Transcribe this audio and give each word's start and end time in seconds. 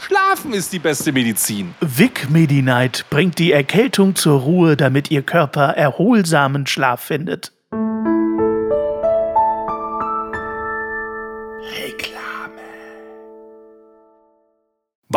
Schlafen 0.00 0.52
ist 0.52 0.72
die 0.72 0.78
beste 0.78 1.12
Medizin. 1.12 1.74
Vic 1.80 2.28
Medi-Night 2.30 3.06
bringt 3.10 3.38
die 3.38 3.52
Erkältung 3.52 4.14
zur 4.14 4.40
Ruhe, 4.40 4.76
damit 4.76 5.10
Ihr 5.10 5.22
Körper 5.22 5.70
erholsamen 5.76 6.66
Schlaf 6.66 7.00
findet. 7.00 7.52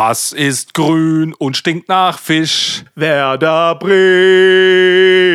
Was 0.00 0.32
ist 0.32 0.74
grün 0.74 1.34
und 1.34 1.56
stinkt 1.56 1.88
nach 1.88 2.20
Fisch? 2.20 2.84
Werder 2.94 3.74
Bremen. 3.74 5.27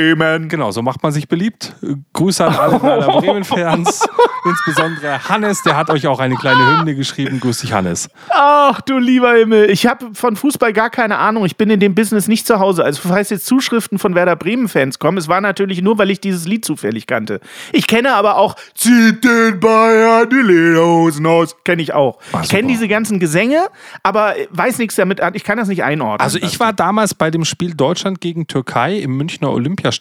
Genau, 0.49 0.71
so 0.71 0.81
macht 0.81 1.01
man 1.03 1.11
sich 1.11 1.27
beliebt. 1.27 1.73
Grüße 2.13 2.45
an 2.45 2.55
alle 2.55 2.81
Werder 2.83 3.19
Bremen-Fans. 3.19 4.07
Insbesondere 4.45 5.23
Hannes, 5.29 5.61
der 5.63 5.77
hat 5.77 5.89
euch 5.89 6.07
auch 6.07 6.19
eine 6.19 6.35
kleine 6.35 6.77
Hymne 6.77 6.95
geschrieben. 6.95 7.39
Grüß 7.39 7.61
dich, 7.61 7.73
Hannes. 7.73 8.09
Ach 8.29 8.81
du 8.81 8.97
lieber 8.97 9.33
Himmel, 9.33 9.69
ich 9.69 9.87
habe 9.87 10.09
von 10.13 10.35
Fußball 10.35 10.73
gar 10.73 10.89
keine 10.89 11.17
Ahnung. 11.17 11.45
Ich 11.45 11.55
bin 11.55 11.69
in 11.69 11.79
dem 11.79 11.95
Business 11.95 12.27
nicht 12.27 12.45
zu 12.45 12.59
Hause. 12.59 12.83
Also 12.83 13.01
falls 13.07 13.29
jetzt 13.29 13.45
Zuschriften 13.45 13.99
von 13.99 14.15
Werder 14.15 14.35
Bremen-Fans 14.35 14.99
kommen, 14.99 15.17
es 15.17 15.27
war 15.27 15.39
natürlich 15.41 15.81
nur, 15.81 15.97
weil 15.97 16.11
ich 16.11 16.19
dieses 16.19 16.45
Lied 16.45 16.65
zufällig 16.65 17.07
kannte. 17.07 17.39
Ich 17.71 17.87
kenne 17.87 18.13
aber 18.15 18.37
auch 18.37 18.55
Zieht 18.75 19.23
den 19.23 19.59
Bayern 19.59 20.29
die 20.29 20.35
Lederhosen 20.35 21.25
aus. 21.25 21.55
Kenne 21.63 21.81
ich 21.81 21.93
auch. 21.93 22.19
ich 22.41 22.49
kenne 22.49 22.67
diese 22.67 22.87
ganzen 22.87 23.19
Gesänge, 23.19 23.67
aber 24.03 24.35
weiß 24.49 24.77
nichts 24.79 24.95
damit 24.95 25.21
an. 25.21 25.35
Ich 25.35 25.43
kann 25.43 25.57
das 25.57 25.67
nicht 25.67 25.83
einordnen. 25.83 26.19
Also 26.21 26.37
ich 26.39 26.59
war 26.59 26.73
damals 26.73 27.13
bei 27.13 27.31
dem 27.31 27.45
Spiel 27.45 27.73
Deutschland 27.73 28.19
gegen 28.21 28.47
Türkei 28.47 28.97
im 28.97 29.15
Münchner 29.17 29.51
Olympiastadion. 29.51 29.92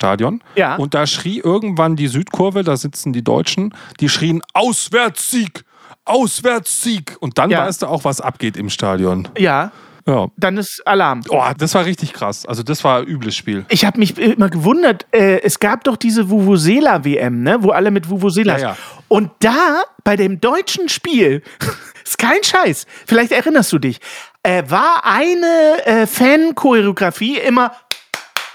Ja. 0.57 0.77
Und 0.77 0.95
da 0.95 1.07
schrie 1.07 1.39
irgendwann 1.39 1.97
die 1.97 2.09
Südkurve, 2.09 2.65
da 2.65 2.77
sitzen 2.77 3.13
die 3.13 3.23
Deutschen, 3.23 3.75
die 4.01 4.09
schrien 4.09 4.43
Auswärtssieg, 4.55 5.65
Auswärtssieg. 6.05 7.17
Und 7.21 7.39
dann 7.39 7.51
ja. 7.51 7.67
weißt 7.67 7.83
du 7.83 7.87
auch, 7.87 8.05
was 8.05 8.21
abgeht 8.21 8.57
im 8.57 8.71
Stadion. 8.71 9.29
Ja. 9.39 9.73
Ja. 10.07 10.29
Dann 10.37 10.57
ist 10.57 10.83
Alarm. 10.85 11.23
Oh, 11.29 11.45
das 11.57 11.75
war 11.75 11.85
richtig 11.85 12.13
krass. 12.13 12.45
Also 12.45 12.63
das 12.63 12.83
war 12.83 13.01
ein 13.01 13.07
übles 13.07 13.37
Spiel. 13.37 13.65
Ich 13.69 13.85
habe 13.85 13.99
mich 13.99 14.19
immer 14.19 14.49
gewundert, 14.49 15.07
äh, 15.13 15.41
es 15.43 15.61
gab 15.61 15.85
doch 15.85 15.97
diese 15.97 16.29
Vuvuzela-WM, 16.29 17.43
ne? 17.43 17.63
wo 17.63 17.71
alle 17.71 17.91
mit 17.91 18.11
Vuvuzelas. 18.11 18.61
Ja, 18.61 18.71
ja. 18.71 18.77
Und 19.09 19.31
da, 19.41 19.83
bei 20.03 20.17
dem 20.17 20.41
deutschen 20.41 20.89
Spiel, 20.89 21.43
ist 22.05 22.19
kein 22.19 22.43
Scheiß, 22.43 22.87
vielleicht 23.07 23.33
erinnerst 23.33 23.73
du 23.73 23.79
dich, 23.79 24.01
äh, 24.43 24.65
war 24.67 25.03
eine 25.05 25.87
äh, 25.87 26.07
Fan-Choreografie 26.07 27.39
immer 27.39 27.73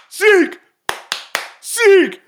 Sieg! 0.10 0.60
Sieg! 1.78 2.22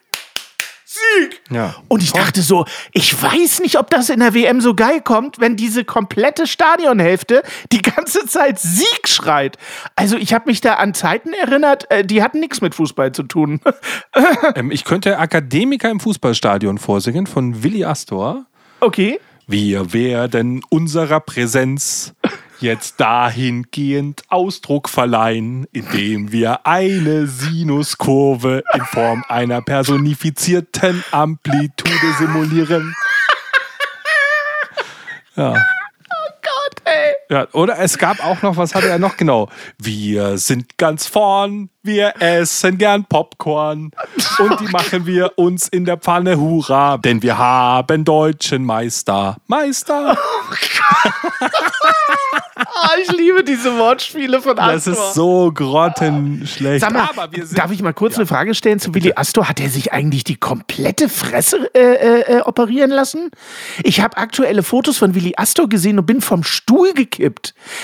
Sieg! 0.86 1.42
Ja. 1.50 1.76
Und 1.88 2.02
ich 2.04 2.12
dachte 2.12 2.42
so, 2.42 2.66
ich 2.94 3.22
weiß 3.22 3.60
nicht, 3.62 3.78
ob 3.78 3.90
das 3.90 4.10
in 4.10 4.20
der 4.20 4.34
WM 4.34 4.60
so 4.60 4.74
geil 4.74 5.02
kommt, 5.02 5.40
wenn 5.40 5.56
diese 5.56 5.86
komplette 5.86 6.48
Stadionhälfte 6.48 7.44
die 7.72 7.82
ganze 7.82 8.26
Zeit 8.26 8.60
Sieg 8.60 9.08
schreit. 9.08 9.58
Also 9.96 10.18
ich 10.18 10.34
habe 10.34 10.50
mich 10.50 10.62
da 10.62 10.76
an 10.76 10.94
Zeiten 10.94 11.34
erinnert, 11.34 11.90
äh, 11.92 12.04
die 12.04 12.24
hatten 12.24 12.40
nichts 12.40 12.62
mit 12.62 12.76
Fußball 12.76 13.12
zu 13.12 13.24
tun. 13.24 13.62
ähm, 14.56 14.72
ich 14.72 14.84
könnte 14.84 15.20
Akademiker 15.20 15.90
im 15.90 16.00
Fußballstadion 16.00 16.78
vorsingen 16.78 17.28
von 17.28 17.64
Willi 17.64 17.86
Astor. 17.86 18.46
Okay. 18.80 19.20
Wir 19.48 19.94
werden 19.94 20.62
unserer 20.70 21.20
Präsenz 21.20 22.14
jetzt 22.62 23.00
dahingehend 23.00 24.24
Ausdruck 24.30 24.90
verleihen, 24.90 25.68
indem 25.72 26.32
wir 26.32 26.66
eine 26.66 27.28
Sinuskurve 27.28 28.64
in 28.74 28.82
Form 28.86 29.24
einer 29.28 29.62
personifizierten 29.62 31.04
Amplitude 31.12 32.14
simulieren. 32.18 32.94
Ja. 35.36 35.54
Oh 35.54 36.32
Gott, 36.42 36.82
ey. 36.86 37.14
Ja, 37.32 37.48
oder 37.54 37.78
es 37.78 38.00
gab 38.00 38.26
auch 38.26 38.42
noch, 38.42 38.58
was 38.58 38.74
hatte 38.74 38.90
er 38.90 38.98
noch 38.98 39.16
genau? 39.16 39.50
Wir 39.78 40.40
sind 40.40 40.80
ganz 40.80 41.06
vorn, 41.06 41.70
wir 41.84 42.14
essen 42.20 42.80
gern 42.80 43.06
Popcorn 43.06 43.92
und 44.40 44.60
die 44.60 44.68
machen 44.68 45.06
wir 45.06 45.34
uns 45.38 45.68
in 45.68 45.86
der 45.86 45.98
Pfanne 45.98 46.40
hurra, 46.40 46.98
denn 46.98 47.22
wir 47.22 47.38
haben 47.38 48.04
deutschen 48.04 48.66
Meister. 48.66 49.38
Meister! 49.46 50.18
oh, 52.58 53.02
ich 53.04 53.12
liebe 53.12 53.44
diese 53.44 53.78
Wortspiele 53.78 54.42
von 54.42 54.58
Astor. 54.58 54.74
Das 54.74 54.88
ist 54.88 55.14
so 55.14 55.52
grottenschlecht. 55.54 56.82
Sag 56.82 56.94
mal, 56.94 57.30
darf 57.54 57.72
ich 57.72 57.82
mal 57.84 57.94
kurz 57.94 58.14
ja. 58.14 58.20
eine 58.20 58.28
Frage 58.28 58.56
stellen 58.56 58.80
zu 58.80 58.96
Willi 58.96 59.14
Astor? 59.16 59.48
Hat 59.48 59.60
er 59.60 59.70
sich 59.70 59.94
eigentlich 59.94 60.24
die 60.24 60.36
komplette 60.36 61.10
Fresse 61.10 61.70
äh, 61.76 61.80
äh, 61.80 62.38
äh 62.38 62.42
operieren 62.42 62.90
lassen? 62.90 63.30
Ich 63.84 64.02
habe 64.02 64.18
aktuelle 64.18 64.64
Fotos 64.64 64.98
von 64.98 65.14
Willi 65.16 65.36
Astor 65.38 65.70
gesehen 65.70 66.00
und 66.00 66.08
bin 66.08 66.22
vom 66.22 66.44
Stuhl 66.44 66.94
gekippt. 66.94 67.19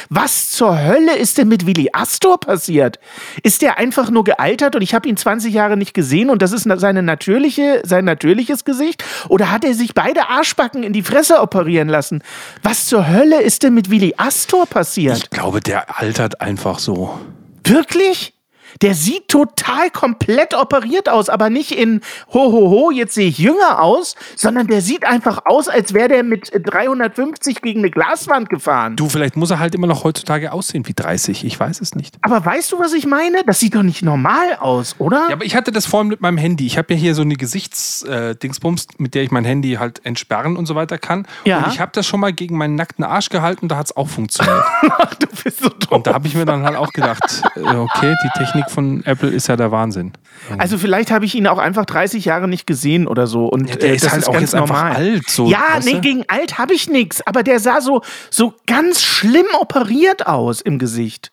Was 0.09 0.51
zur 0.51 0.81
Hölle 0.83 1.15
ist 1.17 1.37
denn 1.37 1.47
mit 1.47 1.65
Willi 1.65 1.89
Astor 1.93 2.39
passiert? 2.39 2.99
Ist 3.43 3.61
der 3.61 3.77
einfach 3.77 4.09
nur 4.09 4.23
gealtert 4.23 4.75
und 4.75 4.81
ich 4.81 4.93
habe 4.93 5.09
ihn 5.09 5.17
20 5.17 5.53
Jahre 5.53 5.77
nicht 5.77 5.93
gesehen 5.93 6.29
und 6.29 6.41
das 6.41 6.51
ist 6.51 6.67
seine 6.77 7.03
natürliche, 7.03 7.81
sein 7.85 8.05
natürliches 8.05 8.65
Gesicht? 8.65 9.03
Oder 9.29 9.51
hat 9.51 9.63
er 9.63 9.73
sich 9.73 9.93
beide 9.93 10.29
Arschbacken 10.29 10.83
in 10.83 10.93
die 10.93 11.03
Fresse 11.03 11.41
operieren 11.41 11.89
lassen? 11.89 12.23
Was 12.63 12.85
zur 12.85 13.07
Hölle 13.07 13.41
ist 13.41 13.63
denn 13.63 13.73
mit 13.73 13.89
Willi 13.89 14.13
Astor 14.17 14.65
passiert? 14.65 15.17
Ich 15.17 15.29
glaube, 15.29 15.59
der 15.59 15.99
altert 15.99 16.41
einfach 16.41 16.79
so. 16.79 17.19
Wirklich? 17.63 18.34
Der 18.81 18.93
sieht 18.93 19.27
total 19.27 19.89
komplett 19.89 20.53
operiert 20.53 21.09
aus, 21.09 21.29
aber 21.29 21.49
nicht 21.49 21.71
in 21.71 22.01
ho 22.33 22.51
ho 22.51 22.69
ho, 22.69 22.91
jetzt 22.91 23.15
sehe 23.15 23.27
ich 23.27 23.37
jünger 23.37 23.81
aus, 23.81 24.15
sondern 24.35 24.67
der 24.67 24.81
sieht 24.81 25.05
einfach 25.05 25.45
aus, 25.45 25.67
als 25.67 25.93
wäre 25.93 26.09
der 26.09 26.23
mit 26.23 26.51
350 26.53 27.61
gegen 27.61 27.79
eine 27.79 27.91
Glaswand 27.91 28.49
gefahren. 28.49 28.95
Du, 28.95 29.09
vielleicht 29.09 29.35
muss 29.35 29.51
er 29.51 29.59
halt 29.59 29.75
immer 29.75 29.87
noch 29.87 30.03
heutzutage 30.03 30.51
aussehen 30.51 30.87
wie 30.87 30.93
30, 30.93 31.45
ich 31.45 31.59
weiß 31.59 31.81
es 31.81 31.95
nicht. 31.95 32.17
Aber 32.21 32.43
weißt 32.43 32.71
du, 32.71 32.79
was 32.79 32.93
ich 32.93 33.05
meine? 33.05 33.43
Das 33.45 33.59
sieht 33.59 33.75
doch 33.75 33.83
nicht 33.83 34.01
normal 34.01 34.55
aus, 34.59 34.95
oder? 34.99 35.25
Ja, 35.29 35.35
aber 35.35 35.45
ich 35.45 35.55
hatte 35.55 35.71
das 35.71 35.85
vorhin 35.85 36.09
mit 36.09 36.21
meinem 36.21 36.37
Handy. 36.37 36.65
Ich 36.65 36.77
habe 36.77 36.93
ja 36.93 36.99
hier 36.99 37.15
so 37.15 37.21
eine 37.21 37.35
Gesichtsdingsbums, 37.35 38.85
äh, 38.85 38.87
mit 38.97 39.15
der 39.15 39.23
ich 39.23 39.31
mein 39.31 39.45
Handy 39.45 39.73
halt 39.73 40.05
entsperren 40.05 40.57
und 40.57 40.65
so 40.65 40.75
weiter 40.75 40.97
kann. 40.97 41.27
Ja. 41.45 41.59
Und 41.59 41.73
ich 41.73 41.79
habe 41.79 41.91
das 41.93 42.05
schon 42.05 42.19
mal 42.19 42.33
gegen 42.33 42.57
meinen 42.57 42.75
nackten 42.75 43.03
Arsch 43.03 43.29
gehalten, 43.29 43.67
da 43.67 43.77
hat 43.77 43.87
es 43.87 43.95
auch 43.95 44.09
funktioniert. 44.09 44.63
Ach, 44.97 45.13
du 45.15 45.27
bist 45.43 45.59
so 45.59 45.69
doof. 45.69 45.91
Und 45.91 46.07
da 46.07 46.13
habe 46.13 46.27
ich 46.27 46.35
mir 46.35 46.45
dann 46.45 46.63
halt 46.63 46.75
auch 46.75 46.91
gedacht, 46.91 47.43
äh, 47.55 47.75
okay, 47.75 48.15
die 48.23 48.39
Technik 48.39 48.64
Technik 48.65 48.71
von 48.71 49.05
Apple 49.05 49.29
ist 49.29 49.47
ja 49.47 49.55
der 49.55 49.71
Wahnsinn. 49.71 50.13
Also 50.57 50.77
vielleicht 50.77 51.11
habe 51.11 51.25
ich 51.25 51.35
ihn 51.35 51.47
auch 51.47 51.57
einfach 51.57 51.85
30 51.85 52.25
Jahre 52.25 52.47
nicht 52.47 52.67
gesehen 52.67 53.07
oder 53.07 53.27
so. 53.27 53.47
Und 53.47 53.69
ja, 53.69 53.75
der 53.75 53.91
äh, 53.91 53.95
ist 53.95 54.11
halt 54.11 54.21
ist 54.21 54.27
auch 54.27 54.39
jetzt 54.39 54.53
normal. 54.53 54.85
einfach 54.85 54.99
alt. 54.99 55.29
So, 55.29 55.47
ja, 55.47 55.79
nee, 55.83 55.99
gegen 55.99 56.23
alt 56.27 56.57
habe 56.57 56.73
ich 56.73 56.89
nichts. 56.89 57.25
Aber 57.25 57.43
der 57.43 57.59
sah 57.59 57.81
so, 57.81 58.01
so 58.29 58.53
ganz 58.67 59.01
schlimm 59.01 59.47
operiert 59.59 60.27
aus 60.27 60.61
im 60.61 60.79
Gesicht. 60.79 61.31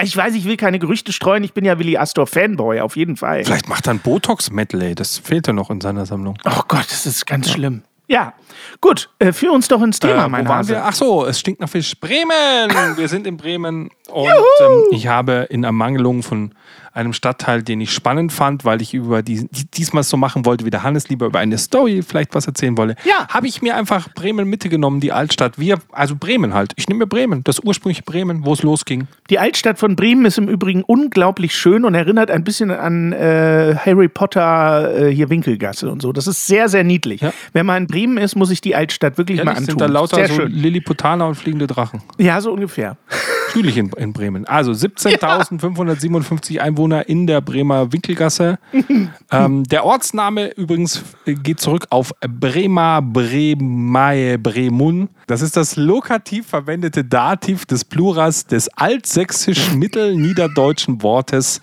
Ich 0.00 0.16
weiß, 0.16 0.34
ich 0.34 0.46
will 0.46 0.56
keine 0.56 0.78
Gerüchte 0.78 1.12
streuen. 1.12 1.44
Ich 1.44 1.52
bin 1.52 1.64
ja 1.66 1.78
Willi 1.78 1.98
Astor 1.98 2.26
Fanboy, 2.26 2.80
auf 2.80 2.96
jeden 2.96 3.16
Fall. 3.16 3.44
Vielleicht 3.44 3.68
macht 3.68 3.86
er 3.86 3.94
ein 3.94 3.98
Botox-Medley. 3.98 4.94
Das 4.94 5.18
fehlt 5.18 5.46
ja 5.46 5.52
noch 5.52 5.70
in 5.70 5.82
seiner 5.82 6.06
Sammlung. 6.06 6.38
Oh 6.44 6.62
Gott, 6.66 6.86
das 6.88 7.04
ist 7.04 7.26
ganz 7.26 7.48
ja. 7.48 7.54
schlimm. 7.54 7.82
Ja, 8.08 8.34
gut, 8.80 9.08
äh, 9.20 9.32
führ 9.32 9.52
uns 9.52 9.68
doch 9.68 9.80
ins 9.80 9.98
Thema, 9.98 10.26
äh, 10.26 10.28
mein 10.28 10.48
Hase. 10.48 10.74
Wir? 10.74 10.84
Ach 10.84 10.92
so, 10.92 11.24
es 11.24 11.40
stinkt 11.40 11.60
nach 11.60 11.68
Fisch. 11.68 11.98
Bremen! 11.98 12.96
Wir 12.96 13.08
sind 13.08 13.26
in 13.26 13.36
Bremen 13.36 13.90
und 14.08 14.28
ähm, 14.28 14.84
ich 14.90 15.06
habe 15.06 15.46
in 15.50 15.64
Ermangelung 15.64 16.22
von 16.22 16.52
einem 16.94 17.12
Stadtteil, 17.12 17.62
den 17.62 17.80
ich 17.80 17.92
spannend 17.92 18.32
fand, 18.32 18.64
weil 18.64 18.82
ich 18.82 18.92
über 18.92 19.22
die, 19.22 19.48
diesmal 19.74 20.02
so 20.02 20.16
machen 20.16 20.44
wollte, 20.44 20.66
wie 20.66 20.70
der 20.70 20.82
Hannes 20.82 21.08
lieber 21.08 21.26
über 21.26 21.38
eine 21.38 21.56
Story 21.56 22.02
vielleicht 22.06 22.34
was 22.34 22.46
erzählen 22.46 22.76
wollte, 22.76 22.96
ja. 23.04 23.26
habe 23.28 23.46
ich 23.46 23.62
mir 23.62 23.76
einfach 23.76 24.12
Bremen 24.14 24.48
Mitte 24.48 24.68
genommen, 24.68 25.00
die 25.00 25.10
Altstadt. 25.10 25.58
Wir, 25.58 25.78
also 25.90 26.16
Bremen 26.16 26.52
halt. 26.52 26.72
Ich 26.76 26.88
nehme 26.88 27.00
mir 27.00 27.06
Bremen, 27.06 27.44
das 27.44 27.60
ursprüngliche 27.60 28.02
Bremen, 28.02 28.44
wo 28.44 28.52
es 28.52 28.62
losging. 28.62 29.08
Die 29.30 29.38
Altstadt 29.38 29.78
von 29.78 29.96
Bremen 29.96 30.26
ist 30.26 30.36
im 30.36 30.48
Übrigen 30.48 30.82
unglaublich 30.82 31.56
schön 31.56 31.84
und 31.84 31.94
erinnert 31.94 32.30
ein 32.30 32.44
bisschen 32.44 32.70
an 32.70 33.12
äh, 33.12 33.74
Harry 33.74 34.08
Potter 34.08 35.06
äh, 35.06 35.14
hier 35.14 35.30
Winkelgasse 35.30 35.90
und 35.90 36.02
so. 36.02 36.12
Das 36.12 36.26
ist 36.26 36.46
sehr, 36.46 36.68
sehr 36.68 36.84
niedlich. 36.84 37.22
Ja. 37.22 37.32
Wenn 37.54 37.64
man 37.64 37.84
in 37.84 37.86
Bremen 37.86 38.18
ist, 38.18 38.36
muss 38.36 38.50
ich 38.50 38.60
die 38.60 38.76
Altstadt 38.76 39.16
wirklich 39.16 39.38
Ehrlich, 39.38 39.46
mal 39.46 39.58
antun. 39.58 39.66
Sind 39.66 39.80
da 39.80 39.86
lauter 39.86 40.16
sehr 40.16 40.28
so 40.28 40.34
schön. 40.34 40.52
Lilliputaner 40.52 41.26
und 41.26 41.36
fliegende 41.36 41.66
Drachen. 41.66 42.02
Ja, 42.18 42.40
so 42.40 42.52
ungefähr. 42.52 42.98
Natürlich 43.52 43.76
in, 43.76 43.90
in 43.98 44.12
Bremen. 44.14 44.46
Also 44.46 44.72
17.557 44.72 46.52
ja. 46.54 46.62
Einwohner 46.62 47.06
in 47.06 47.26
der 47.26 47.42
Bremer 47.42 47.92
Winkelgasse. 47.92 48.58
ähm, 49.30 49.64
der 49.64 49.84
Ortsname 49.84 50.52
übrigens 50.54 51.02
geht 51.26 51.60
zurück 51.60 51.86
auf 51.90 52.14
Brema, 52.20 53.00
Bremae, 53.00 54.38
Bremun. 54.38 55.10
Das 55.26 55.42
ist 55.42 55.56
das 55.56 55.76
lokativ 55.76 56.46
verwendete 56.46 57.04
Dativ 57.04 57.66
des 57.66 57.84
Plurals 57.84 58.46
des 58.46 58.68
altsächsischen 58.70 59.78
mittelniederdeutschen 59.78 61.02
Wortes 61.02 61.60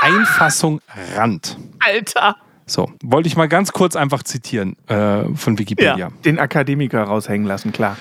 Einfassung 0.00 0.80
Rand. 1.14 1.58
Alter. 1.80 2.36
So, 2.68 2.90
wollte 3.02 3.26
ich 3.28 3.36
mal 3.36 3.48
ganz 3.48 3.72
kurz 3.72 3.96
einfach 3.96 4.22
zitieren 4.22 4.76
äh, 4.88 5.24
von 5.34 5.58
Wikipedia. 5.58 5.96
Ja, 5.96 6.10
den 6.24 6.38
Akademiker 6.38 7.02
raushängen 7.02 7.46
lassen, 7.46 7.72
klar. 7.72 7.96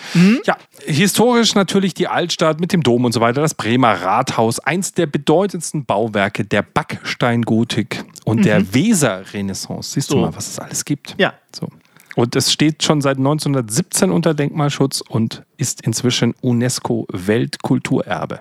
Ja, 0.46 0.58
historisch 0.86 1.56
natürlich 1.56 1.94
die 1.94 2.08
Altstadt 2.08 2.60
mit 2.60 2.74
dem 2.74 2.84
Dom 2.84 3.06
und 3.06 3.14
so 3.14 3.22
weiter, 3.22 3.42
das 3.42 3.54
Bremer 3.56 3.94
Rathaus, 4.02 4.60
eins 4.60 4.94
der 4.94 5.08
bedeutendsten 5.08 5.86
Bauwerke 5.86 6.44
der 6.46 6.62
Backsteingotik 6.64 8.04
und 8.26 8.46
der 8.46 8.74
Weser-Renaissance. 8.74 9.92
Siehst 9.94 10.10
du 10.12 10.16
So. 10.16 10.22
mal, 10.22 10.36
was 10.36 10.48
es 10.48 10.60
alles 10.60 10.86
gibt? 10.86 11.16
Ja. 11.18 11.34
So. 11.56 11.70
Und 12.16 12.36
es 12.36 12.52
steht 12.52 12.84
schon 12.84 13.00
seit 13.02 13.18
1917 13.18 14.12
unter 14.12 14.34
Denkmalschutz 14.34 15.02
und 15.02 15.44
ist 15.58 15.82
inzwischen 15.84 16.34
UNESCO-Weltkulturerbe. 16.42 18.40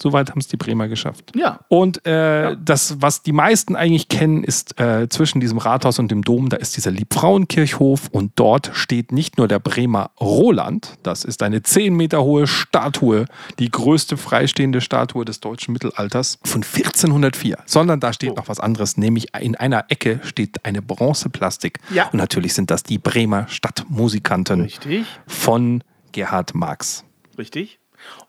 Soweit 0.00 0.30
haben 0.30 0.40
es 0.40 0.48
die 0.48 0.56
Bremer 0.56 0.88
geschafft. 0.88 1.32
Ja. 1.34 1.60
Und 1.68 2.04
äh, 2.06 2.56
das, 2.62 2.96
was 3.00 3.22
die 3.22 3.32
meisten 3.32 3.76
eigentlich 3.76 4.08
kennen, 4.08 4.44
ist 4.44 4.78
äh, 4.80 5.08
zwischen 5.08 5.40
diesem 5.40 5.58
Rathaus 5.58 5.98
und 5.98 6.10
dem 6.10 6.22
Dom, 6.22 6.48
da 6.48 6.56
ist 6.56 6.76
dieser 6.76 6.90
Liebfrauenkirchhof 6.90 8.08
und 8.10 8.32
dort 8.36 8.70
steht 8.74 9.12
nicht 9.12 9.38
nur 9.38 9.48
der 9.48 9.58
Bremer 9.58 10.10
Roland, 10.20 10.98
das 11.02 11.24
ist 11.24 11.42
eine 11.42 11.62
10 11.62 11.94
Meter 11.94 12.22
hohe 12.22 12.46
Statue, 12.46 13.26
die 13.58 13.70
größte 13.70 14.16
freistehende 14.16 14.80
Statue 14.80 15.24
des 15.24 15.40
deutschen 15.40 15.72
Mittelalters 15.72 16.38
von 16.44 16.62
1404, 16.62 17.58
sondern 17.66 18.00
da 18.00 18.12
steht 18.12 18.36
noch 18.36 18.48
was 18.48 18.60
anderes, 18.60 18.96
nämlich 18.96 19.34
in 19.40 19.56
einer 19.56 19.86
Ecke 19.88 20.20
steht 20.24 20.64
eine 20.64 20.82
Bronzeplastik. 20.82 21.78
Ja. 21.92 22.08
Und 22.08 22.18
natürlich 22.18 22.54
sind 22.54 22.70
das 22.70 22.82
die 22.82 22.98
Bremer 22.98 23.46
Stadtmusikanten 23.48 24.62
Richtig, 24.62 25.06
von 25.26 25.82
Gerhard 26.12 26.54
Marx. 26.54 27.04
richtig. 27.38 27.78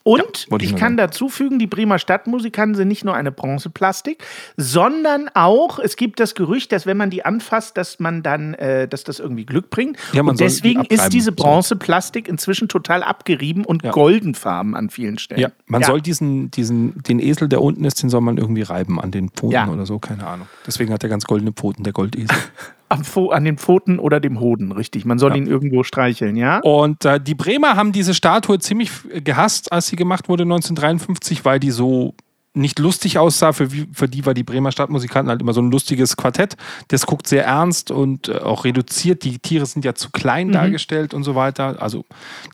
Und 0.04 0.48
wollte 0.50 0.66
ich 0.66 0.72
ich 0.72 0.78
kann 0.78 0.92
sagen. 0.94 0.98
dazu 0.98 1.30
fügen, 1.30 1.60
die 1.60 1.68
Bremer 1.68 1.98
Stadtmusikanten 1.98 2.76
sind 2.76 2.90
nicht 2.90 3.06
nur 3.06 3.16
eine 3.16 3.32
Bronzeplastik, 3.32 4.22
sondern 4.58 5.30
auch, 5.34 5.80
es 5.80 5.96
gibt 5.96 6.20
das 6.20 6.36
Gerücht, 6.36 6.72
dass 6.74 6.86
wenn 6.86 6.98
man 6.98 7.10
die 7.10 7.24
anfasst, 7.24 7.78
dass 7.78 8.00
man 8.00 8.22
dann, 8.22 8.54
äh, 8.56 8.88
dass 8.88 9.04
das 9.06 9.20
irgendwie 9.20 9.46
Glück 9.46 9.70
bringt. 9.70 9.98
Ja, 10.12 10.22
und 10.22 10.40
die 10.40 10.44
deswegen 10.44 10.84
ist 10.86 11.10
diese. 11.14 11.32
Bronzeplastik 11.32 12.28
inzwischen 12.28 12.68
total 12.68 13.02
abgerieben 13.04 13.64
und 13.66 13.84
Ja. 13.84 13.92
goldenfarben 13.92 14.76
an 14.76 14.90
vielen 14.90 15.18
Stellen. 15.18 15.40
Ja, 15.42 15.52
man 15.68 15.84
soll 15.84 16.02
diesen, 16.02 16.52
diesen, 16.52 17.02
den 17.04 17.20
Esel, 17.20 17.48
der 17.48 17.62
unten 17.62 17.86
ist, 17.86 18.02
den 18.04 18.10
soll 18.10 18.22
man 18.22 18.38
irgendwie 18.38 18.62
reiben 18.62 19.00
an 19.00 19.12
den 19.12 19.30
Pfoten 19.30 19.54
Ja. 19.54 19.68
oder 19.68 19.86
so, 19.86 20.00
keine 20.00 20.28
Ahnung. 20.28 20.48
Deswegen 20.68 20.92
hat 20.94 21.02
er 21.04 21.10
ganz 21.10 21.24
goldene 21.26 21.54
Pfoten, 21.54 21.84
der 21.84 21.94
Goldesel. 21.94 22.28
An 23.32 23.44
den 23.44 23.58
Pfoten 23.58 24.00
oder 24.00 24.20
dem 24.20 24.40
Hoden, 24.40 24.72
richtig. 24.72 25.06
Man 25.06 25.20
soll 25.20 25.32
Ja. 25.32 25.38
ihn 25.38 25.48
irgendwo 25.48 25.84
streicheln, 25.84 26.36
ja? 26.36 26.60
Und 26.60 27.06
äh, 27.06 27.20
die 27.20 27.36
Bremer 27.36 27.76
haben 27.76 27.92
diese 27.92 28.14
Statue 28.14 28.60
ziemlich 28.60 28.92
gehasst, 29.24 29.72
als 29.72 29.88
sie 29.88 29.96
gemacht 29.96 30.30
wurde 30.30 30.44
1953, 30.44 31.46
weil 31.46 31.60
die 31.60 31.72
so 31.72 32.14
nicht 32.54 32.80
lustig 32.80 33.18
aussah. 33.18 33.54
Für, 33.54 33.72
wie- 33.72 33.88
für 33.92 34.08
die 34.08 34.26
war 34.26 34.34
die 34.34 34.44
Bremer 34.44 34.72
Stadtmusikanten 34.72 35.30
halt 35.30 35.42
immer 35.42 35.54
so 35.54 35.62
ein 35.62 35.72
lustiges 35.72 36.16
Quartett. 36.18 36.56
Das 36.90 37.06
guckt 37.06 37.28
sehr 37.28 37.46
ernst 37.46 37.92
und 37.92 38.30
äh, 38.30 38.38
auch 38.40 38.64
reduziert. 38.66 39.24
Die 39.24 39.40
Tiere 39.40 39.66
sind 39.66 39.84
ja 39.86 39.96
zu 39.96 40.10
klein 40.12 40.52
dargestellt 40.52 41.14
und 41.14 41.24
so 41.24 41.36
weiter. 41.36 41.82
Also 41.82 42.06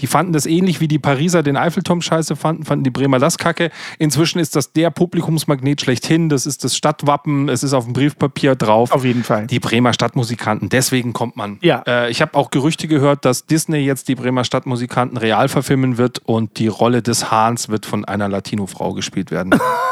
die 0.01 0.07
fanden 0.07 0.33
das 0.33 0.45
ähnlich 0.45 0.79
wie 0.79 0.87
die 0.87 0.99
Pariser 0.99 1.43
den 1.43 1.57
Eiffelturm 1.57 2.01
scheiße 2.01 2.35
fanden, 2.35 2.63
fanden 2.65 2.83
die 2.83 2.89
Bremer 2.91 3.19
das 3.19 3.37
kacke. 3.37 3.71
Inzwischen 3.97 4.39
ist 4.39 4.55
das 4.55 4.71
der 4.73 4.89
Publikumsmagnet 4.89 5.81
schlechthin. 5.81 6.29
Das 6.29 6.45
ist 6.45 6.63
das 6.63 6.75
Stadtwappen. 6.75 7.49
Es 7.49 7.63
ist 7.63 7.73
auf 7.73 7.83
dem 7.85 7.93
Briefpapier 7.93 8.55
drauf. 8.55 8.91
Auf 8.91 9.03
jeden 9.05 9.23
Fall. 9.23 9.47
Die 9.47 9.59
Bremer 9.59 9.93
Stadtmusikanten, 9.93 10.69
deswegen 10.69 11.13
kommt 11.13 11.35
man. 11.35 11.57
Ja. 11.61 11.83
Äh, 11.85 12.09
ich 12.11 12.21
habe 12.21 12.35
auch 12.35 12.51
Gerüchte 12.51 12.87
gehört, 12.87 13.25
dass 13.25 13.45
Disney 13.45 13.79
jetzt 13.79 14.07
die 14.07 14.15
Bremer 14.15 14.43
Stadtmusikanten 14.43 15.17
real 15.17 15.49
verfilmen 15.49 15.97
wird 15.97 16.19
und 16.19 16.57
die 16.59 16.67
Rolle 16.67 17.01
des 17.01 17.31
Hahns 17.31 17.69
wird 17.69 17.85
von 17.85 18.05
einer 18.05 18.29
Latino-Frau 18.29 18.93
gespielt 18.93 19.31
werden. 19.31 19.59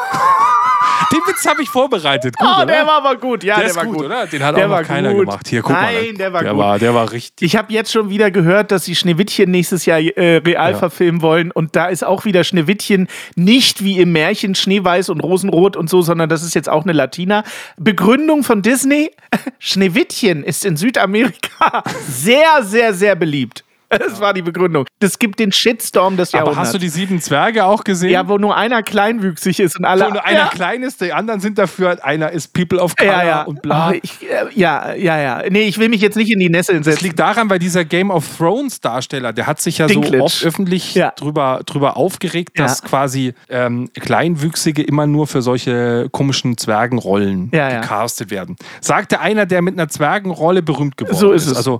Den 1.12 1.20
Witz 1.28 1.46
habe 1.48 1.62
ich 1.62 1.70
vorbereitet. 1.70 2.36
Gut, 2.38 2.48
Oh, 2.48 2.58
oder? 2.64 2.66
der 2.66 2.86
war 2.86 2.98
aber 2.98 3.16
gut, 3.16 3.44
ja, 3.44 3.56
Der 3.56 3.64
der, 3.64 3.72
ist 3.72 3.78
war 3.78 3.86
gut, 3.86 3.96
gut, 3.98 4.06
oder? 4.06 4.26
Den 4.28 4.44
hat 4.44 4.58
Der 4.58 4.66
auch 4.66 4.80
noch 4.82 4.84
keiner 4.88 5.12
gut. 5.14 5.22
gemacht. 5.22 5.48
Hier, 5.48 5.62
guck 5.62 5.72
Nein, 5.72 5.96
mal. 5.96 6.14
der 6.14 6.34
war 6.34 6.42
der 6.44 6.52
gut. 6.52 6.60
War, 6.60 6.80
der 6.80 6.94
war 6.94 7.12
richtig. 7.12 7.46
Ich 7.46 7.56
habe 7.56 7.72
jetzt 7.72 7.92
schon 7.92 8.10
wieder 8.10 8.32
gehört, 8.32 8.72
dass 8.72 8.86
sie 8.86 8.96
Schneewittchen 8.96 9.50
nächstes 9.52 9.86
Jahr 9.86 10.00
äh, 10.00 10.38
real 10.38 10.72
Ja. 10.72 10.78
verfilmen 10.78 11.22
wollen. 11.22 11.52
Und 11.52 11.76
da 11.76 11.88
ist 11.88 12.04
auch 12.04 12.26
wieder 12.26 12.44
Schneewittchen 12.44 13.08
nicht 13.36 13.84
wie 13.84 14.00
im 14.00 14.12
Märchen 14.12 14.56
Schneeweiß 14.56 15.10
und 15.10 15.22
Rosenrot 15.22 15.76
und 15.76 15.90
so, 15.90 16.02
sondern 16.02 16.30
das 16.30 16.44
ist 16.44 16.56
jetzt 16.56 16.70
auch 16.70 16.84
eine 16.84 16.94
Latina. 16.94 17.44
Begründung 17.78 18.44
von 18.44 18.62
Disney: 18.62 19.12
Schneewittchen 19.60 20.44
ist 20.44 20.66
in 20.66 20.78
Südamerika 20.78 21.84
sehr, 22.10 22.64
sehr, 22.64 22.94
sehr 22.94 23.16
beliebt. 23.16 23.64
Das 24.00 24.20
war 24.20 24.34
die 24.34 24.42
Begründung. 24.42 24.86
Das 25.00 25.18
gibt 25.18 25.40
den 25.40 25.52
Shitstorm 25.52 26.18
des 26.18 26.34
Aber 26.34 26.40
Jahrhunderts. 26.44 26.68
hast 26.68 26.74
du 26.74 26.78
die 26.78 26.90
sieben 26.90 27.22
Zwerge 27.22 27.66
auch 27.66 27.84
gesehen? 27.84 28.10
ja, 28.10 28.28
wo 28.28 28.38
nur 28.38 28.56
einer 28.58 28.84
kleinwüchsig 28.84 29.60
ist 29.60 29.78
und 29.78 29.86
alle. 29.86 30.06
Wo 30.06 30.10
nur 30.10 30.26
einer 30.26 30.40
ja. 30.40 30.48
klein 30.48 30.84
ist, 30.84 31.02
die 31.02 31.14
anderen 31.14 31.40
sind 31.40 31.58
dafür, 31.58 32.04
einer 32.04 32.32
ist 32.32 32.54
People 32.54 32.80
of 32.80 32.96
Color 32.96 33.12
Ja, 33.14 33.26
ja. 33.26 33.42
und 33.44 33.62
bla. 33.62 33.92
Oh, 33.92 34.00
ich, 34.02 34.24
äh, 34.24 34.48
ja, 34.60 34.94
ja, 34.94 35.18
ja. 35.20 35.44
Nee, 35.50 35.64
ich 35.64 35.78
will 35.78 35.90
mich 35.90 36.02
jetzt 36.02 36.18
nicht 36.18 36.32
in 36.32 36.40
die 36.40 36.50
Nesseln 36.50 36.80
Das 36.80 36.86
setzen. 36.96 37.06
liegt 37.06 37.20
daran, 37.20 37.50
weil 37.50 37.60
dieser 37.60 37.86
Game 37.86 38.12
of 38.12 38.26
Thrones 38.38 38.82
Darsteller, 38.82 39.32
der 39.34 39.48
hat 39.48 39.62
sich 39.62 39.78
ja 39.78 39.88
Dinklage. 39.88 40.18
so 40.18 40.24
oft 40.24 40.44
öffentlich 40.44 41.00
drüber, 41.16 41.62
drüber 41.66 41.96
aufgeregt, 41.98 42.60
dass 42.60 42.82
quasi 42.84 43.34
ähm, 43.50 43.90
Kleinwüchsige 43.94 44.84
immer 44.84 45.08
nur 45.08 45.28
für 45.28 45.42
solche 45.42 46.10
komischen 46.12 46.58
Zwergenrollen 46.58 47.52
gecastet 47.52 48.32
werden. 48.32 48.56
Sagte 48.82 49.20
einer, 49.20 49.46
der 49.46 49.62
mit 49.62 49.76
einer 49.76 49.88
Zwergenrolle 49.88 50.62
berühmt 50.62 50.98
geworden 50.98 51.16
So 51.18 51.32
ist 51.32 51.48
es. 51.48 51.56
Also, 51.58 51.80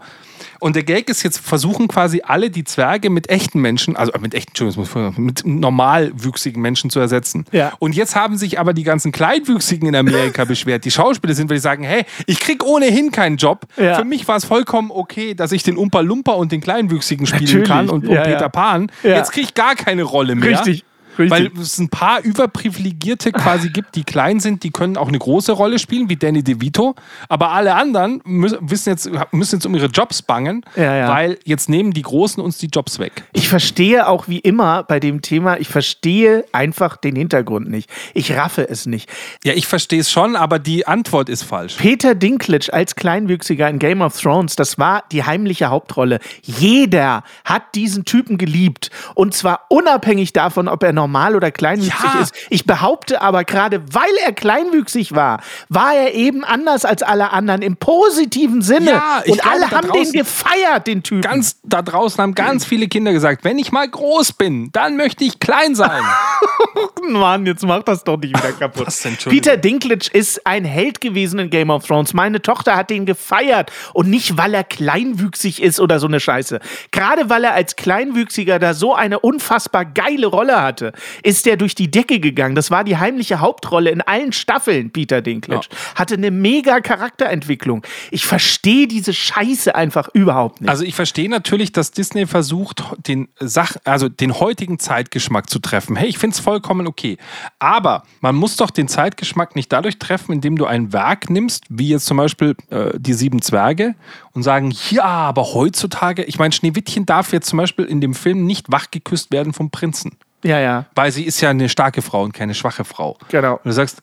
und 0.60 0.76
der 0.76 0.84
Gag 0.84 1.10
ist 1.10 1.24
jetzt, 1.24 1.40
versuchen 1.40 1.88
quasi 1.88 2.22
alle 2.24 2.50
die 2.50 2.64
Zwerge 2.64 3.10
mit 3.10 3.30
echten 3.30 3.60
Menschen, 3.60 3.96
also 3.96 4.12
äh, 4.14 4.20
mit 4.20 4.34
echten, 4.34 4.50
Entschuldigung, 4.50 5.14
mit 5.18 5.46
normalwüchsigen 5.46 6.62
Menschen 6.62 6.90
zu 6.90 7.00
ersetzen. 7.00 7.46
Ja. 7.52 7.74
Und 7.80 7.96
jetzt 7.96 8.16
haben 8.16 8.38
sich 8.38 8.60
aber 8.60 8.74
die 8.74 8.84
ganzen 8.84 9.12
Kleinwüchsigen 9.12 9.88
in 9.88 9.96
Amerika 9.96 10.46
beschwert, 10.46 10.86
die 10.86 10.92
Schauspieler 10.92 11.34
sind, 11.34 11.50
weil 11.50 11.58
die 11.58 11.62
sagen, 11.62 11.84
hey, 11.84 12.06
ich 12.26 12.40
krieg 12.40 12.64
ohnehin 12.64 13.12
keinen 13.12 13.38
Job. 13.38 13.66
Ja. 13.78 13.96
Für 13.96 14.06
mich 14.06 14.28
war 14.28 14.38
es 14.38 14.46
vollkommen 14.46 14.92
okay, 14.92 15.34
dass 15.34 15.52
ich 15.52 15.64
den 15.64 15.78
Umpa 15.78 16.02
Lumpa 16.02 16.34
und 16.34 16.52
den 16.52 16.62
Kleinwüchsigen 16.62 17.26
spielen 17.26 17.44
Natürlich. 17.44 17.68
kann 17.68 17.90
und, 17.90 18.08
und 18.08 18.14
Ja, 18.14 18.24
Peter. 18.24 18.50
Pan. 18.50 18.92
Jetzt 19.04 19.32
krieg 19.32 19.44
ich 19.44 19.54
gar 19.54 19.76
keine 19.76 20.04
Rolle 20.04 20.36
mehr. 20.36 20.52
Richtig. 20.52 20.86
Richtig. 21.18 21.32
Weil 21.56 21.62
es 21.62 21.78
ein 21.80 21.90
paar 21.90 22.22
Überprivilegierte 22.22 23.32
quasi 23.32 23.70
gibt, 23.70 23.96
die 23.96 24.04
klein 24.04 24.40
sind, 24.40 24.64
die 24.64 24.72
können 24.72 24.98
auch 24.98 25.08
eine 25.08 25.20
große 25.20 25.52
Rolle 25.52 25.80
spielen, 25.80 26.10
wie 26.10 26.16
Danny 26.16 26.44
DeVito. 26.44 26.96
Aber 27.30 27.52
alle 27.52 27.76
anderen 27.76 28.22
müssen, 28.26 28.58
wissen 28.70 28.90
jetzt, 28.90 29.10
müssen 29.32 29.56
jetzt 29.56 29.66
um 29.66 29.76
ihre 29.76 29.88
Jobs 29.88 30.22
bangen, 30.22 30.64
Ja, 30.76 30.96
ja. 30.96 31.10
weil 31.10 31.38
jetzt 31.46 31.70
nehmen 31.70 31.92
die 31.92 32.02
Großen 32.02 32.42
uns 32.42 32.58
die 32.58 32.68
Jobs 32.68 33.00
weg. 33.00 33.24
Ich 33.34 33.48
verstehe 33.50 34.08
auch 34.08 34.28
wie 34.28 34.40
immer 34.40 34.84
bei 34.84 35.00
dem 35.00 35.22
Thema, 35.22 35.60
ich 35.60 35.68
verstehe 35.68 36.46
einfach 36.52 36.98
den 36.98 37.16
Hintergrund 37.16 37.70
nicht. 37.70 37.90
Ich 38.14 38.34
raffe 38.36 38.70
es 38.70 38.86
nicht. 38.86 39.10
Ja, 39.44 39.54
ich 39.54 39.68
verstehe 39.68 40.00
es 40.00 40.12
schon, 40.12 40.36
aber 40.36 40.60
die 40.60 40.88
Antwort 40.88 41.30
ist 41.30 41.44
falsch. 41.44 41.76
Peter 41.78 42.16
Dinklage 42.16 42.74
als 42.74 42.96
Kleinwüchsiger 42.96 43.70
in 43.70 43.80
Game 43.80 44.02
of 44.02 44.20
Thrones, 44.20 44.56
das 44.56 44.78
war 44.78 45.04
die 45.12 45.24
heimliche 45.24 45.68
Hauptrolle. 45.70 46.20
Jeder 46.44 47.24
hat 47.44 47.76
diesen 47.76 48.06
Typen 48.06 48.38
geliebt. 48.38 48.90
Und 49.16 49.34
zwar 49.34 49.66
unabhängig 49.70 50.34
davon, 50.34 50.68
ob 50.68 50.84
er 50.84 50.94
normal 50.94 51.07
oder 51.36 51.52
kleinwüchsig 51.52 51.94
Ja. 52.14 52.20
ist. 52.22 52.34
Ich 52.50 52.66
behaupte 52.66 53.22
aber 53.22 53.44
gerade, 53.44 53.82
weil 53.94 54.10
er 54.26 54.32
kleinwüchsig 54.34 55.14
war, 55.16 55.42
war 55.70 55.94
er 55.94 56.14
eben 56.14 56.44
anders 56.44 56.86
als 56.86 57.02
alle 57.04 57.32
anderen 57.32 57.62
im 57.62 57.76
positiven 57.78 58.62
Sinne. 58.62 58.92
Ja, 58.92 59.22
ich 59.26 59.32
Und 59.34 59.42
glaube, 59.42 59.56
alle 59.56 59.72
haben 59.72 59.92
den 59.92 60.04
draußen- 60.04 60.14
gefeiert, 60.14 60.88
den 60.88 61.04
Typen. 61.04 61.22
Ganz 61.22 61.60
da 61.64 61.82
draußen 61.82 62.22
haben 62.22 62.36
ganz 62.36 62.66
viele 62.66 62.88
Kinder 62.88 63.12
gesagt, 63.14 63.44
wenn 63.44 63.58
ich 63.58 63.72
mal 63.72 63.88
groß 63.90 64.34
bin, 64.34 64.70
dann 64.74 64.98
möchte 64.98 65.24
ich 65.24 65.40
klein 65.40 65.76
sein. 65.76 66.02
Mann, 67.10 67.46
jetzt 67.46 67.64
mach 67.66 67.84
das 67.84 68.04
doch 68.04 68.18
nicht 68.18 68.38
wieder 68.38 68.52
kaputt. 68.54 68.88
Was? 68.88 69.02
Peter 69.26 69.58
Dinklage 69.58 70.10
ist 70.12 70.46
ein 70.46 70.66
Held 70.66 71.02
gewesen 71.02 71.40
in 71.40 71.50
Game 71.50 71.70
of 71.70 71.86
Thrones. 71.86 72.14
Meine 72.14 72.42
Tochter 72.42 72.76
hat 72.76 72.90
den 72.90 73.06
gefeiert. 73.06 73.72
Und 73.94 74.10
nicht, 74.10 74.38
weil 74.38 74.54
er 74.54 74.64
kleinwüchsig 74.64 75.62
ist 75.62 75.80
oder 75.80 76.00
so 76.00 76.08
eine 76.08 76.20
Scheiße. 76.20 76.60
Gerade 76.92 77.30
weil 77.30 77.44
er 77.44 77.54
als 77.54 77.76
Kleinwüchsiger 77.76 78.60
da 78.60 78.74
so 78.74 78.94
eine 78.94 79.20
unfassbar 79.20 79.86
geile 79.86 80.28
Rolle 80.28 80.62
hatte, 80.62 80.94
ist 81.24 81.46
der 81.46 81.58
durch 81.58 81.76
die 81.76 81.90
Decke 81.90 82.20
gegangen. 82.20 82.56
Das 82.56 82.72
war 82.72 82.84
die 82.84 82.98
heimliche 82.98 83.40
Hauptrolle 83.40 83.90
in 83.90 84.02
allen 84.02 84.32
Staffeln, 84.32 84.92
Peter 84.92 85.22
Dinklage. 85.22 85.68
Hatte 85.96 86.16
eine 86.16 86.32
mega 86.32 86.80
Charakterentwicklung. 86.80 87.84
Ich 88.12 88.26
verstehe 88.26 88.88
diese 88.88 89.14
Scheiße 89.14 89.76
einfach 89.76 90.10
überhaupt 90.14 90.62
nicht. 90.62 90.70
Also 90.70 90.84
ich 90.84 90.96
verstehe 90.96 91.30
natürlich, 91.30 91.72
dass 91.72 91.92
Disney 91.92 92.26
versucht, 92.26 92.84
den 93.08 93.28
Sach 93.40 93.76
also 93.84 94.10
den 94.10 94.40
heutigen 94.40 94.80
Zeitgeschmack 94.80 95.50
zu 95.50 95.60
treffen. 95.60 95.96
Hey, 95.96 96.10
ich 96.10 96.18
finde 96.18 96.36
es 96.36 96.40
vollkommen 96.40 96.88
okay. 96.88 97.18
Aber 97.60 98.04
man 98.22 98.36
muss 98.36 98.56
doch 98.56 98.72
den 98.72 98.88
Zeitgeschmack 98.88 99.56
nicht 99.56 99.72
dadurch 99.72 100.00
treffen, 100.00 100.34
indem 100.34 100.58
du 100.58 100.66
ein 100.66 100.94
Werk 100.94 101.30
nimmst, 101.30 101.66
wie 101.70 101.90
jetzt 101.90 102.06
zum 102.06 102.18
Beispiel 102.18 102.56
äh, 102.70 102.92
die 102.98 103.14
Sieben 103.14 103.42
Zwerge, 103.42 103.96
und 104.34 104.44
sagen, 104.44 104.74
ja, 104.92 105.04
aber 105.04 105.54
heutzutage, 105.54 106.24
ich 106.24 106.38
meine, 106.38 106.52
Schneewittchen 106.52 107.06
darf 107.06 107.34
jetzt 107.34 107.50
zum 107.50 107.58
Beispiel 107.58 107.86
in 107.86 108.02
dem 108.02 108.14
Film 108.14 108.46
nicht 108.46 108.72
wachgeküsst 108.72 109.32
werden 109.32 109.54
vom 109.54 109.72
Prinzen. 109.72 110.18
Ja, 110.44 110.60
ja. 110.60 110.86
Weil 110.96 111.12
sie 111.12 111.24
ist 111.24 111.42
ja 111.42 111.50
eine 111.50 111.70
starke 111.70 112.02
Frau 112.02 112.24
und 112.24 112.34
keine 112.34 112.54
schwache 112.54 112.84
Frau. 112.84 113.18
Genau. 113.30 113.56
Und 113.56 113.66
du 113.66 113.72
sagst, 113.72 114.02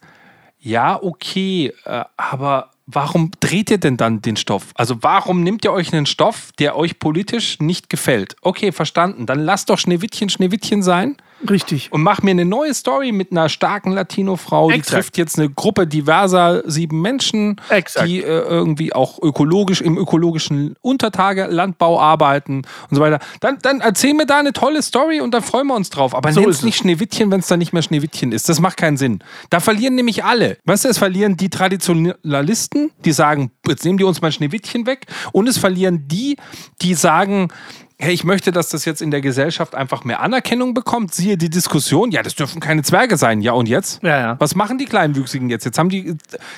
ja, 0.59 1.01
okay, 1.01 1.73
äh, 1.85 2.03
aber 2.17 2.71
warum 2.87 3.31
dreht 3.39 3.71
ihr 3.71 3.77
denn 3.77 3.97
dann 3.97 4.21
den 4.21 4.35
Stoff? 4.35 4.67
Also 4.75 5.01
warum 5.01 5.43
nehmt 5.43 5.63
ihr 5.65 5.71
euch 5.71 5.93
einen 5.93 6.05
Stoff, 6.05 6.51
der 6.59 6.75
euch 6.75 6.99
politisch 6.99 7.59
nicht 7.59 7.89
gefällt? 7.89 8.35
Okay, 8.41 8.71
verstanden. 8.71 9.25
Dann 9.25 9.39
lasst 9.39 9.69
doch 9.69 9.79
Schneewittchen 9.79 10.29
Schneewittchen 10.29 10.83
sein. 10.83 11.17
Richtig. 11.49 11.91
Und 11.91 12.01
mach 12.01 12.21
mir 12.21 12.31
eine 12.31 12.45
neue 12.45 12.73
Story 12.73 13.11
mit 13.11 13.31
einer 13.31 13.49
starken 13.49 13.91
Latino-Frau. 13.91 14.71
Die 14.71 14.81
trifft 14.81 15.17
jetzt 15.17 15.37
eine 15.37 15.49
Gruppe 15.49 15.85
diverser 15.85 16.63
sieben 16.65 17.01
Menschen, 17.01 17.59
Exakt. 17.69 18.07
die 18.07 18.23
äh, 18.23 18.25
irgendwie 18.25 18.93
auch 18.93 19.21
ökologisch 19.21 19.81
im 19.81 19.97
ökologischen 19.97 20.75
Untertagelandbau 20.81 21.99
arbeiten 21.99 22.63
und 22.89 22.95
so 22.95 23.01
weiter. 23.01 23.19
Dann, 23.41 23.57
dann 23.61 23.81
erzähl 23.81 24.13
mir 24.13 24.25
da 24.25 24.39
eine 24.39 24.53
tolle 24.53 24.81
Story 24.81 25.19
und 25.19 25.33
dann 25.33 25.43
freuen 25.43 25.67
wir 25.67 25.75
uns 25.75 25.89
drauf. 25.89 26.15
Aber 26.15 26.31
So 26.31 26.47
es 26.47 26.63
nicht 26.63 26.77
Schneewittchen, 26.77 27.29
wenn 27.31 27.41
es 27.41 27.47
dann 27.47 27.59
nicht 27.59 27.73
mehr 27.73 27.83
Schneewittchen 27.83 28.31
ist. 28.31 28.47
Das 28.47 28.59
macht 28.59 28.77
keinen 28.77 28.97
Sinn. 28.97 29.19
Da 29.49 29.59
verlieren 29.59 29.95
nämlich 29.95 30.23
alle. 30.23 30.57
Weißt 30.63 30.85
du, 30.85 30.89
es 30.89 30.97
verlieren 30.97 31.37
die 31.37 31.49
Traditionalisten, 31.49 32.91
die 33.03 33.11
sagen, 33.11 33.51
jetzt 33.67 33.83
nehmen 33.83 33.97
die 33.97 34.03
uns 34.05 34.21
mal 34.21 34.31
Schneewittchen 34.31 34.85
weg. 34.85 35.07
Und 35.33 35.47
es 35.47 35.57
verlieren 35.57 36.07
die, 36.07 36.37
die 36.81 36.93
sagen, 36.93 37.49
hey, 37.97 38.13
ich 38.13 38.23
möchte, 38.23 38.51
dass 38.51 38.69
das 38.69 38.85
jetzt 38.85 39.01
in 39.01 39.11
der 39.11 39.21
Gesellschaft 39.21 39.75
einfach 39.75 40.03
mehr 40.03 40.21
Anerkennung 40.21 40.73
bekommt. 40.73 41.13
Siehe 41.13 41.37
die 41.37 41.49
Diskussion, 41.49 42.11
ja, 42.11 42.23
das 42.23 42.35
dürfen 42.35 42.59
keine 42.59 42.83
Zwerge 42.83 43.17
sein. 43.17 43.41
Ja, 43.41 43.53
und 43.53 43.67
jetzt? 43.67 44.03
Ja, 44.03 44.19
ja. 44.19 44.35
Was 44.39 44.55
machen 44.55 44.77
die 44.77 44.85
Kleinwüchsigen 44.85 45.49
jetzt? 45.49 45.65
Jetzt 45.65 45.77
haben 45.79 45.89
die, 45.89 46.15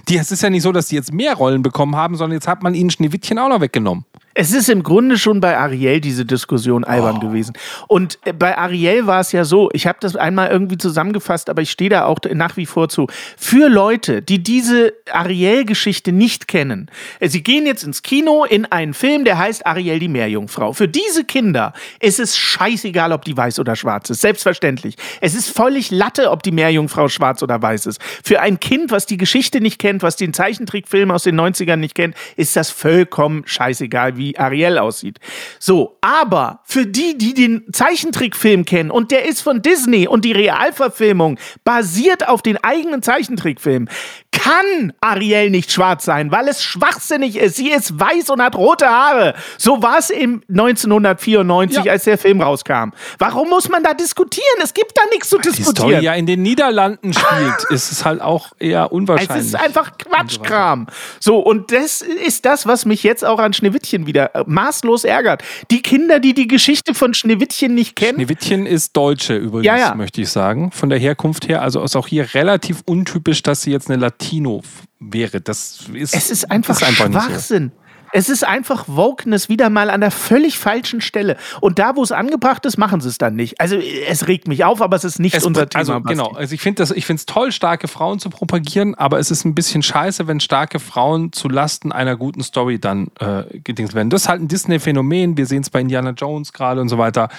die, 0.08 0.18
es 0.18 0.32
ist 0.32 0.42
ja 0.42 0.50
nicht 0.50 0.64
so, 0.64 0.72
dass 0.72 0.88
die 0.88 0.96
jetzt 0.96 1.14
mehr 1.14 1.36
Rollen 1.36 1.62
bekommen 1.62 1.96
haben, 1.96 2.16
sondern 2.16 2.36
jetzt 2.36 2.48
hat 2.48 2.64
man 2.64 2.74
ihnen 2.74 2.90
Schneewittchen 2.90 3.38
auch 3.40 3.50
noch 3.50 3.62
weggenommen. 3.62 4.06
Es 4.40 4.54
ist 4.54 4.70
im 4.70 4.84
Grunde 4.84 5.18
schon 5.18 5.42
bei 5.42 5.58
Ariel 5.58 6.00
diese 6.00 6.24
Diskussion 6.24 6.84
albern 6.84 7.16
Oh. 7.18 7.20
gewesen. 7.22 7.54
Und 7.88 8.20
äh, 8.24 8.34
bei 8.34 8.56
Ariel 8.56 9.08
war 9.08 9.20
es 9.22 9.32
ja 9.32 9.44
so, 9.44 9.72
ich 9.74 9.88
habe 9.88 9.98
das 10.00 10.16
einmal 10.16 10.50
irgendwie 10.50 10.78
zusammengefasst, 10.78 11.50
aber 11.50 11.64
ich 11.64 11.72
stehe 11.72 11.90
da 11.90 12.06
auch 12.06 12.20
nach 12.36 12.56
wie 12.56 12.68
vor 12.68 12.88
zu. 12.88 13.08
Für 13.36 13.68
Leute, 13.68 14.22
die 14.22 14.44
diese 14.44 14.94
Ariel-Geschichte 15.12 16.12
nicht 16.12 16.48
kennen, 16.48 16.92
äh, 17.20 17.30
sie 17.30 17.42
gehen 17.42 17.66
jetzt 17.66 17.84
ins 17.84 18.04
Kino 18.04 18.44
in 18.44 18.66
einen 18.66 18.94
Film, 18.94 19.26
der 19.26 19.40
heißt 19.40 19.66
Ariel 19.66 19.98
die 19.98 20.08
Meerjungfrau. 20.08 20.74
Für 20.74 20.88
diese 20.88 21.24
Kinder 21.24 21.74
ist 22.00 22.20
es 22.20 22.38
scheißegal, 22.38 23.12
ob 23.14 23.26
die 23.26 23.36
weiß 23.36 23.58
oder 23.60 23.76
schwarz 23.76 24.12
ist. 24.12 24.22
Selbstverständlich. 24.22 24.98
Es 25.20 25.34
ist 25.34 25.50
völlig 25.50 25.90
Latte, 25.90 26.30
ob 26.30 26.44
die 26.44 26.52
Meerjungfrau 26.52 27.08
schwarz 27.08 27.42
oder 27.42 27.60
weiß 27.60 27.88
ist. 27.88 28.00
Für 28.24 28.40
ein 28.42 28.60
Kind, 28.60 28.92
was 28.92 29.08
die 29.08 29.18
Geschichte 29.18 29.62
nicht 29.62 29.80
kennt, 29.80 30.04
was 30.04 30.16
den 30.16 30.32
Zeichentrickfilm 30.34 31.10
aus 31.10 31.24
den 31.24 31.40
90ern 31.42 31.78
nicht 31.78 31.96
kennt, 31.96 32.16
ist 32.36 32.56
das 32.56 32.70
vollkommen 32.70 33.42
scheißegal, 33.48 34.16
wie 34.18 34.27
Ariel 34.36 34.78
aussieht. 34.80 35.20
So, 35.60 35.98
aber 36.02 36.60
für 36.66 36.86
die, 36.86 37.18
die 37.18 37.34
den 37.34 37.66
Zeichentrickfilm 37.72 38.66
kennen 38.66 38.90
und 38.92 39.12
der 39.12 39.26
ist 39.26 39.42
von 39.42 39.62
Disney 39.62 40.08
und 40.08 40.26
die 40.26 40.32
Realverfilmung 40.32 41.38
basiert 41.64 42.28
auf 42.28 42.42
den 42.42 42.58
eigenen 42.64 43.02
Zeichentrickfilm, 43.04 43.88
kann 44.32 44.94
Ariel 45.02 45.50
nicht 45.50 45.72
schwarz 45.72 46.06
sein, 46.06 46.32
weil 46.32 46.48
es 46.48 46.62
schwachsinnig 46.64 47.38
ist. 47.38 47.56
Sie 47.56 47.72
ist 47.72 48.00
weiß 48.00 48.30
und 48.30 48.42
hat 48.42 48.56
rote 48.56 48.88
Haare. 48.88 49.34
So 49.58 49.82
war 49.82 49.98
es 50.00 50.10
im 50.10 50.44
1994, 50.48 51.84
Ja. 51.86 51.92
als 51.92 52.04
der 52.06 52.18
Film 52.18 52.42
rauskam. 52.42 52.92
Warum 53.20 53.50
muss 53.50 53.70
man 53.70 53.84
da 53.84 53.94
diskutieren? 53.94 54.46
Es 54.64 54.74
gibt 54.74 54.92
da 54.96 55.02
nichts 55.12 55.30
zu 55.30 55.38
Die 55.38 55.50
Story 55.50 55.58
diskutieren. 55.64 56.04
ja 56.04 56.14
in 56.14 56.26
den 56.26 56.42
Niederlanden 56.42 57.14
spielt, 57.14 57.64
ist 57.70 57.92
es 57.92 58.06
halt 58.06 58.22
auch 58.22 58.52
eher 58.60 58.86
Es 58.86 58.92
unwahrscheinlich. 58.92 59.48
ist 59.48 59.56
einfach 59.56 59.98
Quatschkram. 59.98 60.88
So, 61.20 61.40
und 61.40 61.72
das 61.72 62.02
ist 62.02 62.46
das, 62.46 62.66
was 62.68 62.86
mich 62.86 63.04
jetzt 63.04 63.26
auch 63.26 63.40
an 63.40 63.54
Schneewittchen 63.54 64.06
wieder 64.08 64.17
äh, 64.26 64.44
maßlos 64.46 65.04
ärgert. 65.04 65.44
Die 65.72 65.82
Kinder, 65.82 66.20
die 66.20 66.34
die 66.34 66.48
Geschichte 66.48 66.94
von 66.94 67.14
Schneewittchen 67.14 67.74
nicht 67.74 67.96
kennen, 67.96 68.16
Schneewittchen 68.16 68.66
ist 68.66 68.96
Deutsche 68.96 69.36
übrigens, 69.36 69.66
Ja, 69.66 69.78
ja. 69.78 69.96
möchte 69.96 70.22
ich 70.22 70.30
sagen. 70.30 70.72
Von 70.72 70.90
der 70.90 71.00
Herkunft 71.00 71.48
her. 71.48 71.62
Also 71.62 71.84
ist 71.84 71.96
auch 71.96 72.08
hier 72.08 72.34
relativ 72.34 72.82
untypisch, 72.86 73.44
dass 73.44 73.62
sie 73.62 73.72
jetzt 73.72 73.90
eine 73.90 74.00
Latino 74.00 74.62
wäre. 75.00 75.42
Das 75.42 75.86
ist, 75.94 76.16
es 76.16 76.30
ist 76.30 76.52
einfach, 76.52 76.80
nicht 76.80 76.98
so. 76.98 77.04
Schwachsinn. 77.10 77.72
Es 78.12 78.30
ist 78.30 78.46
einfach 78.46 78.86
Wokeness 78.88 79.50
wieder 79.50 79.70
mal 79.70 79.90
an 79.90 80.02
der 80.02 80.12
völlig 80.12 80.60
falschen 80.60 81.02
Stelle. 81.02 81.38
Und 81.62 81.80
da, 81.80 81.96
wo 81.96 82.04
es 82.04 82.12
angebracht 82.12 82.66
ist, 82.66 82.78
machen 82.78 83.02
sie 83.02 83.10
es 83.10 83.18
dann 83.18 83.36
nicht. 83.36 83.60
Also, 83.60 83.78
es 83.78 84.28
regt 84.28 84.48
mich 84.48 84.64
auf, 84.64 84.82
aber 84.82 84.96
es 84.96 85.04
ist 85.04 85.20
nicht 85.20 85.36
Es, 85.36 85.46
unser 85.46 85.68
Thema. 85.68 85.80
also 85.80 86.02
genau, 86.02 86.32
also 86.32 86.54
ich 86.54 86.62
finde 86.62 86.84
es 86.84 87.26
toll, 87.26 87.52
starke 87.52 87.88
Frauen 87.88 88.20
zu 88.20 88.30
propagieren, 88.30 88.96
aber 88.96 89.20
es 89.20 89.32
ist 89.32 89.46
ein 89.46 89.56
bisschen 89.56 89.84
scheiße, 89.84 90.28
wenn 90.28 90.40
starke 90.40 90.80
Frauen 90.80 91.34
zu 91.34 91.50
Lasten 91.50 91.92
einer 91.92 92.16
guten 92.16 92.44
Story 92.44 92.80
dann 92.80 93.08
äh, 93.20 93.60
gedings 93.60 93.94
werden. 93.94 94.10
Das 94.10 94.24
ist 94.24 94.30
halt 94.30 94.42
ein 94.42 94.48
Disney-Phänomen. 94.48 95.38
Wir 95.38 95.46
sehen 95.46 95.62
es 95.62 95.70
bei 95.70 95.82
Indiana 95.82 96.12
Jones 96.12 96.54
gerade 96.54 96.82
und 96.82 96.90
so 96.90 96.98
weiter. 96.98 97.30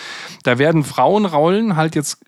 Da 0.42 0.58
werden 0.58 0.84
Frauenrollen 0.84 1.76
halt 1.76 1.94
jetzt 1.94 2.18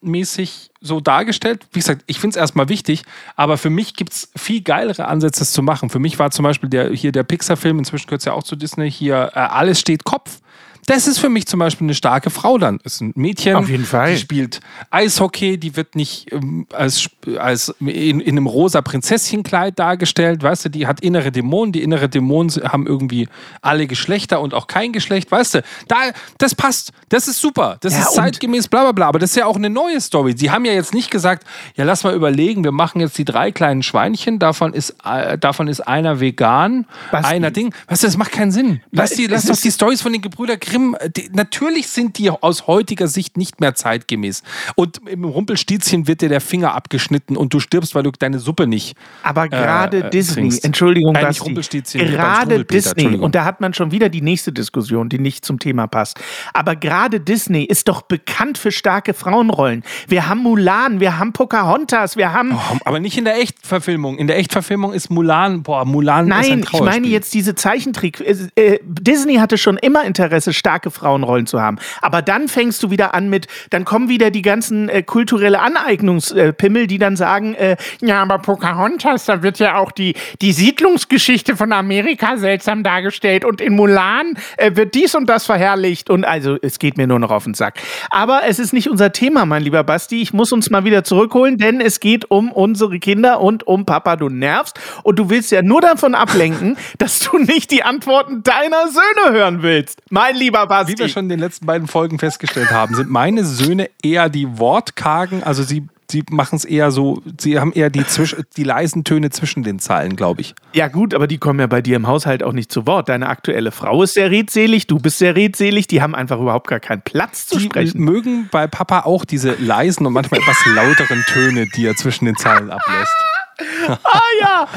übermäßig 0.00 0.70
so 0.80 1.00
dargestellt. 1.00 1.66
Wie 1.72 1.80
gesagt, 1.80 2.02
ich 2.06 2.20
finde 2.20 2.34
es 2.34 2.40
erstmal 2.40 2.68
wichtig, 2.68 3.02
aber 3.36 3.58
für 3.58 3.70
mich 3.70 3.94
gibt 3.94 4.12
es 4.12 4.30
viel 4.36 4.62
geilere 4.62 5.06
Ansätze, 5.06 5.42
es 5.42 5.52
zu 5.52 5.62
machen. 5.62 5.90
Für 5.90 5.98
mich 5.98 6.18
war 6.18 6.30
zum 6.30 6.44
Beispiel 6.44 6.68
der, 6.68 6.92
hier 6.92 7.12
der 7.12 7.24
Pixar-Film, 7.24 7.78
inzwischen 7.78 8.06
gehört 8.06 8.20
es 8.20 8.24
ja 8.24 8.32
auch 8.32 8.42
zu 8.42 8.56
Disney, 8.56 8.90
hier 8.90 9.32
äh, 9.34 9.38
Alles 9.38 9.80
steht 9.80 10.04
Kopf. 10.04 10.40
Das 10.88 11.06
ist 11.06 11.18
für 11.18 11.28
mich 11.28 11.46
zum 11.46 11.60
Beispiel 11.60 11.84
eine 11.84 11.94
starke 11.94 12.30
Frau 12.30 12.58
dann. 12.58 12.80
Ist 12.82 13.00
ein 13.00 13.12
Mädchen. 13.14 13.54
Auf 13.56 13.68
jeden 13.68 13.84
Fall. 13.84 14.12
Die 14.14 14.18
spielt 14.18 14.60
Eishockey, 14.90 15.58
die 15.58 15.76
wird 15.76 15.94
nicht 15.94 16.32
ähm, 16.32 16.66
als, 16.72 17.08
als 17.38 17.74
in, 17.80 18.20
in 18.20 18.28
einem 18.36 18.46
rosa 18.46 18.80
Prinzesschenkleid 18.80 19.78
dargestellt, 19.78 20.42
weißt 20.42 20.64
du, 20.64 20.68
die 20.70 20.86
hat 20.86 21.00
innere 21.00 21.30
Dämonen, 21.30 21.72
die 21.72 21.82
innere 21.82 22.08
Dämonen 22.08 22.50
haben 22.64 22.86
irgendwie 22.86 23.28
alle 23.60 23.86
Geschlechter 23.86 24.40
und 24.40 24.54
auch 24.54 24.66
kein 24.66 24.92
Geschlecht, 24.92 25.30
weißt 25.30 25.56
du, 25.56 25.62
da, 25.88 25.96
das 26.38 26.54
passt, 26.54 26.92
das 27.10 27.28
ist 27.28 27.40
super, 27.40 27.76
das 27.80 27.92
Ja, 27.92 28.00
ist 28.00 28.14
zeitgemäß, 28.14 28.68
bla 28.68 28.82
bla 28.84 28.92
bla, 28.92 29.08
aber 29.08 29.18
das 29.18 29.30
ist 29.30 29.36
ja 29.36 29.44
auch 29.46 29.56
eine 29.56 29.68
neue 29.70 30.00
Story. 30.00 30.34
Sie 30.36 30.50
haben 30.50 30.64
ja 30.64 30.72
jetzt 30.72 30.94
nicht 30.94 31.10
gesagt, 31.10 31.46
ja, 31.76 31.84
lass 31.84 32.04
mal 32.04 32.14
überlegen, 32.14 32.64
wir 32.64 32.72
machen 32.72 33.00
jetzt 33.00 33.18
die 33.18 33.24
drei 33.26 33.50
kleinen 33.52 33.82
Schweinchen, 33.82 34.38
davon 34.38 34.72
ist, 34.72 34.94
äh, 35.04 35.36
davon 35.36 35.68
ist 35.68 35.80
einer 35.80 36.20
vegan, 36.20 36.86
Basti. 37.10 37.34
einer 37.34 37.50
Ding, 37.50 37.74
weißt 37.88 38.04
du, 38.04 38.06
das 38.06 38.16
macht 38.16 38.32
keinen 38.32 38.52
Sinn. 38.52 38.80
Lass, 38.90 39.10
die, 39.10 39.26
lass 39.26 39.44
doch 39.44 39.52
ist- 39.52 39.64
die 39.64 39.70
Stories 39.72 40.00
von 40.00 40.12
den 40.12 40.22
Gebrüder 40.22 40.56
Grimm, 40.56 40.77
äh, 40.98 41.10
die, 41.10 41.30
natürlich 41.32 41.88
sind 41.88 42.18
die 42.18 42.30
aus 42.30 42.66
heutiger 42.66 43.08
Sicht 43.08 43.36
nicht 43.36 43.60
mehr 43.60 43.74
zeitgemäß. 43.74 44.42
Und 44.74 45.00
im 45.06 45.24
Rumpelstilzchen 45.24 46.06
wird 46.06 46.20
dir 46.20 46.28
der 46.28 46.40
Finger 46.40 46.74
abgeschnitten 46.74 47.36
und 47.36 47.54
du 47.54 47.60
stirbst, 47.60 47.94
weil 47.94 48.02
du 48.02 48.10
deine 48.18 48.38
Suppe 48.38 48.66
nicht. 48.66 48.96
Aber 49.22 49.48
gerade 49.48 50.04
äh, 50.04 50.10
Disney, 50.10 50.42
trinkst. 50.42 50.64
Entschuldigung, 50.64 51.12
Nein, 51.12 51.28
nicht 51.28 51.44
Rumpelstilzchen, 51.44 52.00
gerade 52.00 52.64
Disney, 52.64 53.16
und 53.16 53.34
da 53.34 53.44
hat 53.44 53.60
man 53.60 53.74
schon 53.74 53.90
wieder 53.90 54.08
die 54.08 54.22
nächste 54.22 54.52
Diskussion, 54.52 55.08
die 55.08 55.18
nicht 55.18 55.44
zum 55.44 55.58
Thema 55.58 55.86
passt. 55.86 56.18
Aber 56.52 56.76
gerade 56.76 57.20
Disney 57.20 57.64
ist 57.64 57.88
doch 57.88 58.02
bekannt 58.02 58.58
für 58.58 58.72
starke 58.72 59.14
Frauenrollen. 59.14 59.82
Wir 60.06 60.28
haben 60.28 60.40
Mulan, 60.42 61.00
wir 61.00 61.18
haben 61.18 61.32
Pocahontas, 61.32 62.16
wir 62.16 62.32
haben 62.32 62.52
Oh, 62.52 62.76
aber 62.84 63.00
nicht 63.00 63.18
in 63.18 63.24
der 63.24 63.40
Echtverfilmung. 63.40 64.18
In 64.18 64.26
der 64.26 64.38
Echtverfilmung 64.38 64.92
ist 64.92 65.10
Mulan, 65.10 65.62
boah, 65.62 65.84
Mulan 65.84 66.28
ist 66.28 66.32
ein 66.34 66.60
Nein, 66.60 66.64
ich 66.72 66.80
meine 66.80 67.06
jetzt 67.06 67.34
diese 67.34 67.54
Zeichentrick. 67.54 68.20
Äh, 68.20 68.36
äh, 68.56 68.78
Disney 68.82 69.36
hatte 69.36 69.58
schon 69.58 69.76
immer 69.76 70.04
Interesse, 70.04 70.52
starke 70.68 70.90
Frauenrollen 70.90 71.46
zu 71.46 71.62
haben. 71.62 71.78
Aber 72.02 72.20
dann 72.20 72.46
fängst 72.46 72.82
du 72.82 72.90
wieder 72.90 73.14
an 73.14 73.30
mit, 73.30 73.46
dann 73.70 73.86
kommen 73.86 74.10
wieder 74.10 74.30
die 74.30 74.42
ganzen 74.42 74.90
äh, 74.90 75.02
kulturelle 75.02 75.60
Aneignungspimmel, 75.60 76.86
die 76.86 76.98
dann 76.98 77.16
sagen, 77.16 77.54
äh, 77.54 77.76
ja, 78.02 78.20
aber 78.20 78.38
Pocahontas, 78.38 79.24
da 79.24 79.42
wird 79.42 79.58
ja 79.60 79.76
auch 79.76 79.92
die, 79.92 80.14
die 80.42 80.52
Siedlungsgeschichte 80.52 81.56
von 81.56 81.72
Amerika 81.72 82.36
seltsam 82.36 82.82
dargestellt 82.82 83.46
und 83.46 83.62
in 83.62 83.76
Mulan 83.76 84.34
äh, 84.58 84.76
wird 84.76 84.94
dies 84.94 85.14
und 85.14 85.26
das 85.26 85.46
verherrlicht 85.46 86.10
und 86.10 86.26
also 86.26 86.58
es 86.60 86.78
geht 86.78 86.98
mir 86.98 87.06
nur 87.06 87.18
noch 87.18 87.30
auf 87.30 87.44
den 87.44 87.54
Sack. 87.54 87.78
Aber 88.10 88.42
es 88.46 88.58
ist 88.58 88.74
nicht 88.74 88.90
unser 88.90 89.12
Thema, 89.12 89.46
mein 89.46 89.62
lieber 89.62 89.84
Basti. 89.84 90.20
Ich 90.20 90.34
muss 90.34 90.52
uns 90.52 90.68
mal 90.68 90.84
wieder 90.84 91.02
zurückholen, 91.02 91.56
denn 91.56 91.80
es 91.80 91.98
geht 91.98 92.30
um 92.30 92.52
unsere 92.52 92.98
Kinder 92.98 93.40
und 93.40 93.66
um 93.66 93.86
Papa, 93.86 94.16
du 94.16 94.28
nervst 94.28 94.78
und 95.02 95.18
du 95.18 95.30
willst 95.30 95.50
ja 95.50 95.62
nur 95.62 95.80
davon 95.80 96.14
ablenken, 96.14 96.76
dass 96.98 97.20
du 97.20 97.38
nicht 97.38 97.70
die 97.70 97.84
Antworten 97.84 98.42
deiner 98.42 98.88
Söhne 98.88 99.32
hören 99.32 99.62
willst. 99.62 100.02
Mein 100.10 100.36
lieber 100.36 100.57
Basti. 100.66 100.92
Wie 100.94 100.98
wir 100.98 101.08
schon 101.08 101.24
in 101.24 101.28
den 101.30 101.40
letzten 101.40 101.66
beiden 101.66 101.86
Folgen 101.88 102.18
festgestellt 102.18 102.70
haben, 102.70 102.94
sind 102.94 103.10
meine 103.10 103.44
Söhne 103.44 103.88
eher 104.02 104.28
die 104.28 104.58
Wortkargen, 104.58 105.42
also 105.42 105.62
sie, 105.62 105.86
sie 106.10 106.24
machen 106.30 106.56
es 106.56 106.64
eher 106.64 106.90
so, 106.90 107.22
sie 107.38 107.58
haben 107.58 107.72
eher 107.72 107.90
die, 107.90 108.06
Zwisch 108.06 108.36
die 108.56 108.64
leisen 108.64 109.04
Töne 109.04 109.30
zwischen 109.30 109.62
den 109.62 109.78
Zeilen, 109.78 110.16
glaube 110.16 110.40
ich. 110.40 110.54
Ja 110.74 110.88
gut, 110.88 111.14
aber 111.14 111.26
die 111.26 111.38
kommen 111.38 111.60
ja 111.60 111.66
bei 111.66 111.82
dir 111.82 111.96
im 111.96 112.06
Haushalt 112.06 112.42
auch 112.42 112.52
nicht 112.52 112.70
zu 112.72 112.86
Wort. 112.86 113.08
Deine 113.08 113.28
aktuelle 113.28 113.70
Frau 113.70 114.02
ist 114.02 114.14
sehr 114.14 114.30
redselig, 114.30 114.86
du 114.86 114.98
bist 114.98 115.18
sehr 115.18 115.36
redselig, 115.36 115.86
die 115.86 116.00
haben 116.02 116.14
einfach 116.14 116.38
überhaupt 116.40 116.68
gar 116.68 116.80
keinen 116.80 117.02
Platz 117.02 117.46
zu 117.46 117.58
Die 117.58 117.64
sprechen. 117.66 118.00
mögen 118.02 118.48
bei 118.50 118.66
Papa 118.66 119.00
auch 119.00 119.24
diese 119.24 119.54
leisen 119.54 120.06
und 120.06 120.12
manchmal 120.12 120.40
etwas 120.40 120.56
lauteren 120.66 121.22
Töne, 121.28 121.66
die 121.76 121.86
er 121.86 121.94
zwischen 121.96 122.24
den 122.24 122.36
Zeilen 122.36 122.70
ablässt. 122.70 123.12
Ah 123.88 124.20
ja! 124.40 124.68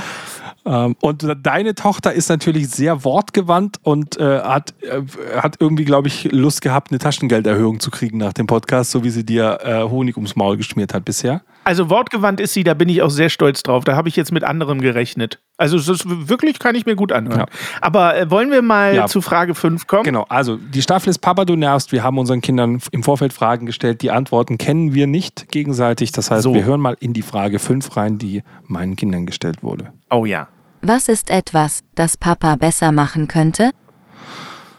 Ähm, 0.65 0.95
und 1.01 1.25
deine 1.43 1.75
Tochter 1.75 2.13
ist 2.13 2.29
natürlich 2.29 2.69
sehr 2.69 3.03
wortgewandt 3.03 3.77
und 3.83 4.17
äh, 4.17 4.41
hat, 4.41 4.73
äh, 4.81 5.01
hat 5.37 5.57
irgendwie, 5.59 5.85
glaube 5.85 6.07
ich, 6.07 6.31
Lust 6.31 6.61
gehabt, 6.61 6.91
eine 6.91 6.99
Taschengelderhöhung 6.99 7.79
zu 7.79 7.89
kriegen 7.89 8.17
nach 8.17 8.33
dem 8.33 8.47
Podcast, 8.47 8.91
so 8.91 9.03
wie 9.03 9.09
sie 9.09 9.25
dir 9.25 9.59
äh, 9.63 9.83
Honig 9.83 10.17
ums 10.17 10.35
Maul 10.35 10.57
geschmiert 10.57 10.93
hat 10.93 11.05
bisher. 11.05 11.41
Also 11.63 11.91
wortgewandt 11.91 12.39
ist 12.39 12.53
sie, 12.53 12.63
da 12.63 12.73
bin 12.73 12.89
ich 12.89 13.03
auch 13.03 13.11
sehr 13.11 13.29
stolz 13.29 13.61
drauf. 13.61 13.83
Da 13.83 13.95
habe 13.95 14.09
ich 14.09 14.15
jetzt 14.15 14.31
mit 14.31 14.43
anderem 14.43 14.81
gerechnet. 14.81 15.39
Also 15.57 15.77
es 15.77 15.87
ist 15.87 16.05
wirklich 16.27 16.57
kann 16.57 16.73
ich 16.73 16.87
mir 16.87 16.95
gut 16.95 17.11
anhören. 17.11 17.41
Ja. 17.41 17.45
Aber 17.81 18.17
äh, 18.17 18.31
wollen 18.31 18.49
wir 18.51 18.63
mal 18.63 18.95
Ja. 18.95 19.05
zu 19.05 19.21
Frage 19.21 19.53
5 19.53 19.85
kommen? 19.85 20.03
Genau, 20.03 20.25
also 20.27 20.57
die 20.57 20.81
Staffel 20.81 21.09
ist 21.09 21.19
Papa, 21.19 21.45
du 21.45 21.55
nervst. 21.55 21.91
Wir 21.91 22.01
haben 22.03 22.17
unseren 22.17 22.41
Kindern 22.41 22.81
im 22.91 23.03
Vorfeld 23.03 23.31
Fragen 23.31 23.67
gestellt. 23.67 24.01
Die 24.01 24.09
Antworten 24.09 24.57
kennen 24.57 24.95
wir 24.95 25.05
nicht 25.05 25.49
gegenseitig. 25.51 26.11
Das 26.11 26.31
heißt, 26.31 26.43
So. 26.43 26.55
wir 26.55 26.63
hören 26.65 26.81
mal 26.81 26.97
in 26.99 27.13
die 27.13 27.21
Frage 27.21 27.59
5 27.59 27.95
rein, 27.95 28.17
die 28.17 28.41
meinen 28.65 28.95
Kindern 28.95 29.27
gestellt 29.27 29.61
wurde. 29.61 29.93
Oh 30.09 30.25
ja. 30.25 30.47
Was 30.81 31.09
ist 31.09 31.29
etwas, 31.29 31.83
das 31.93 32.17
Papa 32.17 32.55
besser 32.55 32.91
machen 32.91 33.27
könnte? 33.27 33.69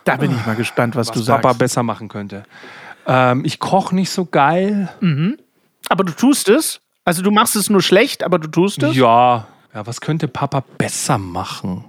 Da 0.02 0.16
bin 0.16 0.32
ich 0.32 0.46
mal 0.46 0.56
gespannt, 0.56 0.96
was, 0.96 1.08
Was 1.10 1.14
du 1.16 1.20
sagst. 1.22 1.42
Papa 1.42 1.54
besser 1.56 1.84
machen 1.84 2.08
könnte. 2.08 2.42
Ähm, 3.06 3.44
ich 3.44 3.60
koche 3.60 3.94
nicht 3.94 4.10
so 4.10 4.24
geil. 4.24 4.88
Aber 5.88 6.04
du 6.04 6.12
tust 6.12 6.48
es. 6.48 6.80
Also 7.04 7.22
du 7.22 7.30
machst 7.30 7.56
es 7.56 7.68
nur 7.68 7.82
schlecht, 7.82 8.22
aber 8.22 8.38
du 8.38 8.48
tust 8.48 8.82
es. 8.82 8.94
Ja. 8.96 9.46
Ja, 9.74 9.86
was 9.86 10.00
könnte 10.00 10.28
Papa 10.28 10.62
besser 10.78 11.16
machen? 11.18 11.84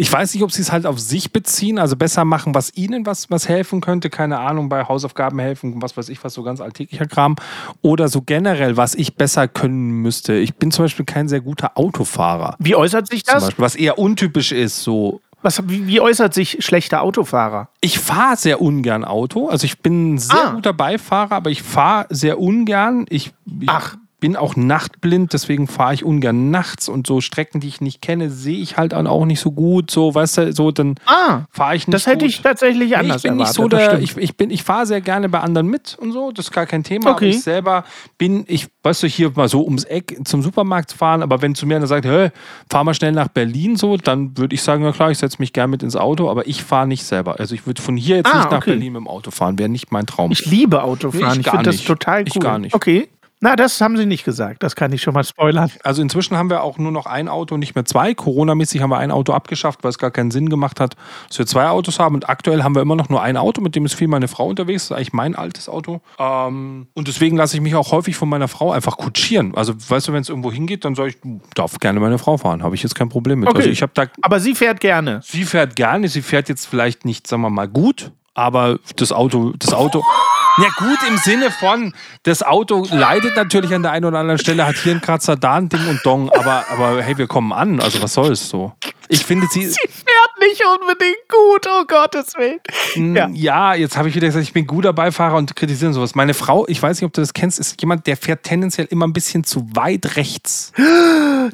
Ich 0.00 0.12
weiß 0.12 0.32
nicht, 0.34 0.44
ob 0.44 0.52
sie 0.52 0.62
es 0.62 0.70
halt 0.70 0.86
auf 0.86 1.00
sich 1.00 1.32
beziehen, 1.32 1.80
also 1.80 1.96
besser 1.96 2.24
machen, 2.24 2.54
was 2.54 2.72
ihnen 2.76 3.04
was, 3.04 3.32
was 3.32 3.48
helfen 3.48 3.80
könnte, 3.80 4.10
keine 4.10 4.38
Ahnung, 4.38 4.68
bei 4.68 4.84
Hausaufgaben 4.84 5.40
helfen, 5.40 5.82
was 5.82 5.96
weiß 5.96 6.08
ich, 6.08 6.22
was 6.22 6.34
so 6.34 6.44
ganz 6.44 6.60
alltäglicher 6.60 7.06
Kram. 7.06 7.34
Oder 7.82 8.06
so 8.06 8.22
generell, 8.22 8.76
was 8.76 8.94
ich 8.94 9.16
besser 9.16 9.48
können 9.48 9.90
müsste. 9.90 10.34
Ich 10.34 10.54
bin 10.54 10.70
zum 10.70 10.84
Beispiel 10.84 11.04
kein 11.04 11.28
sehr 11.28 11.40
guter 11.40 11.76
Autofahrer. 11.76 12.54
Wie 12.60 12.76
äußert 12.76 13.08
sich 13.08 13.24
das? 13.24 13.46
Beispiel, 13.46 13.64
was 13.64 13.74
eher 13.74 13.98
untypisch 13.98 14.52
ist, 14.52 14.84
so 14.84 15.20
Was, 15.42 15.68
wie, 15.68 15.86
wie 15.86 16.00
äußert 16.00 16.34
sich 16.34 16.64
schlechter 16.64 17.02
Autofahrer? 17.02 17.68
Ich 17.80 17.98
fahre 18.00 18.36
sehr 18.36 18.60
ungern 18.60 19.04
Auto. 19.04 19.48
Also 19.48 19.64
ich 19.66 19.78
bin 19.80 20.14
ein 20.14 20.18
sehr 20.18 20.48
Ah. 20.48 20.50
guter 20.50 20.72
Beifahrer, 20.72 21.32
aber 21.36 21.50
ich 21.50 21.62
fahre 21.62 22.06
sehr 22.10 22.40
ungern. 22.40 23.06
Ich, 23.08 23.32
ich 23.60 23.68
Ach. 23.68 23.96
Bin 24.20 24.34
auch 24.36 24.56
nachtblind, 24.56 25.32
deswegen 25.32 25.68
fahre 25.68 25.94
ich 25.94 26.04
ungern 26.04 26.50
nachts 26.50 26.88
und 26.88 27.06
so 27.06 27.20
Strecken, 27.20 27.60
die 27.60 27.68
ich 27.68 27.80
nicht 27.80 28.02
kenne, 28.02 28.30
sehe 28.30 28.58
ich 28.58 28.76
halt 28.76 28.92
auch 28.94 29.24
nicht 29.24 29.40
so 29.40 29.52
gut. 29.52 29.90
So, 29.90 30.14
weißt 30.14 30.38
du, 30.38 30.52
so 30.52 30.70
dann 30.72 30.96
Ah, 31.06 31.42
fahre 31.50 31.76
ich 31.76 31.86
nicht 31.86 31.94
das 31.94 32.06
hätte 32.06 32.24
gut. 32.24 32.28
ich 32.30 32.42
tatsächlich 32.42 32.90
Nee, 32.90 32.96
anders 32.96 33.16
ich 33.24 33.30
bin 33.30 33.36
nicht 33.36 33.56
erwartet. 33.56 33.56
so 33.62 33.68
das 33.68 33.80
der, 33.90 33.98
ich, 34.00 34.16
ich 34.16 34.36
bin, 34.36 34.50
ich 34.50 34.62
fahre 34.62 34.86
sehr 34.86 35.00
gerne 35.00 35.28
bei 35.28 35.40
anderen 35.40 35.68
mit 35.68 35.96
und 36.00 36.12
so, 36.12 36.32
das 36.32 36.46
ist 36.46 36.52
gar 36.52 36.66
kein 36.66 36.82
Thema. 36.84 37.12
Okay. 37.12 37.28
Ich 37.30 37.42
selber 37.42 37.84
bin, 38.18 38.44
ich, 38.48 38.66
weißt 38.82 39.02
du, 39.02 39.06
hier 39.06 39.30
mal 39.34 39.48
so 39.48 39.64
ums 39.64 39.84
Eck 39.84 40.18
zum 40.24 40.42
Supermarkt 40.42 40.92
fahren, 40.92 41.22
aber 41.22 41.40
wenn 41.42 41.54
zu 41.54 41.66
mir 41.66 41.76
einer 41.76 41.86
sagt, 41.86 42.04
hey, 42.04 42.30
fahr 42.70 42.84
mal 42.84 42.94
schnell 42.94 43.12
nach 43.12 43.28
Berlin 43.28 43.76
so, 43.76 43.96
dann 43.96 44.36
würde 44.36 44.54
ich 44.54 44.62
sagen, 44.62 44.82
na 44.82 44.92
klar, 44.92 45.10
ich 45.10 45.18
setze 45.18 45.36
mich 45.38 45.52
gerne 45.52 45.70
mit 45.70 45.82
ins 45.82 45.96
Auto, 45.96 46.28
aber 46.28 46.46
ich 46.48 46.62
fahre 46.64 46.86
nicht 46.88 47.04
selber. 47.04 47.38
Also 47.38 47.54
ich 47.54 47.66
würde 47.66 47.80
von 47.80 47.96
hier 47.96 48.16
jetzt 48.16 48.32
Ah, 48.32 48.38
nicht 48.38 48.50
nach 48.50 48.58
okay. 48.58 48.70
Berlin 48.72 48.94
mit 48.94 49.00
dem 49.00 49.08
Auto 49.08 49.30
fahren, 49.30 49.58
wäre 49.58 49.68
nicht 49.68 49.92
mein 49.92 50.06
Traum. 50.06 50.32
Ich 50.32 50.44
liebe 50.46 50.76
Nee, 50.78 50.82
Autofahren. 50.82 51.32
ich 51.32 51.38
ich 51.38 51.44
gar 51.44 51.52
finde 51.52 51.64
das 51.70 51.76
nicht. 51.76 51.86
total 51.86 52.22
cool. 52.22 52.26
Ich 52.26 52.40
gar 52.40 52.58
nicht. 52.58 52.74
Okay. 52.74 53.08
Na, 53.40 53.54
das 53.54 53.80
haben 53.80 53.96
sie 53.96 54.04
nicht 54.04 54.24
gesagt. 54.24 54.64
Das 54.64 54.74
kann 54.74 54.92
ich 54.92 55.00
schon 55.00 55.14
mal 55.14 55.22
spoilern. 55.22 55.70
Also 55.84 56.02
inzwischen 56.02 56.36
haben 56.36 56.50
wir 56.50 56.62
auch 56.64 56.76
nur 56.78 56.90
noch 56.90 57.06
ein 57.06 57.28
Auto, 57.28 57.56
nicht 57.56 57.76
mehr 57.76 57.84
zwei. 57.84 58.12
Corona-mäßig 58.12 58.82
haben 58.82 58.90
wir 58.90 58.98
ein 58.98 59.12
Auto 59.12 59.32
abgeschafft, 59.32 59.84
weil 59.84 59.90
es 59.90 59.98
gar 59.98 60.10
keinen 60.10 60.32
Sinn 60.32 60.48
gemacht 60.48 60.80
hat, 60.80 60.96
dass 61.28 61.38
wir 61.38 61.46
zwei 61.46 61.68
Autos 61.68 62.00
haben. 62.00 62.16
Und 62.16 62.28
aktuell 62.28 62.64
haben 62.64 62.74
wir 62.74 62.82
immer 62.82 62.96
noch 62.96 63.08
nur 63.08 63.22
ein 63.22 63.36
Auto, 63.36 63.60
mit 63.60 63.76
dem 63.76 63.86
ist 63.86 63.94
viel 63.94 64.08
meine 64.08 64.26
Frau 64.26 64.48
unterwegs. 64.48 64.88
Das 64.88 64.90
ist 64.90 64.96
eigentlich 64.96 65.12
mein 65.12 65.36
altes 65.36 65.68
Auto. 65.68 66.00
Ähm, 66.18 66.88
und 66.94 67.06
deswegen 67.06 67.36
lasse 67.36 67.56
ich 67.56 67.62
mich 67.62 67.76
auch 67.76 67.92
häufig 67.92 68.16
von 68.16 68.28
meiner 68.28 68.48
Frau 68.48 68.72
einfach 68.72 68.96
kutschieren. 68.96 69.54
Also 69.54 69.72
weißt 69.76 70.08
du, 70.08 70.12
wenn 70.12 70.22
es 70.22 70.28
irgendwo 70.28 70.50
hingeht, 70.50 70.84
dann 70.84 70.96
sage 70.96 71.10
ich, 71.10 71.18
darf 71.54 71.78
gerne 71.78 72.00
meine 72.00 72.18
Frau 72.18 72.38
fahren. 72.38 72.64
Habe 72.64 72.74
ich 72.74 72.82
jetzt 72.82 72.96
kein 72.96 73.08
Problem 73.08 73.40
mit. 73.40 73.48
Okay. 73.48 73.58
Also 73.58 73.70
ich 73.70 73.84
da 73.94 74.06
Aber 74.22 74.40
sie 74.40 74.56
fährt 74.56 74.80
gerne. 74.80 75.20
Sie 75.22 75.44
fährt 75.44 75.76
gerne, 75.76 76.08
sie 76.08 76.22
fährt 76.22 76.48
jetzt 76.48 76.66
vielleicht 76.66 77.04
nicht, 77.04 77.28
sagen 77.28 77.42
wir 77.42 77.50
mal, 77.50 77.68
gut, 77.68 78.10
aber 78.34 78.78
das 78.96 79.12
Auto, 79.12 79.52
das 79.58 79.72
Auto. 79.72 80.02
Ja, 80.60 80.68
gut 80.76 80.98
im 81.06 81.16
Sinne 81.18 81.50
von, 81.52 81.92
das 82.24 82.42
Auto 82.42 82.84
leidet 82.90 83.36
natürlich 83.36 83.72
an 83.72 83.82
der 83.82 83.92
einen 83.92 84.04
oder 84.04 84.18
anderen 84.18 84.38
Stelle, 84.38 84.66
hat 84.66 84.76
hier 84.76 84.92
einen 84.92 85.00
Kratzer, 85.00 85.36
da 85.36 85.54
ein 85.54 85.68
Ding 85.68 85.86
und 85.88 86.04
Dong, 86.04 86.30
aber, 86.30 86.64
aber 86.70 87.00
hey, 87.00 87.16
wir 87.16 87.28
kommen 87.28 87.52
an. 87.52 87.80
Also 87.80 88.02
was 88.02 88.14
soll's 88.14 88.48
so? 88.48 88.72
Ich 89.08 89.24
finde 89.24 89.46
sie. 89.50 89.66
Sie 89.66 89.78
fährt 89.88 90.27
nicht 90.48 90.62
unbedingt 90.80 91.16
gut, 91.28 91.66
oh 91.68 91.84
Gottes 91.86 92.34
Willen. 92.36 93.14
Ja, 93.16 93.28
Ja. 93.32 93.74
jetzt 93.74 93.96
habe 93.96 94.08
ich 94.08 94.14
wieder 94.14 94.26
gesagt, 94.26 94.44
ich 94.44 94.52
bin 94.52 94.66
guter 94.66 94.92
Beifahrer 94.92 95.36
und 95.36 95.54
kritisieren 95.56 95.92
sowas. 95.92 96.14
Meine 96.14 96.34
Frau, 96.34 96.66
ich 96.68 96.82
weiß 96.82 97.00
nicht, 97.00 97.06
ob 97.06 97.12
du 97.12 97.20
das 97.20 97.32
kennst, 97.34 97.58
ist 97.58 97.80
jemand, 97.80 98.06
der 98.06 98.16
fährt 98.16 98.42
tendenziell 98.44 98.86
immer 98.90 99.06
ein 99.06 99.12
bisschen 99.12 99.44
zu 99.44 99.66
weit 99.74 100.16
rechts. 100.16 100.72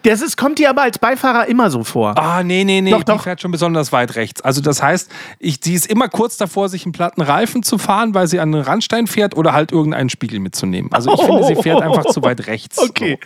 Das 0.02 0.20
ist, 0.20 0.36
kommt 0.36 0.58
dir 0.58 0.70
aber 0.70 0.82
als 0.82 0.98
Beifahrer 0.98 1.46
immer 1.46 1.70
so 1.70 1.84
vor. 1.84 2.16
Ah, 2.18 2.42
nee, 2.42 2.64
nee, 2.64 2.80
nee, 2.80 2.90
Doch, 2.90 2.98
die 3.02 3.12
doch. 3.12 3.22
fährt 3.22 3.40
schon 3.40 3.50
besonders 3.50 3.92
weit 3.92 4.16
rechts. 4.16 4.40
Also 4.42 4.60
das 4.60 4.82
heißt, 4.82 5.10
ich, 5.38 5.60
die 5.60 5.74
ist 5.74 5.86
immer 5.86 6.08
kurz 6.08 6.36
davor, 6.36 6.68
sich 6.68 6.84
einen 6.84 6.92
platten 6.92 7.22
Reifen 7.22 7.62
zu 7.62 7.78
fahren, 7.78 8.14
weil 8.14 8.26
sie 8.26 8.40
an 8.40 8.52
den 8.52 8.62
Randstein 8.62 9.06
fährt 9.06 9.36
oder 9.36 9.52
halt 9.52 9.72
irgendeinen 9.72 10.10
Spiegel 10.10 10.40
mitzunehmen. 10.40 10.90
Also 10.92 11.12
ich 11.14 11.20
finde, 11.22 11.44
sie 11.44 11.56
fährt 11.56 11.82
einfach 11.82 12.04
zu 12.06 12.22
weit 12.22 12.46
rechts. 12.46 12.78
Okay. 12.78 13.18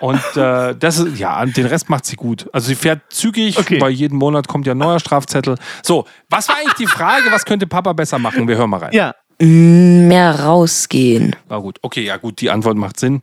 So. 0.00 0.06
Und 0.06 0.20
äh, 0.36 0.74
das 0.78 0.98
ist, 0.98 1.18
ja, 1.18 1.44
den 1.46 1.66
Rest 1.66 1.88
macht 1.90 2.06
sie 2.06 2.16
gut. 2.16 2.48
Also 2.52 2.68
sie 2.68 2.74
fährt 2.74 3.00
zügig, 3.08 3.58
Okay. 3.58 3.80
weil 3.80 3.90
jeden 3.92 4.16
Monat 4.18 4.48
kommt 4.48 4.66
ja 4.66 4.72
ein 4.74 4.78
neuer 4.78 5.00
Strafzettel. 5.12 5.56
So, 5.82 6.06
was 6.30 6.48
war 6.48 6.56
eigentlich 6.56 6.74
die 6.74 6.86
Frage, 6.86 7.30
was 7.30 7.44
könnte 7.44 7.66
Papa 7.66 7.92
besser 7.92 8.18
machen? 8.18 8.48
Wir 8.48 8.56
hören 8.56 8.70
mal 8.70 8.78
rein. 8.78 8.92
Ja. 8.92 9.14
Mehr 9.38 10.40
rausgehen. 10.40 11.36
War 11.48 11.60
gut. 11.60 11.78
Okay, 11.82 12.04
ja 12.04 12.16
gut, 12.16 12.40
die 12.40 12.50
Antwort 12.50 12.76
macht 12.76 12.98
Sinn. 12.98 13.22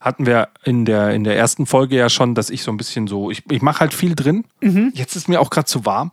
Hatten 0.00 0.26
wir 0.26 0.48
in 0.64 0.84
der, 0.84 1.10
in 1.10 1.24
der 1.24 1.36
ersten 1.36 1.66
Folge 1.66 1.96
ja 1.96 2.08
schon, 2.08 2.34
dass 2.34 2.50
ich 2.50 2.62
so 2.62 2.70
ein 2.70 2.76
bisschen 2.76 3.06
so, 3.06 3.30
ich, 3.30 3.42
ich 3.50 3.62
mache 3.62 3.80
halt 3.80 3.92
viel 3.92 4.14
drin. 4.14 4.44
Mhm. 4.60 4.92
Jetzt 4.94 5.16
ist 5.16 5.28
mir 5.28 5.40
auch 5.40 5.50
gerade 5.50 5.66
zu 5.66 5.84
warm. 5.84 6.12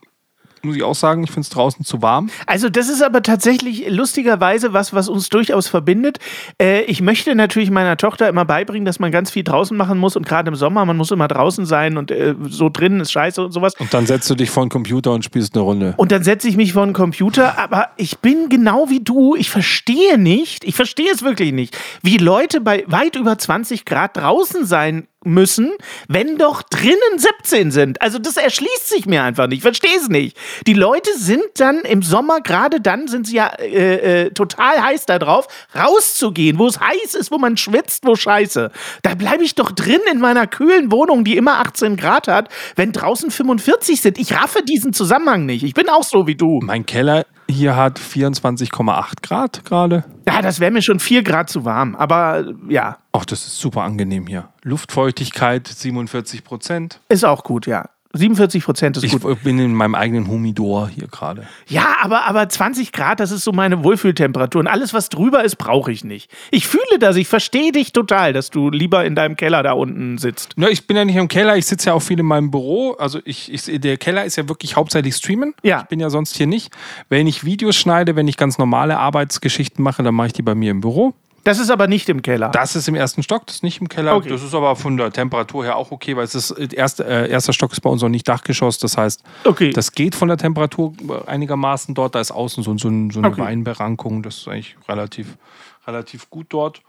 Muss 0.65 0.77
ich 0.77 0.83
auch 0.83 0.95
sagen, 0.95 1.25
ich 1.25 1.29
finde 1.29 1.41
es 1.41 1.49
draußen 1.49 1.83
zu 1.83 2.01
warm. 2.01 2.29
Also 2.47 2.69
das 2.69 2.87
ist 2.87 3.03
aber 3.03 3.21
tatsächlich 3.21 3.89
lustigerweise 3.89 4.71
was, 4.71 4.93
was 4.93 5.09
uns 5.09 5.27
durchaus 5.27 5.67
verbindet. 5.67 6.19
Äh, 6.57 6.83
ich 6.83 7.01
möchte 7.01 7.35
natürlich 7.35 7.69
meiner 7.69 7.97
Tochter 7.97 8.29
immer 8.29 8.45
beibringen, 8.45 8.85
dass 8.85 8.97
man 8.97 9.11
ganz 9.11 9.29
viel 9.29 9.43
draußen 9.43 9.75
machen 9.75 9.97
muss 9.97 10.15
und 10.15 10.25
gerade 10.25 10.47
im 10.47 10.55
Sommer, 10.55 10.85
man 10.85 10.95
muss 10.95 11.11
immer 11.11 11.27
draußen 11.27 11.65
sein 11.65 11.97
und 11.97 12.11
äh, 12.11 12.35
so 12.47 12.69
drinnen 12.69 13.01
ist 13.01 13.11
scheiße 13.11 13.43
und 13.43 13.51
sowas. 13.51 13.73
Und 13.77 13.93
dann 13.93 14.05
setzt 14.05 14.29
du 14.29 14.35
dich 14.35 14.51
vor 14.51 14.63
den 14.63 14.69
Computer 14.69 15.11
und 15.11 15.25
spielst 15.25 15.53
eine 15.53 15.65
Runde. 15.65 15.95
Und 15.97 16.13
dann 16.13 16.23
setze 16.23 16.47
ich 16.47 16.55
mich 16.55 16.71
vor 16.71 16.85
den 16.85 16.93
Computer, 16.93 17.59
aber 17.59 17.89
ich 17.97 18.19
bin 18.19 18.47
genau 18.47 18.89
wie 18.89 19.01
du. 19.01 19.35
Ich 19.35 19.49
verstehe 19.49 20.17
nicht, 20.17 20.63
ich 20.63 20.75
verstehe 20.75 21.11
es 21.11 21.23
wirklich 21.23 21.51
nicht, 21.51 21.77
wie 22.03 22.17
Leute 22.17 22.61
bei 22.61 22.85
weit 22.87 23.17
über 23.17 23.37
20 23.37 23.83
Grad 23.83 24.15
draußen 24.15 24.65
sein 24.65 25.07
müssen, 25.25 25.71
wenn 26.07 26.37
doch 26.37 26.61
drinnen 26.63 27.17
17 27.17 27.71
sind. 27.71 28.01
Also 28.01 28.19
das 28.19 28.37
erschließt 28.37 28.89
sich 28.89 29.05
mir 29.05 29.23
einfach 29.23 29.47
nicht. 29.47 29.57
Ich 29.57 29.63
verstehe 29.63 29.97
es 29.97 30.09
nicht. 30.09 30.37
Die 30.67 30.73
Leute 30.73 31.09
sind 31.17 31.43
dann 31.55 31.81
im 31.81 32.01
Sommer, 32.01 32.41
gerade 32.41 32.81
dann 32.81 33.07
sind 33.07 33.27
sie 33.27 33.35
ja 33.35 33.47
äh, 33.59 34.25
äh, 34.25 34.29
total 34.31 34.83
heiß 34.83 35.05
darauf, 35.05 35.47
rauszugehen, 35.75 36.59
wo 36.59 36.67
es 36.67 36.79
heiß 36.79 37.15
ist, 37.15 37.31
wo 37.31 37.37
man 37.37 37.57
schwitzt, 37.57 38.05
wo 38.05 38.15
scheiße. 38.15 38.71
Da 39.01 39.15
bleibe 39.15 39.43
ich 39.43 39.55
doch 39.55 39.71
drin 39.71 40.01
in 40.11 40.19
meiner 40.19 40.47
kühlen 40.47 40.91
Wohnung, 40.91 41.23
die 41.23 41.37
immer 41.37 41.59
18 41.59 41.97
Grad 41.97 42.27
hat, 42.27 42.49
wenn 42.75 42.91
draußen 42.91 43.31
45 43.31 44.01
sind. 44.01 44.17
Ich 44.17 44.33
raffe 44.33 44.63
diesen 44.63 44.93
Zusammenhang 44.93 45.45
nicht. 45.45 45.63
Ich 45.63 45.73
bin 45.73 45.89
auch 45.89 46.03
so 46.03 46.27
wie 46.27 46.35
du. 46.35 46.59
Mein 46.61 46.85
Keller 46.85 47.25
hier 47.49 47.75
hat 47.75 47.99
24,8 47.99 49.21
Grad 49.21 49.65
gerade. 49.65 50.03
Ja, 50.27 50.41
das 50.41 50.59
wäre 50.59 50.71
mir 50.71 50.81
schon 50.81 50.99
4 50.99 51.23
Grad 51.23 51.49
zu 51.49 51.65
warm. 51.65 51.95
Aber 51.95 52.39
äh, 52.39 52.73
ja, 52.73 52.97
Ach, 53.15 53.25
das 53.25 53.45
ist 53.45 53.59
super 53.59 53.83
angenehm 53.83 54.25
hier. 54.25 54.49
Luftfeuchtigkeit 54.63 55.67
47 55.67 56.43
Prozent. 56.43 56.99
ist 57.09 57.23
auch 57.23 57.43
gut, 57.43 57.67
ja. 57.67 57.85
47 58.15 58.63
Prozent 58.63 58.97
ist 58.97 59.03
Ich 59.03 59.19
gut. 59.19 59.43
bin 59.43 59.57
in 59.57 59.73
meinem 59.73 59.95
eigenen 59.95 60.27
Humidor 60.27 60.87
hier 60.87 61.07
gerade. 61.07 61.47
Ja, 61.67 61.95
aber, 62.01 62.25
aber 62.27 62.47
20 62.47 62.91
Grad, 62.91 63.19
das 63.19 63.31
ist 63.31 63.43
so 63.43 63.51
meine 63.51 63.83
Wohlfühltemperatur. 63.83 64.59
Und 64.61 64.67
alles, 64.67 64.93
was 64.93 65.09
drüber 65.09 65.43
ist, 65.43 65.55
brauche 65.55 65.91
ich 65.91 66.03
nicht. 66.03 66.29
Ich 66.51 66.67
fühle 66.67 66.99
das, 66.99 67.15
ich 67.15 67.27
verstehe 67.27 67.71
dich 67.71 67.91
total, 67.91 68.31
dass 68.31 68.51
du 68.51 68.69
lieber 68.69 69.03
in 69.03 69.15
deinem 69.15 69.35
Keller 69.35 69.63
da 69.63 69.71
unten 69.73 70.19
sitzt. 70.19 70.53
Na, 70.57 70.69
ich 70.69 70.85
bin 70.85 70.95
ja 70.95 71.05
nicht 71.05 71.15
im 71.15 71.27
Keller, 71.27 71.57
ich 71.57 71.65
sitze 71.65 71.87
ja 71.87 71.93
auch 71.95 72.01
viel 72.01 72.19
in 72.19 72.25
meinem 72.27 72.51
Büro. 72.51 72.91
Also 72.99 73.19
ich, 73.25 73.51
ich, 73.51 73.81
der 73.81 73.97
Keller 73.97 74.25
ist 74.25 74.35
ja 74.35 74.47
wirklich 74.47 74.75
hauptsächlich 74.75 75.15
streamen. 75.15 75.55
Ja. 75.63 75.81
Ich 75.81 75.87
bin 75.87 75.99
ja 75.99 76.11
sonst 76.11 76.35
hier 76.37 76.47
nicht. 76.47 76.71
Wenn 77.09 77.25
ich 77.25 77.43
Videos 77.43 77.75
schneide, 77.75 78.15
wenn 78.15 78.27
ich 78.27 78.37
ganz 78.37 78.59
normale 78.59 78.99
Arbeitsgeschichten 78.99 79.83
mache, 79.83 80.03
dann 80.03 80.13
mache 80.13 80.27
ich 80.27 80.33
die 80.33 80.43
bei 80.43 80.53
mir 80.53 80.69
im 80.69 80.81
Büro. 80.81 81.15
Das 81.43 81.59
ist 81.59 81.69
aber 81.69 81.87
nicht 81.87 82.07
im 82.09 82.21
Keller. 82.21 82.49
Das 82.49 82.75
ist 82.75 82.87
im 82.87 82.95
ersten 82.95 83.21
Stock, 83.21 83.45
das 83.47 83.57
ist 83.57 83.63
nicht 83.63 83.81
im 83.81 83.89
Keller. 83.89 84.15
Okay. 84.15 84.29
Das 84.29 84.41
ist 84.43 84.53
aber 84.53 84.75
von 84.75 84.95
der 84.95 85.11
Temperatur 85.11 85.65
her 85.65 85.75
auch 85.75 85.91
okay, 85.91 86.15
weil 86.15 86.23
es 86.23 86.35
ist 86.35 86.51
erste, 86.51 87.03
äh, 87.05 87.29
erster 87.29 87.51
Stock 87.53 87.71
ist 87.73 87.81
bei 87.81 87.89
uns 87.89 88.01
noch 88.01 88.09
nicht 88.09 88.27
Dachgeschoss. 88.27 88.77
Das 88.77 88.97
heißt, 88.97 89.23
Okay. 89.43 89.71
das 89.71 89.91
geht 89.91 90.15
von 90.15 90.29
der 90.29 90.37
Temperatur 90.37 90.93
einigermaßen 91.27 91.93
dort. 91.95 92.15
Da 92.15 92.21
ist 92.21 92.31
außen 92.31 92.63
so, 92.63 92.71
so, 92.77 92.77
so 92.77 92.87
eine 93.19 93.27
Okay. 93.27 93.41
Weinberankung. 93.41 94.23
Das 94.23 94.37
ist 94.37 94.47
eigentlich 94.47 94.77
relativ, 94.87 95.37
relativ 95.85 96.29
gut 96.29 96.47
dort. 96.49 96.81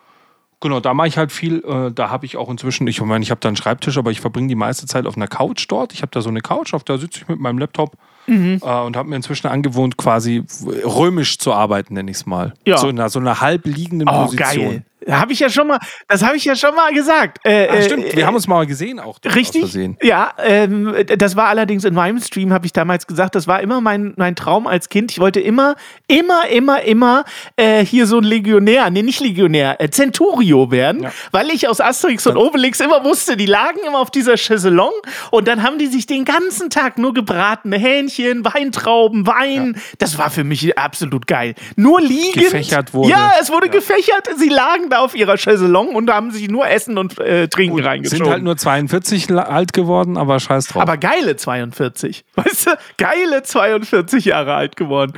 Genau, 0.61 0.81
da 0.81 0.95
mache 0.95 1.09
ich 1.09 1.19
halt 1.19 1.33
viel. 1.33 1.63
Äh, 1.65 1.91
da 1.93 2.09
habe 2.11 2.25
ich 2.25 2.37
auch 2.37 2.49
inzwischen, 2.49 2.87
ich 2.87 3.01
meine, 3.03 3.23
ich 3.23 3.31
habe 3.31 3.41
da 3.41 3.49
einen 3.49 3.57
Schreibtisch, 3.57 3.99
aber 3.99 4.11
ich 4.13 4.21
verbringe 4.21 4.49
die 4.49 4.55
meiste 4.55 4.87
Zeit 4.87 5.05
auf 5.07 5.17
einer 5.17 5.27
Couch 5.29 5.67
dort. 5.69 5.93
Ich 5.93 6.01
habe 6.03 6.11
da 6.13 6.23
so 6.23 6.29
eine 6.31 6.41
Couch, 6.41 6.73
auf 6.75 6.85
der 6.85 6.99
sitze 6.99 7.21
ich 7.23 7.29
mit 7.29 7.39
meinem 7.41 7.59
Laptop 7.59 7.97
Mhm. 8.27 8.61
äh, 8.63 8.81
und 8.81 8.97
habe 8.97 9.09
mir 9.09 9.17
inzwischen 9.17 9.47
angewohnt, 9.49 9.97
quasi 9.97 10.43
römisch 10.85 11.39
zu 11.39 11.53
arbeiten, 11.53 11.95
nenne 11.95 12.11
ich 12.11 12.19
es 12.19 12.27
mal. 12.27 12.55
Ja. 12.67 12.79
So 12.79 12.89
in 12.89 12.99
einer, 12.99 13.09
so 13.11 13.19
einer 13.19 13.41
halb 13.41 13.67
liegenden 13.67 14.09
oh, 14.09 14.25
Position. 14.25 14.65
geil. 14.71 14.85
Habe 15.09 15.33
ich 15.33 15.41
ja 15.41 15.49
schon 15.51 15.67
mal, 15.69 15.79
das 16.09 16.23
habe 16.25 16.37
ich 16.37 16.45
ja 16.45 16.55
schon 16.57 16.75
mal 16.75 16.93
gesagt. 16.93 17.39
Äh, 17.45 17.69
Ah, 17.69 17.75
äh, 17.77 17.83
stimmt, 17.83 18.15
wir 18.17 18.27
haben 18.27 18.35
uns 18.35 18.47
mal 18.49 18.67
gesehen 18.67 19.01
auch. 19.01 19.19
Richtig? 19.35 19.75
Ja, 20.03 20.33
ähm, 20.39 20.95
das 21.19 21.37
war 21.37 21.49
allerdings 21.49 21.85
in 21.85 21.95
meinem 21.95 22.21
Stream, 22.21 22.53
habe 22.53 22.67
ich 22.67 22.73
damals 22.73 23.07
gesagt, 23.07 23.35
das 23.35 23.47
war 23.47 23.61
immer 23.61 23.81
mein, 23.81 24.15
mein 24.17 24.37
Traum 24.37 24.67
als 24.67 24.89
Kind. 24.89 25.11
Ich 25.13 25.19
wollte 25.19 25.41
immer, 25.41 25.77
immer, 26.09 26.49
immer, 26.49 26.83
immer 26.83 27.25
äh, 27.57 27.85
hier 27.85 28.07
so 28.07 28.19
ein 28.19 28.25
Legionär, 28.25 28.91
nee, 28.91 29.03
nicht 29.03 29.21
Legionär, 29.21 29.81
äh, 29.81 29.89
Centurio 29.91 30.71
werden, 30.71 31.05
Ja. 31.05 31.13
weil 31.33 31.51
ich 31.51 31.69
aus 31.69 31.81
Asterix 31.81 32.27
und 32.27 32.37
Obelix 32.37 32.81
immer 32.81 33.05
wusste, 33.05 33.37
die 33.37 33.47
lagen 33.47 33.79
immer 33.87 33.99
auf 33.99 34.11
dieser 34.11 34.37
Chaiselong 34.37 34.93
und 35.31 35.49
dann 35.49 35.63
haben 35.63 35.79
die 35.79 35.87
sich 35.87 36.07
den 36.07 36.25
ganzen 36.25 36.71
Tag 36.71 36.99
nur 36.99 37.15
gebratene 37.15 37.77
Hähnchen, 37.79 38.45
Weintrauben, 38.45 39.27
Wein. 39.27 39.81
Das 39.99 40.19
war 40.19 40.31
für 40.31 40.45
mich 40.45 40.77
absolut 40.79 41.27
geil. 41.27 41.55
Nur 41.77 42.01
liegend. 42.01 42.35
Gefächert 42.35 42.93
wurde. 42.95 43.11
Ja, 43.11 43.33
es 43.41 43.51
wurde 43.51 43.69
gefächert. 43.69 44.29
Sie 44.37 44.49
lagen 44.49 44.89
da 44.95 45.01
auf 45.01 45.15
ihrer 45.15 45.37
Chaiselong 45.37 45.89
und 45.95 46.11
haben 46.13 46.31
sich 46.31 46.49
nur 46.49 46.67
Essen 46.69 46.99
und 46.99 47.19
äh, 47.19 47.49
Trinken 47.49 47.81
reingeschoben. 47.81 48.25
Sind 48.25 48.33
halt 48.33 48.43
nur 48.43 48.57
42 48.57 49.29
la- 49.29 49.43
alt 49.43 49.73
geworden, 49.73 50.17
aber 50.17 50.41
scheiß 50.41 50.69
drauf. 50.69 50.83
aber 50.83 50.97
geile 50.97 51.37
42. 51.37 52.25
Weißt 52.35 52.67
du, 52.67 52.71
geile 52.97 53.43
42 53.43 54.25
Jahre 54.25 54.55
alt 54.55 54.77
geworden. 54.77 55.15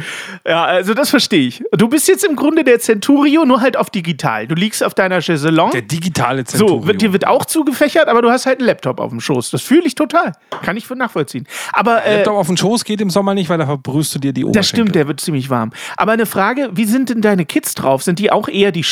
Ja, 0.47 0.65
also 0.65 0.95
das 0.95 1.11
verstehe 1.11 1.47
ich. 1.47 1.63
Du 1.73 1.89
bist 1.89 2.09
jetzt 2.09 2.25
im 2.25 2.37
Grunde 2.37 2.65
der 2.65 2.79
Centurio, 2.81 3.45
nur 3.45 3.61
halt 3.61 3.77
auf 3.77 3.91
digital. 3.91 4.47
Du 4.47 4.55
liegst 4.55 4.83
auf 4.83 4.95
deiner 4.95 5.21
Chaiselong. 5.21 5.71
der 5.71 5.83
digitale 5.83 6.45
Centurio. 6.45 6.81
So, 6.81 6.87
wird, 6.87 7.03
dir 7.03 7.13
wird 7.13 7.27
auch 7.27 7.45
zugefächert, 7.45 8.09
aber 8.09 8.23
du 8.23 8.31
hast 8.31 8.47
halt 8.47 8.59
einen 8.59 8.67
Laptop 8.67 9.01
auf 9.01 9.11
dem 9.11 9.21
Schoß. 9.21 9.51
Das 9.51 9.63
fühle 9.63 9.83
ich 9.85 9.95
total. 9.95 10.33
Kann 10.63 10.77
ich 10.77 10.89
nachvollziehen. 10.89 11.47
Aber 11.73 12.05
äh, 12.05 12.17
Laptop 12.17 12.37
auf 12.37 12.47
den 12.47 12.57
Schoß 12.57 12.85
geht 12.85 13.01
im 13.01 13.11
Sommer 13.11 13.35
nicht, 13.35 13.49
weil 13.51 13.59
da 13.59 13.67
verbrühst 13.67 14.15
du 14.15 14.19
dir 14.19 14.33
die 14.33 14.45
Oberschenkel. 14.45 14.59
das 14.61 14.69
stimmt, 14.69 14.95
der 14.95 15.09
wird 15.09 15.21
ziemlich 15.21 15.51
warm. 15.51 15.73
Aber 15.97 16.13
eine 16.13 16.27
Frage, 16.27 16.71
wie 16.73 16.85
sind 16.87 17.11
denn 17.11 17.21
deine 17.21 17.45
Kids 17.45 17.75
drauf? 17.75 18.03
Sind 18.03 18.19
die 18.19 18.33
auch 18.33 18.49
eher 18.49 18.73
die 18.73 18.85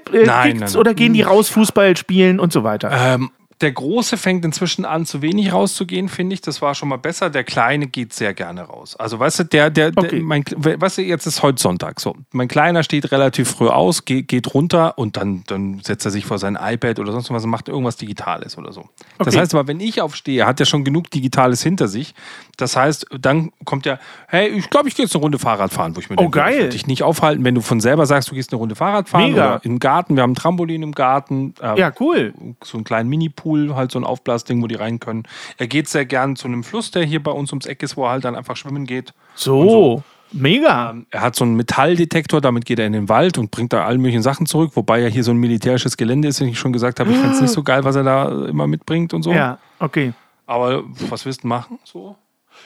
Stubenhocker-Tipp 0.00 0.14
äh, 0.14 0.26
Nein, 0.26 0.56
nein, 0.58 0.68
nein. 0.72 0.76
oder 0.76 0.94
gehen 0.94 1.14
die 1.14 1.22
raus 1.22 1.48
Fußball 1.48 1.96
spielen 1.96 2.40
und 2.40 2.52
so 2.52 2.64
weiter? 2.64 2.90
Ähm, 2.92 3.30
der 3.60 3.72
Große 3.72 4.16
fängt 4.16 4.44
inzwischen 4.44 4.84
an, 4.84 5.04
zu 5.06 5.22
wenig 5.22 5.52
rauszugehen, 5.52 6.08
finde 6.08 6.34
ich. 6.34 6.40
Das 6.40 6.62
war 6.62 6.74
schon 6.74 6.88
mal 6.88 6.96
besser. 6.98 7.30
Der 7.30 7.44
Kleine 7.44 7.86
geht 7.86 8.12
sehr 8.12 8.32
gerne 8.34 8.62
raus. 8.62 8.96
Also, 8.96 9.18
weißt 9.18 9.40
du, 9.40 9.44
der, 9.44 9.70
der, 9.70 9.90
der 9.90 10.04
Okay. 10.04 10.20
mein, 10.20 10.44
weißt 10.56 10.98
du, 10.98 11.02
jetzt 11.02 11.26
ist 11.26 11.42
heute 11.42 11.60
Sonntag. 11.60 12.00
So, 12.00 12.16
mein 12.32 12.48
Kleiner 12.48 12.82
steht 12.82 13.12
relativ 13.12 13.50
früh 13.50 13.68
aus, 13.68 14.04
geht, 14.04 14.28
geht 14.28 14.54
runter 14.54 14.96
und 14.98 15.16
dann, 15.16 15.44
dann 15.46 15.80
setzt 15.84 16.04
er 16.04 16.10
sich 16.10 16.24
vor 16.24 16.38
sein 16.38 16.58
iPad 16.60 16.98
oder 16.98 17.12
sonst 17.12 17.30
was 17.30 17.44
und 17.44 17.50
macht 17.50 17.68
irgendwas 17.68 17.96
Digitales 17.96 18.56
oder 18.56 18.72
so. 18.72 18.88
Das 19.18 19.28
Okay. 19.28 19.38
heißt 19.38 19.54
aber, 19.54 19.68
wenn 19.68 19.80
ich 19.80 20.00
aufstehe, 20.00 20.46
hat 20.46 20.58
er 20.60 20.66
schon 20.66 20.84
genug 20.84 21.10
Digitales 21.10 21.62
hinter 21.62 21.88
sich. 21.88 22.14
Das 22.56 22.76
heißt, 22.76 23.06
dann 23.20 23.52
kommt 23.64 23.86
er, 23.86 23.98
hey, 24.28 24.48
ich 24.48 24.70
glaube, 24.70 24.88
ich 24.88 24.94
gehe 24.94 25.04
jetzt 25.04 25.14
eine 25.14 25.22
Runde 25.22 25.38
Fahrrad 25.38 25.72
fahren, 25.72 25.96
wo 25.96 26.00
ich 26.00 26.08
mir 26.08 26.16
Oh, 26.16 26.22
denke, 26.22 26.38
ich 26.38 26.44
geil. 26.58 26.68
dich 26.70 26.86
nicht 26.86 27.02
aufhalten, 27.02 27.44
wenn 27.44 27.54
du 27.54 27.60
von 27.60 27.80
selber 27.80 28.06
sagst, 28.06 28.30
du 28.30 28.34
gehst 28.34 28.52
eine 28.52 28.58
Runde 28.58 28.74
Fahrrad 28.74 29.08
fahren 29.08 29.30
Mega. 29.32 29.54
oder 29.56 29.64
im 29.64 29.78
Garten. 29.78 30.16
Wir 30.16 30.22
haben 30.22 30.32
ein 30.32 30.34
Trampolin 30.34 30.82
im 30.82 30.92
Garten. 30.92 31.54
äh, 31.60 31.78
ja, 31.78 31.92
cool. 32.00 32.32
so 32.64 32.76
einen 32.78 32.84
kleinen 32.84 33.08
Mini-Pool, 33.08 33.49
halt 33.74 33.90
so 33.92 33.98
ein 33.98 34.04
Aufblasding, 34.04 34.62
wo 34.62 34.66
die 34.66 34.74
rein 34.74 35.00
können. 35.00 35.24
Er 35.58 35.66
geht 35.66 35.88
sehr 35.88 36.04
gern 36.06 36.36
zu 36.36 36.48
einem 36.48 36.64
Fluss, 36.64 36.90
der 36.90 37.04
hier 37.04 37.22
bei 37.22 37.30
uns 37.32 37.50
ums 37.52 37.66
Eck 37.66 37.82
ist, 37.82 37.96
wo 37.96 38.04
er 38.04 38.10
halt 38.10 38.24
dann 38.24 38.34
einfach 38.36 38.56
schwimmen 38.56 38.86
geht. 38.86 39.12
So, 39.34 40.02
mega. 40.32 40.90
Ähm, 40.90 41.06
Er 41.10 41.20
hat 41.22 41.36
so 41.36 41.44
einen 41.44 41.54
Metalldetektor, 41.56 42.40
damit 42.40 42.64
geht 42.64 42.78
er 42.78 42.86
in 42.86 42.92
den 42.92 43.08
Wald 43.08 43.38
und 43.38 43.50
bringt 43.50 43.72
da 43.72 43.84
all 43.84 43.98
möglichen 43.98 44.22
Sachen 44.22 44.46
zurück, 44.46 44.72
wobei 44.74 45.00
ja 45.00 45.08
hier 45.08 45.24
so 45.24 45.30
ein 45.32 45.36
militärisches 45.38 45.96
Gelände 45.96 46.28
ist, 46.28 46.40
wie 46.40 46.50
ich 46.50 46.58
schon 46.58 46.72
gesagt 46.72 47.00
habe. 47.00 47.10
Ich 47.10 47.16
finde 47.18 47.34
es 47.34 47.40
nicht 47.40 47.52
so 47.52 47.62
geil, 47.62 47.84
was 47.84 47.96
er 47.96 48.04
da 48.04 48.46
immer 48.46 48.66
mitbringt 48.66 49.12
und 49.14 49.22
so. 49.22 49.32
Ja, 49.32 49.58
okay. 49.78 50.12
Aber 50.46 50.82
was 51.08 51.24
willst 51.26 51.44
du 51.44 51.48
machen? 51.48 51.78
So? 51.84 52.16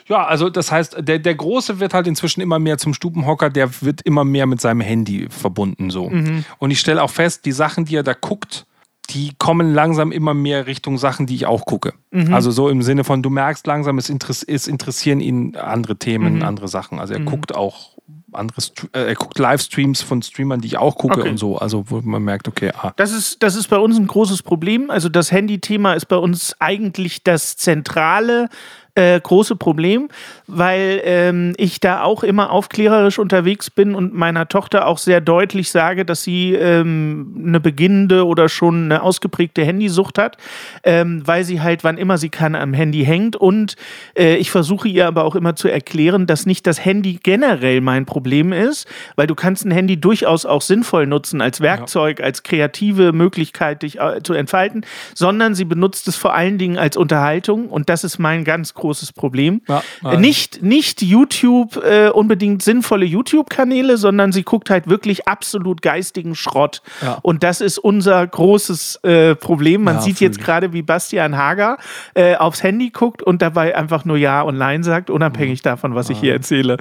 Ja, 0.07 0.25
also 0.25 0.49
das 0.49 0.71
heißt, 0.71 0.97
der, 0.99 1.19
der 1.19 1.35
Große 1.35 1.79
wird 1.79 1.93
halt 1.93 2.07
inzwischen 2.07 2.41
immer 2.41 2.59
mehr 2.59 2.77
zum 2.77 2.93
Stubenhocker, 2.93 3.49
der 3.49 3.81
wird 3.81 4.01
immer 4.01 4.23
mehr 4.25 4.45
mit 4.45 4.59
seinem 4.59 4.81
Handy 4.81 5.27
verbunden. 5.29 5.89
so. 5.89 6.11
Und 6.57 6.71
ich 6.71 6.79
stelle 6.79 7.01
auch 7.01 7.09
fest, 7.09 7.45
die 7.45 7.51
Sachen, 7.53 7.85
die 7.85 7.95
er 7.95 8.03
da 8.03 8.13
guckt, 8.13 8.65
die 9.07 9.33
kommen 9.37 9.73
langsam 9.73 10.11
immer 10.11 10.33
mehr 10.33 10.67
Richtung 10.67 10.97
Sachen, 10.97 11.25
die 11.25 11.35
ich 11.35 11.45
auch 11.45 11.65
gucke. 11.65 11.93
Also 12.31 12.49
so 12.51 12.69
im 12.69 12.81
Sinne 12.81 13.03
von, 13.03 13.21
du 13.21 13.29
merkst 13.29 13.67
langsam, 13.67 13.97
es, 13.97 14.09
interess 14.09 14.41
es 14.43 14.67
interessieren 14.67 15.19
ihn 15.19 15.55
andere 15.57 15.97
Themen, 15.97 16.43
andere 16.43 16.67
Sachen. 16.69 16.99
Also 16.99 17.13
er 17.13 17.19
guckt 17.19 17.53
auch 17.55 17.95
andere, 18.31 18.61
äh, 18.93 19.07
er 19.07 19.15
guckt 19.15 19.39
Livestreams 19.39 20.01
von 20.01 20.21
Streamern, 20.21 20.61
die 20.61 20.67
ich 20.67 20.77
auch 20.77 20.95
gucke 20.97 21.21
Okay. 21.21 21.29
und 21.29 21.37
so. 21.37 21.57
Also 21.57 21.89
wo 21.89 22.01
man 22.01 22.23
merkt, 22.23 22.47
okay, 22.47 22.71
ah, 22.77 22.93
Das 22.95 23.11
ist, 23.11 23.41
das 23.43 23.55
ist 23.55 23.69
bei 23.69 23.77
uns 23.77 23.97
ein 23.97 24.07
großes 24.07 24.43
Problem. 24.43 24.89
Also 24.89 25.09
das 25.09 25.31
Handy-Thema 25.31 25.93
ist 25.93 26.05
bei 26.07 26.17
uns 26.17 26.55
eigentlich 26.59 27.23
das 27.23 27.57
zentrale 27.57 28.49
äh, 28.95 29.19
große 29.19 29.57
Problem, 29.57 30.07
weil 30.47 31.01
ähm, 31.03 31.53
ich 31.57 31.81
da 31.81 32.03
auch 32.03 32.23
immer 32.23 32.49
aufklärerisch 32.51 33.19
unterwegs 33.19 33.69
bin 33.69 33.93
und 33.93 34.13
meiner 34.13 34.47
Tochter 34.47 34.87
auch 34.87 34.97
sehr 34.97 35.19
deutlich 35.19 35.69
sage, 35.69 36.05
dass 36.05 36.23
sie 36.23 36.53
ähm, 36.53 37.35
eine 37.45 37.59
beginnende 37.59 38.25
oder 38.25 38.47
schon 38.47 38.85
eine 38.85 39.03
ausgeprägte 39.03 39.65
Handysucht 39.65 40.17
hat, 40.17 40.37
ähm, 40.83 41.21
weil 41.25 41.43
sie 41.43 41.61
halt, 41.61 41.83
wann 41.83 41.97
immer 41.97 42.17
sie 42.17 42.29
kann, 42.29 42.55
am 42.55 42.73
Handy 42.73 43.03
hängt. 43.03 43.35
Und 43.35 43.75
äh, 44.17 44.37
ich 44.37 44.49
versuche 44.49 44.87
ihr 44.87 45.07
aber 45.07 45.25
auch 45.25 45.35
immer 45.35 45.57
zu 45.57 45.67
erklären, 45.67 46.25
dass 46.25 46.45
nicht 46.45 46.65
das 46.65 46.83
Handy 46.83 47.19
generell 47.21 47.81
mein 47.81 48.05
Problem 48.05 48.53
ist, 48.53 48.87
weil 49.17 49.27
du 49.27 49.35
kannst 49.35 49.65
ein 49.65 49.71
Handy 49.71 49.99
durchaus 49.99 50.45
auch 50.45 50.61
sinnvoll 50.61 51.05
nutzen 51.05 51.41
als 51.41 51.59
Werkzeug, 51.59 52.21
als 52.21 52.43
kreative 52.43 53.11
Möglichkeit, 53.11 53.81
dich 53.83 53.99
äh, 53.99 54.23
zu 54.23 54.33
entfalten, 54.33 54.85
sondern 55.13 55.53
sie 55.53 55.65
benutzt 55.65 56.07
es 56.07 56.15
vor 56.15 56.33
allen 56.33 56.57
Dingen 56.57 56.77
als 56.77 56.95
Unterhaltung 56.95 57.67
und 57.67 57.89
das 57.89 58.05
ist 58.05 58.19
mein 58.19 58.45
ganz 58.45 58.73
großes 58.73 58.84
Problem. 59.13 59.61
Ja. 59.67 59.83
Äh, 60.03 60.17
Nicht, 60.17 60.61
nicht 60.61 61.01
YouTube, 61.01 61.77
äh, 61.77 62.09
unbedingt 62.09 62.63
sinnvolle 62.63 63.05
YouTube-Kanäle, 63.05 63.97
sondern 63.97 64.31
sie 64.31 64.43
guckt 64.43 64.69
halt 64.69 64.87
wirklich 64.87 65.27
absolut 65.27 65.81
geistigen 65.81 66.35
Schrott. 66.35 66.81
Ja. 67.01 67.19
Und 67.21 67.43
das 67.43 67.61
ist 67.61 67.77
unser 67.77 68.25
großes 68.25 68.97
äh, 69.03 69.35
Problem. 69.35 69.83
Man 69.83 69.95
Ja, 69.95 70.01
sieht 70.01 70.19
jetzt 70.19 70.39
gerade, 70.39 70.73
wie 70.73 70.81
Bastian 70.81 71.37
Hager 71.37 71.77
äh, 72.13 72.35
aufs 72.35 72.63
Handy 72.63 72.89
guckt 72.89 73.21
und 73.23 73.41
dabei 73.41 73.75
einfach 73.75 74.05
nur 74.05 74.17
Ja 74.17 74.41
und 74.41 74.57
Nein 74.57 74.83
sagt, 74.83 75.09
unabhängig 75.09 75.61
davon, 75.61 75.95
was 75.95 76.09
ich 76.09 76.19
hier 76.19 76.33
erzähle. 76.33 76.77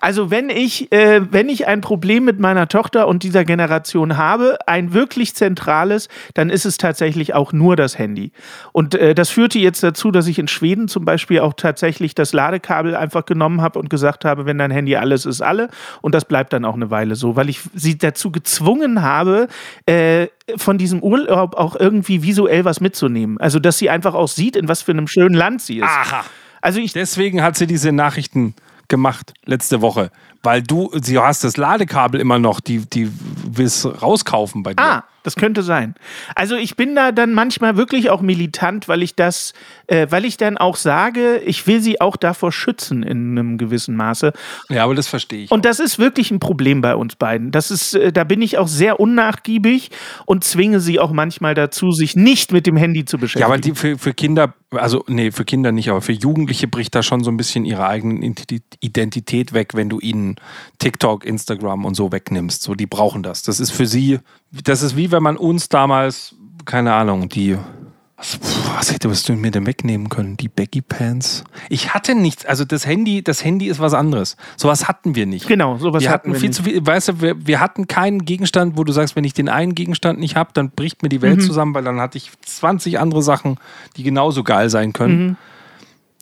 Also 0.00 0.30
wenn 0.30 0.50
ich, 0.50 0.90
äh, 0.92 1.20
wenn 1.30 1.48
ich 1.48 1.66
ein 1.66 1.80
Problem 1.80 2.24
mit 2.24 2.38
meiner 2.38 2.68
Tochter 2.68 3.08
und 3.08 3.22
dieser 3.22 3.44
Generation 3.44 4.16
habe, 4.16 4.58
ein 4.66 4.92
wirklich 4.92 5.34
zentrales, 5.34 6.08
dann 6.34 6.50
ist 6.50 6.64
es 6.64 6.78
tatsächlich 6.78 7.34
auch 7.34 7.52
nur 7.52 7.76
das 7.76 7.98
Handy. 7.98 8.32
Und 8.72 8.94
äh, 8.94 9.14
das 9.14 9.30
führte 9.30 9.58
jetzt 9.58 9.82
dazu, 9.82 10.10
dass 10.10 10.26
ich 10.26 10.38
in 10.38 10.48
Schweden 10.48 10.88
zum 10.88 11.04
Beispiel 11.04 11.40
auch 11.40 11.54
tatsächlich 11.54 12.14
das 12.14 12.32
Ladekabel 12.32 12.96
einfach 12.96 13.24
genommen 13.26 13.62
habe 13.62 13.78
und 13.78 13.90
gesagt 13.90 14.24
habe, 14.24 14.46
wenn 14.46 14.58
dein 14.58 14.70
Handy 14.70 14.96
alles 14.96 15.26
ist, 15.26 15.42
alle. 15.42 15.68
Und 16.02 16.14
das 16.14 16.24
bleibt 16.24 16.52
dann 16.52 16.64
auch 16.64 16.74
eine 16.74 16.90
Weile 16.90 17.14
so, 17.14 17.36
weil 17.36 17.48
ich 17.48 17.60
sie 17.74 17.98
dazu 17.98 18.30
gezwungen 18.30 19.02
habe, 19.02 19.48
äh, 19.86 20.28
von 20.56 20.78
diesem 20.78 21.02
Urlaub 21.02 21.56
auch 21.56 21.76
irgendwie 21.76 22.22
visuell 22.22 22.64
was 22.64 22.80
mitzunehmen. 22.80 23.38
Also 23.38 23.58
dass 23.58 23.78
sie 23.78 23.90
einfach 23.90 24.14
auch 24.14 24.28
sieht, 24.28 24.56
in 24.56 24.68
was 24.68 24.82
für 24.82 24.92
einem 24.92 25.08
schönen 25.08 25.34
Land 25.34 25.62
sie 25.62 25.78
ist. 25.78 25.84
aha. 25.84 26.24
Also 26.60 26.80
ich 26.80 26.92
Deswegen 26.92 27.42
hat 27.42 27.56
sie 27.56 27.66
diese 27.66 27.92
Nachrichten 27.92 28.54
gemacht 28.88 29.34
letzte 29.44 29.80
Woche, 29.80 30.10
weil 30.42 30.62
du, 30.62 30.90
sie 31.00 31.18
hast 31.18 31.44
das 31.44 31.56
Ladekabel 31.56 32.20
immer 32.20 32.38
noch, 32.38 32.60
die, 32.60 32.78
die 32.78 33.10
willst 33.44 33.86
rauskaufen 34.02 34.62
bei 34.62 34.74
dir. 34.74 34.82
Ah, 34.82 35.04
das 35.26 35.34
könnte 35.36 35.62
sein. 35.62 35.94
Also 36.34 36.56
ich 36.56 36.76
bin 36.76 36.94
da 36.94 37.12
dann 37.12 37.34
manchmal 37.34 37.76
wirklich 37.76 38.10
auch 38.10 38.20
militant, 38.20 38.88
weil 38.88 39.02
ich 39.02 39.14
das, 39.14 39.52
äh, 39.88 40.06
weil 40.10 40.24
ich 40.24 40.36
dann 40.36 40.56
auch 40.56 40.76
sage, 40.76 41.38
ich 41.38 41.66
will 41.66 41.80
sie 41.80 42.00
auch 42.00 42.16
davor 42.16 42.52
schützen 42.52 43.02
in 43.02 43.36
einem 43.38 43.58
gewissen 43.58 43.96
Maße. 43.96 44.32
Ja, 44.68 44.84
aber 44.84 44.94
das 44.94 45.08
verstehe 45.08 45.44
ich. 45.44 45.50
Und 45.50 45.64
das 45.64 45.80
ist 45.80 45.98
wirklich 45.98 46.30
ein 46.30 46.40
Problem 46.40 46.80
bei 46.80 46.94
uns 46.94 47.16
beiden. 47.16 47.50
Das 47.50 47.70
ist, 47.70 47.94
äh, 47.94 48.12
da 48.12 48.24
bin 48.24 48.40
ich 48.40 48.58
auch 48.58 48.68
sehr 48.68 49.00
unnachgiebig 49.00 49.90
und 50.24 50.44
zwinge 50.44 50.80
sie 50.80 51.00
auch 51.00 51.10
manchmal 51.10 51.54
dazu, 51.54 51.90
sich 51.90 52.14
nicht 52.16 52.52
mit 52.52 52.66
dem 52.66 52.76
Handy 52.76 53.04
zu 53.04 53.18
beschäftigen. 53.18 53.40
ja, 53.40 53.46
aber 53.46 53.58
die 53.58 53.74
für, 53.74 53.98
für 53.98 54.14
Kinder, 54.14 54.54
also 54.70 55.04
nee, 55.08 55.30
für 55.32 55.44
Kinder 55.44 55.72
nicht, 55.72 55.90
aber 55.90 56.00
für 56.00 56.12
Jugendliche 56.12 56.68
bricht 56.68 56.94
da 56.94 57.02
schon 57.02 57.24
so 57.24 57.30
ein 57.30 57.36
bisschen 57.36 57.64
ihre 57.64 57.86
eigene 57.86 58.24
Identi- 58.24 58.62
Identität 58.80 59.52
weg, 59.52 59.74
wenn 59.74 59.88
du 59.88 59.98
ihnen 59.98 60.36
TikTok, 60.78 61.24
Instagram 61.24 61.84
und 61.84 61.94
so 61.94 62.12
wegnimmst. 62.12 62.62
So, 62.62 62.74
die 62.74 62.86
brauchen 62.86 63.22
das. 63.22 63.42
Das 63.42 63.60
ist 63.60 63.70
für 63.70 63.86
sie, 63.86 64.18
das 64.50 64.82
ist 64.82 64.96
wie 64.96 65.10
wenn 65.12 65.22
man 65.22 65.36
uns 65.36 65.68
damals, 65.68 66.34
keine 66.64 66.94
Ahnung, 66.94 67.28
die 67.28 67.58
was, 68.18 68.38
was 68.74 68.92
hättest 68.94 69.28
du 69.28 69.34
mir 69.34 69.50
denn 69.50 69.66
wegnehmen 69.66 70.08
können? 70.08 70.38
Die 70.38 70.48
Baggy 70.48 70.80
Pants? 70.80 71.44
Ich 71.68 71.92
hatte 71.92 72.14
nichts. 72.14 72.46
Also 72.46 72.64
das 72.64 72.86
Handy, 72.86 73.22
das 73.22 73.44
Handy 73.44 73.66
ist 73.66 73.78
was 73.78 73.92
anderes. 73.92 74.38
Sowas 74.56 74.88
hatten 74.88 75.14
wir 75.14 75.26
nicht. 75.26 75.46
Genau, 75.46 75.76
sowas 75.76 76.02
wir 76.02 76.08
hatten 76.08 76.30
hatten 76.30 76.32
wir 76.32 76.40
viel 76.40 76.48
nicht. 76.48 76.56
zu 76.56 76.62
viel, 76.62 76.86
weißt 76.86 77.08
du, 77.08 77.20
wir, 77.20 77.46
wir 77.46 77.60
hatten 77.60 77.88
keinen 77.88 78.24
Gegenstand, 78.24 78.78
wo 78.78 78.84
du 78.84 78.92
sagst, 78.92 79.16
wenn 79.16 79.24
ich 79.24 79.34
den 79.34 79.50
einen 79.50 79.74
Gegenstand 79.74 80.18
nicht 80.18 80.34
habe, 80.34 80.48
dann 80.54 80.70
bricht 80.70 81.02
mir 81.02 81.10
die 81.10 81.18
Mhm. 81.18 81.22
Welt 81.22 81.42
zusammen, 81.42 81.74
weil 81.74 81.84
dann 81.84 82.00
hatte 82.00 82.16
ich 82.16 82.30
20 82.40 82.98
andere 82.98 83.22
Sachen, 83.22 83.58
die 83.98 84.02
genauso 84.02 84.44
geil 84.44 84.70
sein 84.70 84.94
können. 84.94 85.26
Mhm. 85.26 85.36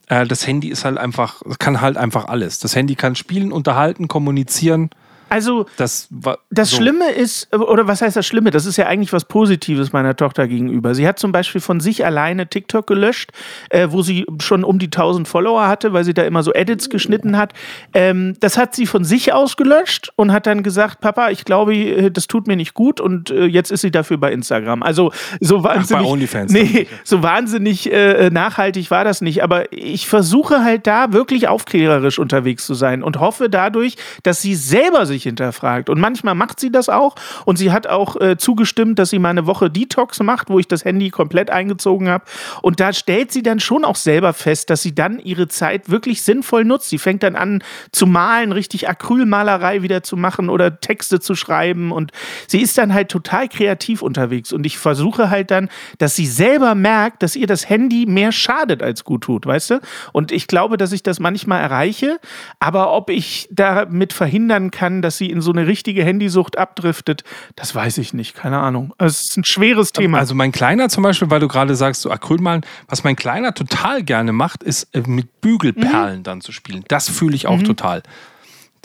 Äh, 0.08 0.26
das 0.26 0.44
Handy 0.48 0.70
ist 0.70 0.84
halt 0.84 0.98
einfach, 0.98 1.42
kann 1.60 1.80
halt 1.80 1.96
einfach 1.96 2.24
alles. 2.24 2.58
Das 2.58 2.74
Handy 2.74 2.96
kann 2.96 3.14
spielen, 3.14 3.52
unterhalten, 3.52 4.08
kommunizieren. 4.08 4.90
Also 5.34 5.66
Das, 5.76 6.08
Das 6.50 6.70
so. 6.70 6.76
Schlimme 6.76 7.10
ist, 7.10 7.52
oder 7.54 7.88
was 7.88 8.02
heißt 8.02 8.16
das 8.16 8.24
Schlimme? 8.24 8.52
Das 8.52 8.66
ist 8.66 8.76
ja 8.76 8.86
eigentlich 8.86 9.12
was 9.12 9.24
Positives 9.24 9.92
meiner 9.92 10.14
Tochter 10.14 10.46
gegenüber. 10.46 10.94
Sie 10.94 11.08
hat 11.08 11.18
zum 11.18 11.32
Beispiel 11.32 11.60
von 11.60 11.80
sich 11.80 12.06
alleine 12.06 12.46
TikTok 12.46 12.86
gelöscht, 12.86 13.32
äh, 13.70 13.88
wo 13.90 14.02
sie 14.02 14.26
schon 14.40 14.62
um 14.62 14.78
die 14.78 14.86
1000 14.86 15.26
Follower 15.26 15.66
hatte, 15.66 15.92
weil 15.92 16.04
sie 16.04 16.14
da 16.14 16.22
immer 16.22 16.44
so 16.44 16.52
Edits 16.54 16.88
geschnitten 16.88 17.36
hat. 17.36 17.52
Ähm, 17.94 18.36
das 18.38 18.56
hat 18.56 18.76
sie 18.76 18.86
von 18.86 19.04
sich 19.04 19.32
aus 19.32 19.56
gelöscht 19.56 20.12
und 20.14 20.30
hat 20.30 20.46
dann 20.46 20.62
gesagt, 20.62 21.00
Papa, 21.00 21.30
ich 21.30 21.44
glaube, 21.44 21.74
äh, 21.74 22.10
das 22.10 22.28
tut 22.28 22.46
mir 22.46 22.56
nicht 22.56 22.74
gut 22.74 23.00
und 23.00 23.30
äh, 23.30 23.46
jetzt 23.46 23.72
ist 23.72 23.80
sie 23.80 23.90
dafür 23.90 24.18
bei 24.18 24.32
Instagram. 24.32 24.84
Also 24.84 25.12
so 25.40 25.64
wahnsinnig. 25.64 26.06
OnlyFans 26.06 26.52
Nee, 26.52 26.86
so 27.02 27.24
wahnsinnig 27.24 27.92
äh, 27.92 28.30
nachhaltig 28.30 28.92
war 28.92 29.02
das 29.02 29.20
nicht. 29.20 29.42
Aber 29.42 29.72
ich 29.72 30.06
versuche 30.06 30.62
halt 30.62 30.86
da 30.86 31.12
wirklich 31.12 31.48
aufklärerisch 31.48 32.20
unterwegs 32.20 32.66
zu 32.66 32.74
sein 32.74 33.02
und 33.02 33.18
hoffe 33.18 33.50
dadurch, 33.50 33.96
dass 34.22 34.40
sie 34.40 34.54
selber 34.54 35.06
sich 35.06 35.23
hinterfragt. 35.24 35.90
Und 35.90 36.00
manchmal 36.00 36.34
macht 36.34 36.60
sie 36.60 36.70
das 36.70 36.88
auch. 36.88 37.16
Und 37.44 37.56
sie 37.56 37.72
hat 37.72 37.86
auch 37.86 38.20
äh, 38.20 38.36
zugestimmt, 38.36 38.98
dass 38.98 39.10
sie 39.10 39.18
mal 39.18 39.30
eine 39.30 39.46
Woche 39.46 39.70
Detox 39.70 40.20
macht, 40.20 40.48
wo 40.48 40.58
ich 40.58 40.68
das 40.68 40.84
Handy 40.84 41.10
komplett 41.10 41.50
eingezogen 41.50 42.08
habe. 42.08 42.24
Und 42.62 42.80
da 42.80 42.92
stellt 42.92 43.32
sie 43.32 43.42
dann 43.42 43.60
schon 43.60 43.84
auch 43.84 43.96
selber 43.96 44.32
fest, 44.32 44.70
dass 44.70 44.82
sie 44.82 44.94
dann 44.94 45.18
ihre 45.18 45.48
Zeit 45.48 45.90
wirklich 45.90 46.22
sinnvoll 46.22 46.64
nutzt. 46.64 46.88
Sie 46.88 46.98
fängt 46.98 47.22
dann 47.22 47.36
an 47.36 47.62
zu 47.92 48.06
malen, 48.06 48.52
richtig 48.52 48.88
Acrylmalerei 48.88 49.82
wieder 49.82 50.02
zu 50.02 50.16
machen 50.16 50.48
oder 50.48 50.80
Texte 50.80 51.20
zu 51.20 51.34
schreiben. 51.34 51.92
Und 51.92 52.12
sie 52.46 52.60
ist 52.60 52.78
dann 52.78 52.94
halt 52.94 53.08
total 53.08 53.48
kreativ 53.48 54.02
unterwegs. 54.02 54.52
Und 54.52 54.66
ich 54.66 54.78
versuche 54.78 55.30
halt 55.30 55.50
dann, 55.50 55.68
dass 55.98 56.14
sie 56.14 56.26
selber 56.26 56.74
merkt, 56.74 57.22
dass 57.22 57.36
ihr 57.36 57.46
das 57.46 57.68
Handy 57.68 58.06
mehr 58.06 58.32
schadet 58.32 58.82
als 58.82 59.04
gut 59.04 59.22
tut, 59.22 59.46
weißt 59.46 59.70
du? 59.70 59.80
Und 60.12 60.32
ich 60.32 60.46
glaube, 60.46 60.76
dass 60.76 60.92
ich 60.92 61.02
das 61.02 61.20
manchmal 61.20 61.60
erreiche. 61.62 62.18
Aber 62.60 62.92
ob 62.92 63.10
ich 63.10 63.48
damit 63.50 64.12
verhindern 64.12 64.70
kann, 64.70 65.02
dass 65.04 65.16
sie 65.16 65.30
in 65.30 65.40
so 65.40 65.52
eine 65.52 65.66
richtige 65.68 66.02
Handysucht 66.04 66.58
abdriftet, 66.58 67.22
das 67.54 67.74
weiß 67.74 67.98
ich 67.98 68.12
nicht. 68.14 68.34
Keine 68.34 68.58
Ahnung. 68.58 68.92
Es 68.98 69.20
ist 69.22 69.36
ein 69.36 69.44
schweres 69.44 69.92
Thema. 69.92 70.18
Also 70.18 70.34
mein 70.34 70.50
Kleiner 70.50 70.88
zum 70.88 71.02
Beispiel, 71.04 71.30
weil 71.30 71.40
du 71.40 71.46
gerade 71.48 71.76
sagst, 71.76 72.02
so 72.02 72.10
Acrylmalen, 72.10 72.62
was 72.88 73.04
mein 73.04 73.14
Kleiner 73.14 73.54
total 73.54 74.02
gerne 74.02 74.32
macht, 74.32 74.62
ist 74.64 74.88
äh, 74.94 75.02
mit 75.06 75.40
Bügelperlen 75.40 76.24
dann 76.24 76.40
zu 76.40 76.50
spielen. 76.50 76.84
Das 76.88 77.08
fühle 77.08 77.36
ich 77.36 77.46
auch 77.46 77.62
total. 77.62 78.02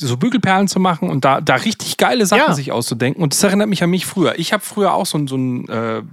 So 0.01 0.15
Bügelperlen 0.15 0.69
zu 0.69 0.79
machen 0.79 1.10
und 1.10 1.25
da, 1.25 1.41
da 1.41 1.55
richtig 1.55 1.97
geile 1.97 2.25
Sachen 2.25 2.43
Ja. 2.47 2.53
sich 2.53 2.71
auszudenken. 2.71 3.21
Und 3.21 3.34
das 3.34 3.43
erinnert 3.43 3.67
mich 3.67 3.84
an 3.84 3.89
mich 3.89 4.05
früher. 4.05 4.39
Ich 4.39 4.53
habe 4.53 4.63
früher 4.63 4.93
auch 4.93 5.05
so, 5.05 5.17
einen- 5.17 5.27
so 5.27 5.36
einen 5.36 5.67
äh, 5.67 5.97
äh, 5.97 6.03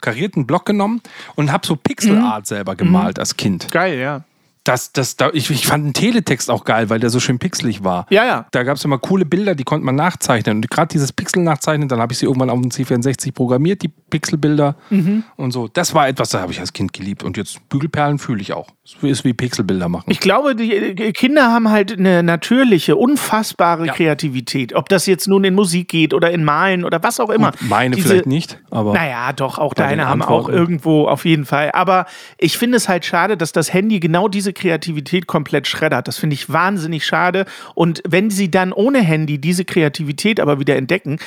karierten 0.00 0.46
Block 0.46 0.66
genommen 0.66 1.00
und 1.36 1.50
habe 1.50 1.66
so 1.66 1.74
Pixelart 1.74 2.46
selber 2.46 2.76
gemalt 2.76 3.18
als 3.18 3.36
Kind. 3.38 3.70
Geil, 3.70 3.98
ja. 3.98 4.24
Das, 4.64 4.92
das, 4.92 5.16
da, 5.16 5.30
ich, 5.32 5.50
ich 5.50 5.66
fand 5.66 5.84
den 5.86 5.92
Teletext 5.94 6.50
auch 6.50 6.64
geil, 6.64 6.90
weil 6.90 7.00
der 7.00 7.08
so 7.10 7.18
schön 7.18 7.38
pixelig 7.38 7.82
war. 7.82 8.06
Ja, 8.10 8.24
ja. 8.26 8.46
Da 8.50 8.62
gab 8.62 8.76
es 8.76 8.84
immer 8.84 8.98
coole 8.98 9.24
Bilder, 9.24 9.54
die 9.54 9.64
konnte 9.64 9.86
man 9.86 9.94
nachzeichnen. 9.94 10.56
Und 10.58 10.70
gerade 10.70 10.88
dieses 10.88 11.12
Pixel 11.12 11.42
nachzeichnen, 11.42 11.88
dann 11.88 11.98
habe 12.00 12.12
ich 12.12 12.18
sie 12.18 12.26
irgendwann 12.26 12.50
auf 12.50 12.60
dem 12.60 12.70
C64 12.70 13.32
programmiert, 13.32 13.82
die 13.82 13.88
Pixelbilder 13.88 14.76
Mhm. 14.90 15.24
und 15.36 15.52
so. 15.52 15.68
Das 15.68 15.94
war 15.94 16.08
etwas, 16.08 16.30
da 16.30 16.40
habe 16.40 16.52
ich 16.52 16.60
als 16.60 16.72
Kind 16.74 16.92
geliebt. 16.92 17.22
Und 17.22 17.36
jetzt 17.38 17.66
Bügelperlen 17.70 18.18
fühle 18.18 18.42
ich 18.42 18.52
auch. 18.52 18.68
Es 18.84 18.96
ist 19.02 19.24
wie 19.24 19.32
Pixelbilder 19.32 19.88
machen. 19.88 20.10
Ich 20.10 20.20
glaube, 20.20 20.54
die 20.54 20.72
äh, 20.74 21.12
Kinder 21.12 21.50
haben 21.52 21.70
halt 21.70 21.96
eine 21.98 22.22
natürliche, 22.22 22.96
unfassbare 22.96 23.86
Ja. 23.86 23.92
Kreativität. 23.94 24.74
Ob 24.74 24.88
das 24.88 25.06
jetzt 25.06 25.26
nun 25.28 25.44
in 25.44 25.54
Musik 25.54 25.88
geht 25.88 26.12
oder 26.12 26.30
in 26.30 26.44
Malen 26.44 26.84
oder 26.84 27.02
was 27.02 27.18
auch 27.20 27.30
immer. 27.30 27.52
Meine 27.60 27.96
Diese- 27.96 28.08
vielleicht 28.08 28.26
nicht, 28.26 28.58
aber 28.70 28.92
Naja, 28.94 29.32
doch, 29.32 29.58
auch 29.58 29.74
deine 29.74 30.06
haben 30.08 30.22
auch 30.22 30.48
irgendwo 30.48 31.06
auf 31.08 31.24
jeden 31.24 31.44
Fall. 31.46 31.70
Aber 31.72 32.06
ich 32.36 32.58
finde 32.58 32.76
es 32.76 32.88
halt 32.88 33.04
schade, 33.04 33.36
dass 33.36 33.52
das 33.52 33.72
Handy 33.72 34.00
genau 34.00 34.28
diese 34.28 34.52
Kreativität 34.60 35.26
komplett 35.26 35.66
schreddert. 35.66 36.06
Das 36.06 36.18
finde 36.18 36.34
ich 36.34 36.50
wahnsinnig 36.52 37.06
schade. 37.06 37.46
Und 37.74 38.02
wenn 38.06 38.30
sie 38.30 38.50
dann 38.50 38.72
ohne 38.72 39.00
Handy 39.00 39.38
diese 39.38 39.64
Kreativität 39.64 40.38
aber 40.38 40.60
wieder 40.60 40.76
entdecken, 40.76 41.18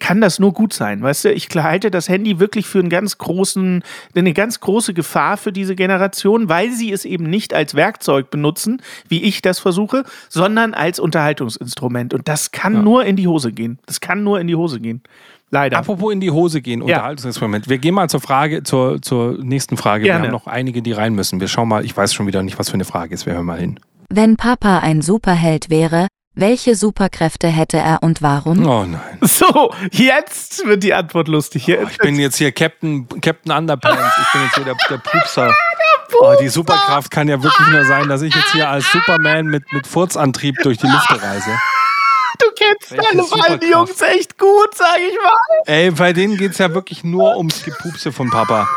kann 0.00 0.20
das 0.20 0.38
nur 0.38 0.52
gut 0.52 0.72
sein. 0.72 1.02
Weißt 1.02 1.26
du, 1.26 1.32
ich 1.32 1.48
halte 1.54 1.90
das 1.90 2.08
Handy 2.08 2.40
wirklich 2.40 2.66
für 2.66 2.80
einen 2.80 2.88
ganz 2.88 3.18
großen, 3.18 3.82
eine 4.14 4.32
ganz 4.32 4.60
große 4.60 4.94
Gefahr 4.94 5.36
für 5.36 5.52
diese 5.52 5.76
Generation, 5.76 6.48
weil 6.48 6.72
sie 6.72 6.90
es 6.90 7.04
eben 7.04 7.28
nicht 7.28 7.52
als 7.52 7.74
Werkzeug 7.74 8.30
benutzen, 8.30 8.82
wie 9.08 9.22
ich 9.22 9.42
das 9.42 9.58
versuche, 9.58 10.04
sondern 10.28 10.74
als 10.74 10.98
Unterhaltungsinstrument. 10.98 12.14
Und 12.14 12.28
das 12.28 12.50
kann 12.50 12.82
nur 12.82 13.04
in 13.04 13.16
die 13.16 13.28
Hose 13.28 13.52
gehen. 13.52 13.78
Das 13.86 14.00
kann 14.00 14.24
nur 14.24 14.40
in 14.40 14.46
die 14.46 14.56
Hose 14.56 14.80
gehen. 14.80 15.02
Leider. 15.50 15.78
Apropos 15.78 16.12
in 16.12 16.20
die 16.20 16.30
Hose 16.30 16.60
gehen, 16.60 16.80
Ja. 16.80 16.96
Unterhaltungsexperiment. 16.96 17.68
Wir 17.68 17.78
gehen 17.78 17.94
mal 17.94 18.08
zur 18.08 18.20
Frage, 18.20 18.62
zur, 18.62 19.00
zur 19.02 19.38
nächsten 19.42 19.76
Frage. 19.76 20.04
Gerne. 20.04 20.22
Wir 20.22 20.28
haben 20.28 20.32
noch 20.32 20.46
einige, 20.46 20.82
die 20.82 20.92
rein 20.92 21.14
müssen. 21.14 21.40
Wir 21.40 21.48
schauen 21.48 21.68
mal, 21.68 21.84
ich 21.84 21.96
weiß 21.96 22.12
schon 22.12 22.26
wieder 22.26 22.42
nicht, 22.42 22.58
was 22.58 22.70
für 22.70 22.74
eine 22.74 22.84
Frage 22.84 23.14
ist. 23.14 23.26
Wir 23.26 23.34
hören 23.34 23.46
mal 23.46 23.58
hin. 23.58 23.78
Wenn 24.10 24.36
Papa 24.36 24.78
ein 24.80 25.02
Superheld 25.02 25.70
wäre, 25.70 26.08
welche 26.34 26.74
Superkräfte 26.74 27.46
hätte 27.46 27.76
er 27.76 28.02
und 28.02 28.20
warum? 28.20 28.66
Oh 28.66 28.84
nein. 28.84 29.18
So, 29.20 29.72
jetzt 29.92 30.66
wird 30.66 30.82
die 30.82 30.92
Antwort 30.92 31.28
lustig. 31.28 31.64
Hier. 31.64 31.82
Ich 31.88 31.98
bin 31.98 32.18
jetzt 32.18 32.36
hier 32.36 32.50
Captain, 32.50 33.06
Captain 33.20 33.52
Underpants. 33.52 34.02
Ich 34.20 34.32
bin 34.32 34.42
jetzt 34.42 34.54
hier 34.56 34.64
der, 34.64 34.76
der 34.90 34.98
Pupser. 34.98 35.54
Oh, 36.20 36.34
die 36.40 36.48
Superkraft 36.48 37.10
kann 37.10 37.26
ja 37.26 37.42
wirklich 37.42 37.66
nur 37.70 37.84
sein, 37.86 38.08
dass 38.08 38.22
ich 38.22 38.32
jetzt 38.32 38.52
hier 38.52 38.68
als 38.68 38.90
Superman 38.92 39.46
mit, 39.46 39.64
mit 39.72 39.84
Furzantrieb 39.84 40.54
durch 40.62 40.78
die 40.78 40.86
Lüfte 40.86 41.20
reise. 41.20 41.50
Du 42.58 42.64
kennst 42.64 42.90
deine 42.92 43.22
beiden? 43.22 43.70
Jungs 43.70 44.00
echt 44.00 44.38
gut, 44.38 44.74
sag 44.74 44.98
ich 44.98 45.16
mal. 45.22 45.36
Ey, 45.66 45.90
bei 45.90 46.12
denen 46.12 46.36
geht's 46.36 46.58
ja 46.58 46.72
wirklich 46.74 47.04
nur 47.04 47.36
ums 47.36 47.64
Gepupse 47.64 48.12
von 48.12 48.30
Papa. 48.30 48.68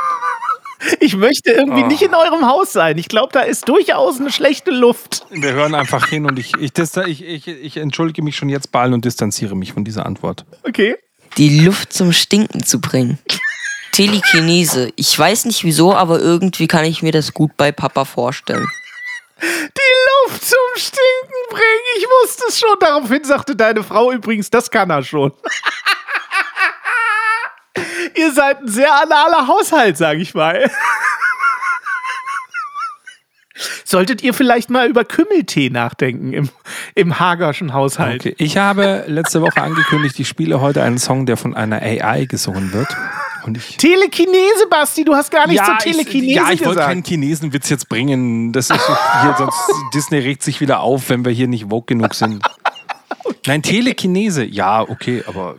Ich 1.00 1.16
möchte 1.16 1.52
irgendwie 1.52 1.84
Oh. 1.84 1.88
nicht 1.88 2.04
in 2.04 2.14
eurem 2.14 2.46
Haus 2.48 2.72
sein. 2.72 3.00
Ich 3.00 3.08
glaube, 3.08 3.30
da 3.34 3.40
ist 3.42 3.68
durchaus 3.68 4.20
eine 4.20 4.32
schlechte 4.32 4.70
Luft. 4.72 5.26
Wir 5.32 5.54
hören 5.54 5.74
einfach 5.74 6.08
hin 6.08 6.26
und 6.26 6.38
ich, 6.38 6.54
ich, 6.60 6.72
ich, 6.78 7.24
ich, 7.24 7.48
ich 7.48 7.78
entschuldige 7.78 8.22
mich 8.22 8.36
schon 8.36 8.48
jetzt 8.50 8.72
bei 8.72 8.82
allen 8.82 8.94
und 8.94 9.04
distanziere 9.04 9.56
mich 9.56 9.74
von 9.74 9.84
dieser 9.84 10.06
Antwort. 10.06 10.46
Okay. 10.68 10.96
Die 11.38 11.62
Luft 11.62 11.94
zum 11.94 12.14
Stinken 12.14 12.64
zu 12.64 12.80
bringen. 12.80 13.18
Telekinese. 13.92 14.92
Ich 14.96 15.18
weiß 15.18 15.46
nicht 15.46 15.64
wieso, 15.64 15.96
aber 15.96 16.20
irgendwie 16.20 16.68
kann 16.68 16.86
ich 16.86 17.02
mir 17.02 17.12
das 17.12 17.34
gut 17.34 17.58
bei 17.58 17.72
Papa 17.72 18.06
vorstellen. 18.06 18.68
Die 19.42 20.28
Luft 20.28 20.44
zum 20.44 20.58
Stinken 20.76 21.50
bringen. 21.50 21.98
Ich 21.98 22.06
wusste 22.06 22.46
es 22.48 22.60
schon. 22.60 22.76
Daraufhin 22.80 23.24
sagte 23.24 23.56
deine 23.56 23.84
Frau 23.84 24.12
übrigens, 24.12 24.50
das 24.50 24.72
kann 24.72 24.90
er 24.90 25.04
schon. 25.04 25.32
Ihr 28.16 28.32
seid 28.34 28.62
ein 28.62 28.68
sehr 28.68 28.94
analer 28.94 29.48
Haushalt, 29.48 29.98
sag 29.98 30.18
ich 30.18 30.34
mal. 30.34 30.72
Solltet 33.86 34.22
ihr 34.22 34.34
vielleicht 34.34 34.70
mal 34.70 34.90
über 34.90 35.06
Kümmeltee 35.06 35.70
nachdenken 35.70 36.34
im, 36.34 36.50
im 36.94 37.20
Hagerschen 37.20 37.74
Haushalt? 37.74 38.22
Okay. 38.22 38.36
Ich 38.38 38.58
habe 38.58 39.06
letzte 39.08 39.42
Woche 39.42 39.62
angekündigt, 39.62 40.20
ich 40.20 40.28
spiele 40.28 40.60
heute 40.62 40.84
einen 40.84 40.98
Song, 40.98 41.26
der 41.26 41.38
von 41.38 41.56
einer 41.56 41.82
AI 41.82 42.26
gesungen 42.26 42.74
wird. 42.74 42.90
Und 43.48 43.56
ich 43.56 43.78
Telekinese, 43.78 44.68
Basti, 44.70 45.06
du 45.06 45.16
hast 45.16 45.32
gar 45.32 45.48
nichts 45.48 45.66
zur 45.66 45.76
ich, 45.76 45.96
Telekinese 45.96 46.34
ja, 46.34 46.52
ich 46.52 46.66
wollte 46.66 46.82
keinen 46.82 47.04
Chinesenwitz 47.04 47.70
jetzt 47.70 47.88
bringen. 47.88 48.52
Das 48.52 48.70
ist 48.70 48.86
hier, 49.22 49.36
sonst 49.38 49.58
Disney 49.94 50.20
regt 50.20 50.44
sich 50.44 50.60
wieder 50.60 50.82
auf, 50.82 51.10
wenn 51.10 51.24
wir 51.24 51.32
hier 51.32 51.48
nicht 51.48 51.72
woke 51.72 51.86
genug 51.96 52.14
sind. 52.14 52.44
Nein, 53.46 53.64
Telekinese, 53.64 54.44
ja, 54.44 54.82
okay, 54.82 55.24
aber 55.28 55.56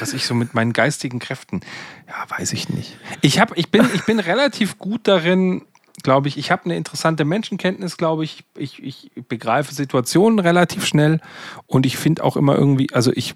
dass 0.00 0.14
ich 0.14 0.24
so 0.24 0.34
mit 0.34 0.54
meinen 0.54 0.72
geistigen 0.72 1.18
Kräften, 1.18 1.60
ja, 2.08 2.38
weiß 2.38 2.54
ich 2.54 2.70
nicht. 2.70 2.96
Ich, 3.20 3.38
hab, 3.38 3.56
ich, 3.58 3.70
bin, 3.70 3.86
ich 3.92 4.06
bin 4.06 4.20
relativ 4.20 4.78
gut 4.78 5.02
darin, 5.04 5.66
glaube 6.02 6.28
ich, 6.28 6.38
ich 6.38 6.50
habe 6.50 6.64
eine 6.64 6.76
interessante 6.76 7.26
Menschenkenntnis, 7.26 7.98
glaube 7.98 8.24
ich. 8.24 8.44
ich. 8.56 8.82
Ich 8.82 9.10
begreife 9.28 9.74
Situationen 9.74 10.38
relativ 10.38 10.86
schnell 10.86 11.20
und 11.66 11.84
ich 11.84 11.98
finde 11.98 12.24
auch 12.24 12.38
immer 12.38 12.56
irgendwie, 12.56 12.86
also 12.94 13.12
ich 13.14 13.34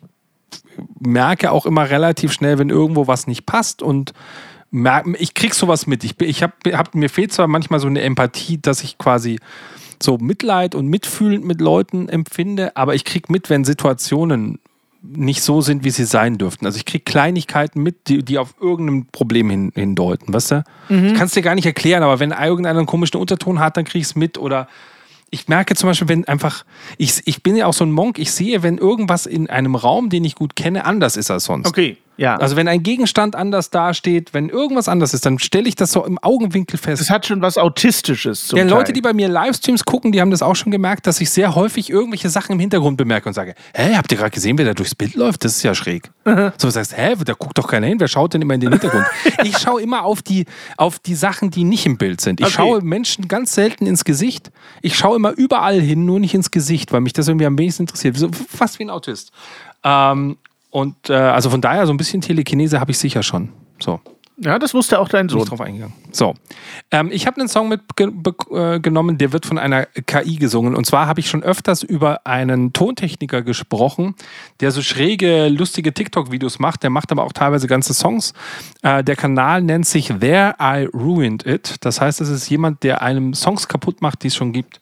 merke 0.98 1.52
auch 1.52 1.66
immer 1.66 1.90
relativ 1.90 2.32
schnell, 2.32 2.58
wenn 2.58 2.70
irgendwo 2.70 3.06
was 3.06 3.26
nicht 3.26 3.46
passt 3.46 3.82
und 3.82 4.12
merk, 4.70 5.06
ich 5.18 5.34
krieg 5.34 5.54
sowas 5.54 5.86
mit. 5.86 6.04
Ich, 6.04 6.20
ich 6.20 6.42
hab, 6.42 6.54
hab, 6.72 6.94
mir 6.94 7.10
fehlt 7.10 7.32
zwar 7.32 7.46
manchmal 7.46 7.80
so 7.80 7.86
eine 7.86 8.00
Empathie, 8.00 8.58
dass 8.60 8.82
ich 8.82 8.98
quasi 8.98 9.38
so 10.02 10.18
Mitleid 10.18 10.74
und 10.74 10.88
mitfühlend 10.88 11.44
mit 11.44 11.60
Leuten 11.60 12.08
empfinde, 12.08 12.76
aber 12.76 12.94
ich 12.94 13.04
krieg 13.04 13.30
mit, 13.30 13.50
wenn 13.50 13.64
Situationen 13.64 14.58
nicht 15.02 15.42
so 15.42 15.60
sind, 15.60 15.84
wie 15.84 15.90
sie 15.90 16.04
sein 16.04 16.38
dürften. 16.38 16.64
Also 16.64 16.76
ich 16.76 16.84
krieg 16.84 17.04
Kleinigkeiten 17.04 17.82
mit, 17.82 18.08
die, 18.08 18.24
die 18.24 18.38
auf 18.38 18.54
irgendein 18.60 19.06
Problem 19.10 19.50
hin, 19.50 19.72
hindeuten, 19.74 20.32
weißt 20.32 20.50
du? 20.52 20.64
Ich 21.06 21.14
kann 21.14 21.26
es 21.26 21.32
dir 21.32 21.42
gar 21.42 21.56
nicht 21.56 21.66
erklären, 21.66 22.04
aber 22.04 22.20
wenn 22.20 22.30
irgendeiner 22.30 22.78
einen 22.78 22.86
komischen 22.86 23.20
Unterton 23.20 23.58
hat, 23.58 23.76
dann 23.76 23.84
krieg 23.84 24.00
ich 24.00 24.08
es 24.08 24.14
mit 24.14 24.38
oder 24.38 24.68
ich 25.32 25.48
merke 25.48 25.74
zum 25.74 25.88
Beispiel, 25.88 26.08
wenn 26.08 26.26
einfach, 26.26 26.64
ich, 26.98 27.22
ich 27.24 27.42
bin 27.42 27.56
ja 27.56 27.66
auch 27.66 27.72
so 27.72 27.84
ein 27.84 27.90
Monk, 27.90 28.18
ich 28.18 28.30
sehe, 28.32 28.62
wenn 28.62 28.76
irgendwas 28.76 29.24
in 29.24 29.48
einem 29.48 29.74
Raum, 29.74 30.10
den 30.10 30.24
ich 30.24 30.34
gut 30.34 30.54
kenne, 30.54 30.84
anders 30.84 31.16
ist 31.16 31.30
als 31.30 31.44
sonst. 31.44 31.66
Okay, 31.66 31.96
ja. 32.22 32.36
Also 32.36 32.54
wenn 32.56 32.68
ein 32.68 32.82
Gegenstand 32.82 33.34
anders 33.34 33.70
dasteht, 33.70 34.32
wenn 34.32 34.48
irgendwas 34.48 34.88
anders 34.88 35.12
ist, 35.12 35.26
dann 35.26 35.38
stelle 35.40 35.68
ich 35.68 35.74
das 35.74 35.90
so 35.92 36.04
im 36.06 36.18
Augenwinkel 36.18 36.78
fest. 36.78 37.00
das 37.02 37.10
hat 37.10 37.26
schon 37.26 37.42
was 37.42 37.58
Autistisches 37.58 38.46
zum 38.46 38.58
Ja, 38.58 38.64
Leute, 38.64 38.92
die 38.92 39.00
bei 39.00 39.12
mir 39.12 39.28
Livestreams 39.28 39.84
gucken, 39.84 40.12
die 40.12 40.20
haben 40.20 40.30
das 40.30 40.40
auch 40.40 40.54
schon 40.54 40.70
gemerkt, 40.70 41.06
dass 41.08 41.20
ich 41.20 41.30
sehr 41.30 41.54
häufig 41.56 41.90
irgendwelche 41.90 42.30
Sachen 42.30 42.52
im 42.52 42.60
Hintergrund 42.60 42.96
bemerke 42.96 43.28
und 43.28 43.34
sage, 43.34 43.54
hä, 43.74 43.96
habt 43.96 44.12
ihr 44.12 44.18
gerade 44.18 44.30
gesehen, 44.30 44.56
wer 44.56 44.64
da 44.64 44.74
durchs 44.74 44.94
Bild 44.94 45.16
läuft? 45.16 45.44
Das 45.44 45.56
ist 45.56 45.62
ja 45.64 45.74
schräg. 45.74 46.10
So 46.58 46.68
du 46.68 46.70
sagst, 46.70 46.96
hä, 46.96 47.14
da 47.24 47.32
guckt 47.34 47.58
doch 47.58 47.66
keiner 47.66 47.88
hin, 47.88 47.98
wer 47.98 48.06
schaut 48.08 48.34
denn 48.34 48.42
immer 48.42 48.54
in 48.54 48.60
den 48.60 48.70
Hintergrund? 48.72 49.04
Ich 49.42 49.58
schaue 49.58 49.82
immer 49.82 50.04
auf 50.04 50.22
die, 50.22 50.46
auf 50.76 51.00
die 51.00 51.16
Sachen, 51.16 51.50
die 51.50 51.64
nicht 51.64 51.84
im 51.86 51.98
Bild 51.98 52.20
sind. 52.20 52.38
Ich 52.40 52.46
Okay. 52.46 52.54
schaue 52.54 52.80
Menschen 52.82 53.26
ganz 53.26 53.54
selten 53.54 53.86
ins 53.86 54.04
Gesicht. 54.04 54.52
Ich 54.82 54.96
schaue 54.96 55.16
immer 55.16 55.32
überall 55.32 55.80
hin, 55.80 56.04
nur 56.06 56.20
nicht 56.20 56.34
ins 56.34 56.50
Gesicht, 56.52 56.92
weil 56.92 57.00
mich 57.00 57.12
das 57.12 57.26
irgendwie 57.26 57.46
am 57.46 57.58
wenigsten 57.58 57.82
interessiert. 57.84 58.16
So, 58.16 58.30
fast 58.48 58.78
wie 58.78 58.84
ein 58.84 58.90
Autist. 58.90 59.32
Ähm, 59.82 60.36
und 60.72 61.10
äh, 61.10 61.12
also 61.12 61.50
von 61.50 61.60
daher, 61.60 61.86
so 61.86 61.92
ein 61.92 61.96
bisschen 61.96 62.20
Telekinese 62.20 62.80
habe 62.80 62.90
ich 62.90 62.98
sicher 62.98 63.22
schon. 63.22 63.50
So 63.78 64.00
ja, 64.44 64.58
das 64.58 64.74
wusste 64.74 64.98
auch 64.98 65.08
dein 65.08 65.26
bin 65.26 65.36
ich 65.36 65.42
Sohn. 65.42 65.48
drauf 65.48 65.60
eingegangen. 65.60 65.94
So, 66.10 66.34
ähm, 66.90 67.10
ich 67.12 67.26
habe 67.26 67.38
einen 67.38 67.48
Song 67.48 67.68
mitgenommen, 67.68 69.18
der 69.18 69.32
wird 69.32 69.46
von 69.46 69.58
einer 69.58 69.86
KI 69.86 70.36
gesungen. 70.36 70.74
Und 70.74 70.86
zwar 70.86 71.06
habe 71.06 71.20
ich 71.20 71.28
schon 71.28 71.42
öfters 71.42 71.82
über 71.82 72.26
einen 72.26 72.72
Tontechniker 72.72 73.42
gesprochen, 73.42 74.14
der 74.60 74.70
so 74.70 74.82
schräge, 74.82 75.48
lustige 75.48 75.92
TikTok-Videos 75.92 76.58
macht. 76.58 76.82
Der 76.82 76.90
macht 76.90 77.12
aber 77.12 77.24
auch 77.24 77.32
teilweise 77.32 77.66
ganze 77.66 77.94
Songs. 77.94 78.32
Äh, 78.82 79.04
der 79.04 79.16
Kanal 79.16 79.62
nennt 79.62 79.86
sich 79.86 80.08
There 80.08 80.54
I 80.60 80.88
Ruined 80.92 81.46
It. 81.46 81.76
Das 81.82 82.00
heißt, 82.00 82.20
es 82.20 82.28
ist 82.28 82.48
jemand, 82.48 82.82
der 82.82 83.02
einem 83.02 83.34
Songs 83.34 83.68
kaputt 83.68 84.02
macht, 84.02 84.22
die 84.22 84.28
es 84.28 84.34
schon 84.34 84.52
gibt. 84.52 84.78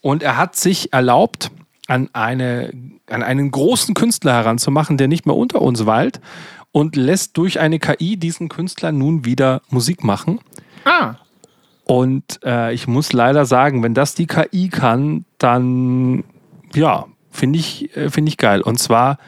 Und 0.00 0.22
er 0.22 0.36
hat 0.36 0.56
sich 0.56 0.92
erlaubt, 0.92 1.50
an, 1.86 2.08
eine, 2.12 2.72
an 3.08 3.22
einen 3.22 3.50
großen 3.50 3.94
Künstler 3.94 4.32
heranzumachen, 4.34 4.96
der 4.96 5.08
nicht 5.08 5.26
mehr 5.26 5.36
unter 5.36 5.62
uns 5.62 5.86
weilt 5.86 6.20
und 6.72 6.96
lässt 6.96 7.36
durch 7.36 7.60
eine 7.60 7.78
KI 7.78 8.16
diesen 8.16 8.48
Künstler 8.48 8.90
nun 8.92 9.24
wieder 9.24 9.62
Musik 9.70 10.02
machen. 10.02 10.40
Ah, 10.84 11.14
Und 11.84 12.40
äh, 12.44 12.72
ich 12.72 12.86
muss 12.86 13.12
leider 13.12 13.44
sagen, 13.44 13.82
wenn 13.82 13.94
das 13.94 14.14
die 14.14 14.26
KI 14.26 14.68
kann, 14.68 15.24
dann 15.38 16.24
ja, 16.74 17.06
finde 17.30 17.58
ich, 17.58 17.94
äh, 17.96 18.10
finde 18.10 18.30
ich 18.30 18.38
geil. 18.38 18.62
Und 18.62 18.78
zwar 18.78 19.18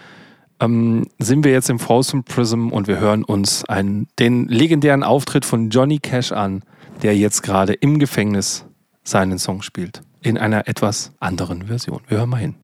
ähm, 0.58 1.06
sind 1.18 1.44
wir 1.44 1.52
jetzt 1.52 1.68
im 1.68 1.78
Folsom 1.78 2.24
Prism 2.24 2.70
und 2.70 2.88
wir 2.88 2.98
hören 2.98 3.24
uns 3.24 3.64
einen, 3.66 4.08
den 4.18 4.48
legendären 4.48 5.02
Auftritt 5.02 5.44
von 5.44 5.70
Johnny 5.70 5.98
Cash 5.98 6.32
an, 6.32 6.62
der 7.02 7.16
jetzt 7.16 7.42
gerade 7.42 7.74
im 7.74 7.98
Gefängnis 7.98 8.64
seinen 9.04 9.38
Song 9.38 9.62
spielt. 9.62 10.00
In 10.22 10.38
einer 10.38 10.66
etwas 10.68 11.12
anderen 11.20 11.66
Version. 11.66 12.00
Wir 12.08 12.18
hören 12.18 12.30
mal 12.30 12.38
hin. 12.38 12.54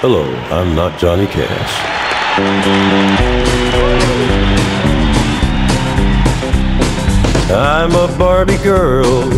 Hello, 0.00 0.24
I'm 0.50 0.74
not 0.74 0.92
Johnny 1.00 1.26
Cash. 1.26 1.94
I'm 7.50 7.94
a 7.94 8.08
Barbie 8.18 8.58
girl 8.58 9.32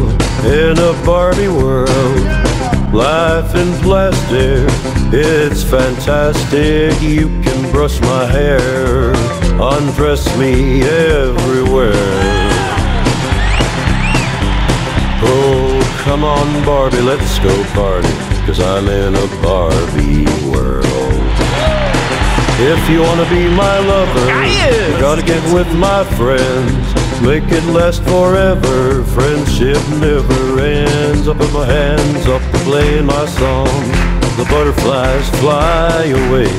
in 0.45 0.79
a 0.79 0.93
Barbie 1.05 1.49
world. 1.49 2.47
Life 2.93 3.55
in 3.55 3.73
plastic, 3.83 4.67
it's 5.13 5.63
fantastic. 5.63 7.01
You 7.03 7.29
can 7.43 7.71
brush 7.73 8.01
my 8.01 8.25
hair, 8.27 9.13
undress 9.61 10.25
me 10.39 10.83
everywhere. 10.83 12.16
On, 16.27 16.65
Barbie, 16.65 17.01
let's 17.01 17.39
go 17.39 17.55
party. 17.73 18.09
Cause 18.47 18.59
I'm 18.61 18.89
in 18.89 19.15
a 19.15 19.27
Barbie 19.43 20.27
world. 20.51 21.37
If 22.59 22.81
you 22.91 23.01
wanna 23.03 23.29
be 23.31 23.49
my 23.55 23.79
lover, 23.79 24.27
you 24.91 24.99
gotta 24.99 25.23
get 25.23 25.43
with 25.55 25.71
my 25.77 26.03
friends. 26.19 26.85
Make 27.23 27.45
it 27.53 27.65
last 27.79 28.03
forever. 28.05 29.05
Friendship 29.17 29.83
never 30.01 30.61
ends. 30.61 31.29
Up 31.29 31.41
in 31.41 31.53
my 31.53 31.67
hands, 31.67 32.27
up 32.27 32.43
to 32.53 32.59
playing 32.69 33.07
my 33.07 33.27
song. 33.41 33.81
The 34.39 34.47
butterflies 34.51 35.29
fly 35.41 36.05
away. 36.23 36.51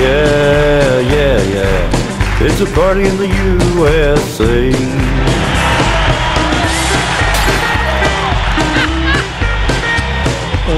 Yeah, 0.00 0.98
yeah, 1.14 1.38
yeah. 1.56 2.46
It's 2.46 2.60
a 2.60 2.66
party 2.66 3.06
in 3.06 3.16
the 3.16 3.28
USA. 3.54 5.43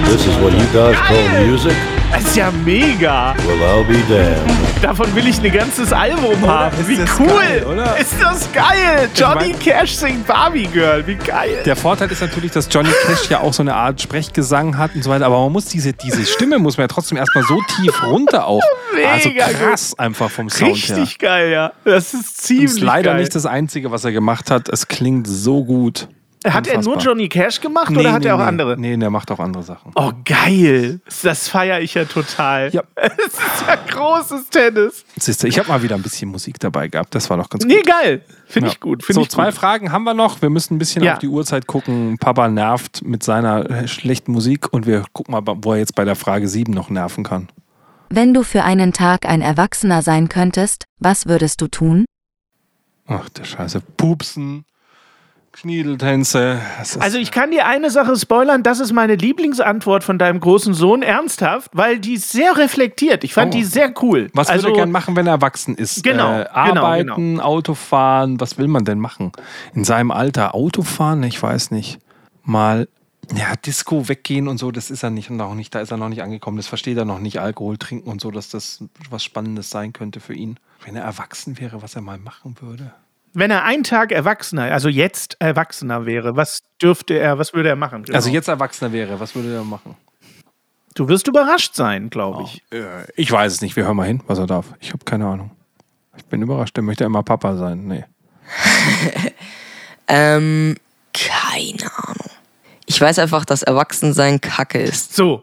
This 0.05 0.27
is 0.27 0.37
what 0.41 0.53
you 0.53 0.67
guys 0.73 0.97
call 1.07 1.47
music? 1.47 1.73
das 2.13 2.23
ist 2.25 2.37
ja 2.37 2.51
mega. 2.65 3.35
Well, 3.47 3.63
I'll 3.63 3.85
be 3.85 3.99
damned. 4.09 4.41
Davon 4.83 5.15
will 5.17 5.27
ich 5.27 5.41
ein 5.43 5.51
ganzes 5.53 5.93
Album 5.93 6.41
haben. 6.47 6.79
Ist 6.79 6.89
Wie 6.89 6.97
das 6.97 7.19
cool. 7.19 7.27
geil, 7.29 7.65
oder? 7.65 7.97
Ist 7.97 8.15
das 8.21 8.53
geil. 8.53 9.09
Johnny 9.15 9.51
mein- 9.51 9.59
Cash 9.59 9.95
singt 9.97 10.27
Barbie 10.27 10.67
Girl. 10.67 11.07
Wie 11.07 11.15
geil. 11.17 11.63
Der 11.65 11.75
Vorteil 11.77 12.11
ist 12.11 12.21
natürlich, 12.21 12.53
dass 12.53 12.69
Johnny 12.71 12.91
Cash 13.07 13.29
ja 13.31 13.41
auch 13.41 13.53
so 13.53 13.63
eine 13.63 13.75
Art 13.75 14.01
Sprechgesang 14.01 14.77
hat 14.79 14.95
und 14.95 15.03
so 15.03 15.11
weiter, 15.11 15.27
aber 15.27 15.41
man 15.43 15.53
muss 15.53 15.67
diese, 15.67 15.93
diese 15.93 16.25
Stimme 16.27 16.59
muss 16.59 16.77
man 16.77 16.85
ja 16.85 16.89
trotzdem 16.89 17.17
erstmal 17.19 17.45
so 17.45 17.59
tief 17.77 18.03
runter 18.05 18.47
auch. 18.47 18.63
Also 19.13 19.29
Mega 19.31 19.47
krass 19.49 19.99
einfach 19.99 20.31
vom 20.31 20.49
Sound 20.51 20.77
her. 20.77 20.97
Richtig 20.99 21.19
geil, 21.19 21.51
ja. 21.51 21.73
Das 21.85 22.15
ist 22.15 22.25
Das 22.25 22.35
ziemlich 22.37 22.71
ist 22.73 22.81
leider 22.81 23.13
geil. 23.13 23.21
nicht 23.21 23.35
das 23.35 23.47
Einzige, 23.47 23.91
was 23.91 24.05
er 24.05 24.13
gemacht 24.13 24.51
hat. 24.51 24.69
Es 24.69 24.89
klingt 24.89 25.27
so 25.27 25.65
gut. 25.65 26.09
Hat 26.53 26.67
er 26.67 26.75
nur 26.75 26.89
Unfassbar. 26.95 27.03
Johnny 27.15 27.29
Cash 27.29 27.61
gemacht 27.61 27.91
Nee, 27.91 27.99
oder 28.01 28.13
hat 28.13 28.23
nee, 28.23 28.29
er 28.29 28.35
auch 28.35 28.39
nee. 28.39 28.45
andere? 28.45 28.77
Nee, 28.79 28.97
der 28.97 29.11
macht 29.11 29.31
auch 29.31 29.39
andere 29.41 29.63
Sachen. 29.63 29.93
Oh, 29.95 30.13
geil. 30.25 31.01
Das 31.23 31.49
feiere 31.49 31.81
ich 31.81 31.95
ja 31.95 32.05
total. 32.05 32.71
Ja. 32.73 32.83
Es 32.97 33.35
ist 33.35 33.65
ja 33.67 33.77
großes 33.89 34.49
Tennis. 34.51 35.05
Siehst 35.17 35.43
du, 35.43 35.47
ich 35.49 35.59
habe 35.59 35.69
mal 35.69 35.83
wieder 35.83 35.95
ein 35.97 36.03
bisschen 36.03 36.31
Musik 36.31 36.59
dabei 36.61 36.89
gehabt. 36.89 37.15
Das 37.15 37.29
war 37.31 37.37
doch 37.37 37.49
ganz 37.49 37.65
Nee, 37.65 37.77
gut. 37.77 37.87
geil. 37.87 38.23
Finde 38.47 38.69
Ja. 38.69 38.73
ich 38.73 38.81
gut. 38.81 39.03
Finde 39.05 39.15
so, 39.15 39.23
ich 39.23 39.31
zwei 39.31 39.47
gut. 39.47 39.55
Fragen 39.55 39.93
haben 39.93 40.05
wir 40.05 40.15
noch. 40.15 40.41
Wir 40.43 40.51
müssen 40.51 40.75
ein 40.75 40.79
bisschen 40.79 41.03
Ja. 41.03 41.15
auf 41.15 41.19
die 41.19 41.29
Uhrzeit 41.29 41.67
gucken. 41.67 42.17
Papa 42.19 42.49
nervt 42.49 43.03
mit 43.05 43.23
seiner 43.23 43.69
äh, 43.71 43.89
schlechten 43.89 44.33
Musik 44.33 44.73
und 44.73 44.87
wir 44.87 45.05
gucken 45.13 45.33
mal, 45.33 45.43
wo 45.45 45.73
er 45.73 45.79
jetzt 45.79 45.95
bei 45.95 46.05
der 46.05 46.17
Frage 46.17 46.49
7 46.49 46.73
noch 46.73 46.91
nerven 46.91 47.25
kann. 47.25 47.49
Wenn 48.09 48.33
du 48.35 48.45
für 48.45 48.63
einen 48.63 48.93
Tag 48.93 49.27
ein 49.27 49.41
Erwachsener 49.43 50.03
sein 50.03 50.29
könntest, 50.29 50.85
was 51.01 51.27
würdest 51.27 51.61
du 51.61 51.67
tun? 51.69 52.05
Ach, 53.09 53.29
der 53.31 53.45
Scheiße. 53.45 53.81
Pupsen, 53.97 54.65
Schniedeltänze. 55.57 56.61
Also 56.99 57.19
ich 57.19 57.31
kann 57.31 57.51
dir 57.51 57.67
eine 57.67 57.91
Sache 57.91 58.15
spoilern, 58.17 58.63
das 58.63 58.79
ist 58.79 58.93
meine 58.93 59.15
Lieblingsantwort 59.15 60.05
von 60.05 60.19
deinem 60.19 60.39
großen 60.39 60.75
Sohn, 60.75 61.03
ernsthaft, 61.03 61.71
weil 61.73 61.99
die 61.99 62.15
ist 62.15 62.31
sehr 62.31 62.57
reflektiert. 62.57 63.25
Ich 63.25 63.35
fand 63.35 63.55
Oh. 63.55 63.57
die 63.57 63.65
sehr 63.65 63.93
cool. 64.03 64.31
Was 64.35 64.49
also, 64.49 64.65
würde 64.65 64.79
er 64.79 64.83
gern 64.83 64.91
machen, 64.91 65.17
wenn 65.17 65.27
er 65.27 65.35
erwachsen 65.35 65.75
ist? 65.75 66.03
Genau, 66.05 66.41
äh, 66.41 66.45
genau, 66.45 66.85
arbeiten, 66.85 67.41
Auto 67.41 67.75
fahren, 67.75 68.39
was 68.39 68.59
will 68.59 68.69
man 68.69 68.85
denn 68.85 69.01
machen? 69.01 69.33
In 69.75 69.85
seinem 69.85 70.11
Alter 70.11 70.55
Auto 70.55 70.83
fahren? 70.83 71.23
Ich 71.23 71.43
weiß 71.43 71.71
nicht. 71.71 71.99
Mal 72.45 72.89
ja, 73.35 73.55
Disco 73.57 74.09
weggehen 74.09 74.47
und 74.49 74.59
so, 74.59 74.71
das 74.71 74.91
ist 74.91 75.03
er 75.03 75.11
nicht 75.11 75.31
noch 75.31 75.55
nicht, 75.55 75.75
da 75.75 75.81
ist 75.81 75.91
er 75.91 75.97
noch 75.97 76.09
nicht 76.09 76.23
angekommen. 76.23 76.59
Das 76.59 76.69
versteht 76.69 76.97
er 76.97 77.05
noch 77.05 77.19
nicht, 77.19 77.41
Alkohol 77.41 77.77
trinken 77.77 78.09
und 78.09 78.21
so, 78.21 78.31
dass 78.31 78.51
das 78.51 78.85
was 79.11 79.25
Spannendes 79.25 79.71
sein 79.71 79.93
könnte 79.93 80.21
für 80.21 80.35
ihn. 80.35 80.59
Wenn 80.85 80.95
er 80.97 81.03
erwachsen 81.03 81.59
wäre, 81.59 81.83
was 81.83 81.97
er 81.97 82.03
mal 82.03 82.19
machen 82.19 82.57
würde. 82.61 82.93
Wenn 83.39 83.51
er 83.51 83.65
einen 83.65 83.83
Tag 83.85 84.13
Erwachsener, 84.13 84.73
also 84.73 84.89
jetzt 84.89 85.37
Erwachsener 85.41 86.07
wäre, 86.07 86.37
was 86.37 86.63
dürfte 86.81 87.19
er, 87.19 87.39
was 87.39 87.53
würde 87.53 87.69
er 87.69 87.77
machen? 87.77 88.03
Genau. 88.05 88.17
Also 88.17 88.31
jetzt 88.31 88.49
Erwachsener 88.49 88.93
wäre, 88.93 89.21
was 89.21 89.35
würde 89.35 89.55
er 89.55 89.63
machen? 89.63 89.95
Du 90.95 91.07
wirst 91.09 91.29
überrascht 91.29 91.75
sein, 91.75 92.09
glaube 92.09 92.45
ich. 92.45 92.63
Äh, 92.73 93.05
Ich 93.15 93.31
weiß 93.31 93.53
es 93.53 93.61
nicht, 93.61 93.77
wir 93.77 93.85
hören 93.85 93.97
mal 93.97 94.07
hin, 94.07 94.23
was 94.27 94.39
er 94.39 94.47
darf. 94.47 94.73
Ich 94.81 94.95
habe 94.95 95.05
keine 95.05 95.27
Ahnung. 95.27 95.51
Ich 96.17 96.25
bin 96.25 96.41
überrascht, 96.41 96.79
er 96.79 96.83
möchte 96.83 97.05
immer 97.05 97.23
Papa 97.23 97.57
sein. 97.57 97.87
Nee. 97.87 98.05
Ähm, 100.09 100.77
keine 101.13 101.91
Ahnung. 101.97 102.31
Ich 102.87 103.01
weiß 103.01 103.19
einfach, 103.19 103.45
dass 103.45 103.63
Erwachsensein 103.65 104.41
Kacke 104.41 104.79
ist. 104.79 105.15
So. 105.17 105.43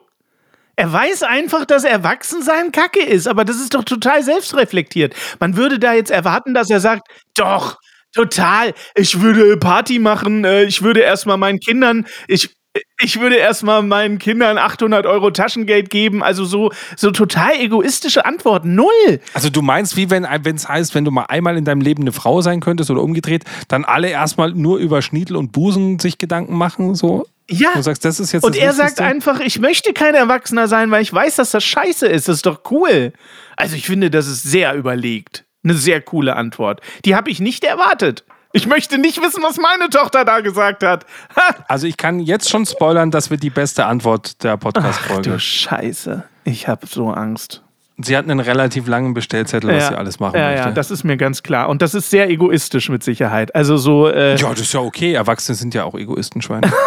Er 0.75 0.91
weiß 0.91 1.23
einfach, 1.23 1.65
dass 1.65 1.83
Erwachsensein 1.83 2.71
Kacke 2.71 3.03
ist, 3.03 3.27
aber 3.27 3.45
das 3.45 3.57
ist 3.57 3.75
doch 3.75 3.83
total 3.83 4.23
selbstreflektiert. 4.23 5.13
Man 5.39 5.55
würde 5.55 5.77
da 5.77 5.93
jetzt 5.93 6.09
erwarten, 6.09 6.53
dass 6.53 6.69
er 6.69 6.79
sagt, 6.79 7.07
doch, 7.35 7.77
total, 8.11 8.73
ich 8.95 9.21
würde 9.21 9.57
Party 9.57 9.99
machen, 9.99 10.45
äh, 10.45 10.63
ich 10.63 10.81
würde 10.81 11.01
erstmal 11.01 11.37
meinen 11.37 11.59
Kindern, 11.59 12.07
ich, 12.27 12.55
ich 12.99 13.19
würde 13.19 13.35
erstmal 13.35 13.83
meinen 13.83 14.17
Kindern 14.17 14.57
800 14.57 15.05
Euro 15.05 15.29
Taschengeld 15.31 15.89
geben, 15.89 16.23
also 16.23 16.45
so, 16.45 16.71
so 16.95 17.11
total 17.11 17.53
egoistische 17.59 18.25
Antworten, 18.25 18.75
null. 18.75 19.19
Also 19.33 19.49
du 19.49 19.61
meinst, 19.61 19.95
wie 19.95 20.09
wenn 20.09 20.25
es 20.25 20.67
heißt, 20.67 20.95
wenn 20.95 21.05
du 21.05 21.11
mal 21.11 21.25
einmal 21.25 21.57
in 21.57 21.65
deinem 21.65 21.81
Leben 21.81 22.03
eine 22.03 22.11
Frau 22.11 22.41
sein 22.41 22.61
könntest 22.61 22.89
oder 22.89 23.01
umgedreht, 23.01 23.43
dann 23.67 23.85
alle 23.85 24.09
erstmal 24.09 24.51
nur 24.51 24.77
über 24.77 25.01
Schniedel 25.01 25.35
und 25.35 25.51
Busen 25.51 25.99
sich 25.99 26.17
Gedanken 26.17 26.55
machen, 26.55 26.95
so? 26.95 27.27
Ja. 27.49 27.71
Du 27.75 27.81
sagst, 27.81 28.05
das 28.05 28.19
ist 28.19 28.31
jetzt 28.31 28.43
Und 28.43 28.55
er 28.55 28.73
sagt 28.73 29.01
einfach, 29.01 29.41
ich 29.41 29.59
möchte 29.59 29.93
kein 29.93 30.15
Erwachsener 30.15 30.67
sein, 30.67 30.89
weil 30.91 31.01
ich 31.01 31.13
weiß, 31.13 31.35
dass 31.35 31.51
das 31.51 31.63
scheiße 31.63 32.07
ist. 32.07 32.27
Das 32.29 32.37
ist 32.37 32.45
doch 32.45 32.61
cool. 32.71 33.11
Also 33.57 33.75
ich 33.75 33.85
finde, 33.85 34.09
das 34.09 34.27
ist 34.27 34.43
sehr 34.43 34.73
überlegt. 34.75 35.43
Eine 35.63 35.73
sehr 35.73 36.01
coole 36.01 36.35
Antwort. 36.35 36.81
Die 37.05 37.15
habe 37.15 37.29
ich 37.29 37.39
nicht 37.39 37.63
erwartet. 37.65 38.23
Ich 38.55 38.67
möchte 38.67 38.99
nicht 38.99 39.19
wissen, 39.19 39.41
was 39.41 39.57
meine 39.57 39.89
Tochter 39.89 40.25
da 40.25 40.39
gesagt 40.41 40.83
hat. 40.83 41.07
Ha! 41.35 41.55
Also 41.67 41.87
ich 41.87 41.97
kann 41.97 42.19
jetzt 42.19 42.49
schon 42.49 42.67
spoilern, 42.67 43.09
das 43.09 43.31
wird 43.31 43.41
die 43.41 43.49
beste 43.49 43.87
Antwort 43.87 44.43
der 44.43 44.53
Ach 44.53 44.59
Podcast-Folge. 44.59 45.31
du 45.31 45.39
Scheiße. 45.39 46.23
Ich 46.43 46.67
habe 46.67 46.85
so 46.85 47.09
Angst. 47.09 47.63
Sie 47.97 48.15
hat 48.15 48.25
einen 48.25 48.39
relativ 48.39 48.87
langen 48.87 49.15
Bestellzettel, 49.15 49.75
was 49.75 49.87
sie 49.87 49.97
alles 49.97 50.19
machen 50.19 50.37
ja, 50.37 50.49
möchte. 50.49 50.65
ja, 50.69 50.71
das 50.71 50.91
ist 50.91 51.03
mir 51.03 51.17
ganz 51.17 51.41
klar. 51.41 51.67
Und 51.67 51.81
das 51.81 51.95
ist 51.95 52.11
sehr 52.11 52.29
egoistisch 52.29 52.89
mit 52.89 53.03
Sicherheit. 53.03 53.55
Also 53.55 53.77
so, 53.77 54.07
äh, 54.07 54.35
ja, 54.35 54.49
das 54.49 54.61
ist 54.61 54.73
ja 54.73 54.81
okay. 54.81 55.13
Erwachsene 55.13 55.55
sind 55.55 55.73
ja 55.73 55.83
auch 55.83 55.95
Egoistenschweine. 55.95 56.71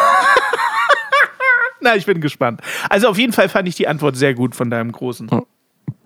na, 1.81 1.97
ich 1.97 2.07
bin 2.07 2.21
gespannt. 2.21 2.61
Also 2.89 3.09
auf 3.09 3.19
jeden 3.19 3.33
Fall 3.33 3.49
fand 3.49 3.67
ich 3.67 3.75
die 3.75 3.89
Antwort 3.89 4.17
sehr 4.17 4.35
gut 4.35 4.55
von 4.55 4.71
deinem 4.71 4.93
Großen. 4.93 5.29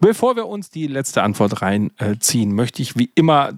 Bevor 0.01 0.35
wir 0.35 0.47
uns 0.47 0.71
die 0.71 0.87
letzte 0.87 1.23
Antwort 1.23 1.61
reinziehen, 1.63 2.55
möchte 2.55 2.81
ich 2.81 2.97
wie 2.99 3.11
immer 3.15 3.51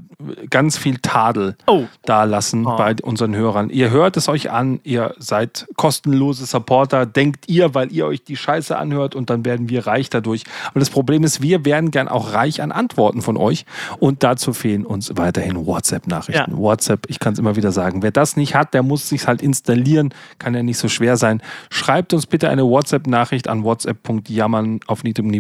ganz 0.51 0.77
viel 0.77 0.99
Tadel 0.99 1.57
Oh. 1.67 1.85
da 2.05 2.25
lassen 2.25 2.65
bei 2.65 2.97
unseren 3.03 3.35
Hörern. 3.37 3.71
Ihr 3.71 3.91
hört 3.91 4.17
es 4.17 4.29
euch 4.29 4.51
an, 4.51 4.81
ihr 4.83 5.15
seid 5.19 5.67
kostenlose 5.77 6.45
Supporter, 6.47 7.07
denkt 7.07 7.49
ihr, 7.49 7.75
weil 7.75 7.93
ihr 7.93 8.07
euch 8.07 8.25
die 8.25 8.37
Scheiße 8.37 8.77
anhört 8.77 9.15
und 9.15 9.31
dann 9.31 9.45
werden 9.45 9.69
wir 9.69 9.87
reich 9.87 10.11
dadurch. 10.11 10.43
Aber 10.67 10.81
das 10.81 10.91
Problem 10.91 11.23
ist, 11.25 11.43
wir 11.43 11.65
werden 11.65 11.91
gern 11.93 12.09
auch 12.09 12.33
reich 12.33 12.61
an 12.61 12.73
Antworten 12.73 13.23
von 13.23 13.37
euch 13.37 13.65
und 14.01 14.23
dazu 14.23 14.53
fehlen 14.53 14.85
uns 14.85 15.13
weiterhin 15.17 15.65
WhatsApp-Nachrichten. 15.67 16.51
Ja. 16.51 16.57
WhatsApp, 16.59 17.07
ich 17.09 17.21
kann 17.21 17.35
es 17.35 17.39
immer 17.39 17.57
wieder 17.57 17.71
sagen, 17.73 18.03
wer 18.03 18.11
das 18.11 18.37
nicht 18.37 18.55
hat, 18.55 18.75
der 18.75 18.83
muss 18.83 19.09
sich 19.09 19.27
halt 19.29 19.43
installieren, 19.43 20.13
kann 20.39 20.55
ja 20.55 20.63
nicht 20.63 20.79
so 20.79 20.89
schwer 20.89 21.17
sein. 21.17 21.41
Schreibt 21.71 22.13
uns 22.15 22.27
bitte 22.27 22.49
eine 22.49 22.65
WhatsApp-Nachricht 22.65 23.47
an 23.49 23.63
whatsapp.jammern 23.65 24.81
auf 24.87 25.05
niedrigem 25.05 25.31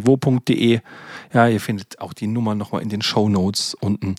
Ja, 1.32 1.48
ihr 1.48 1.60
findet 1.60 1.98
auch 2.00 2.12
die 2.12 2.26
Nummer 2.26 2.54
nochmal 2.54 2.82
in 2.82 2.88
den 2.88 3.02
Show 3.02 3.28
Notes 3.28 3.74
unten. 3.80 4.16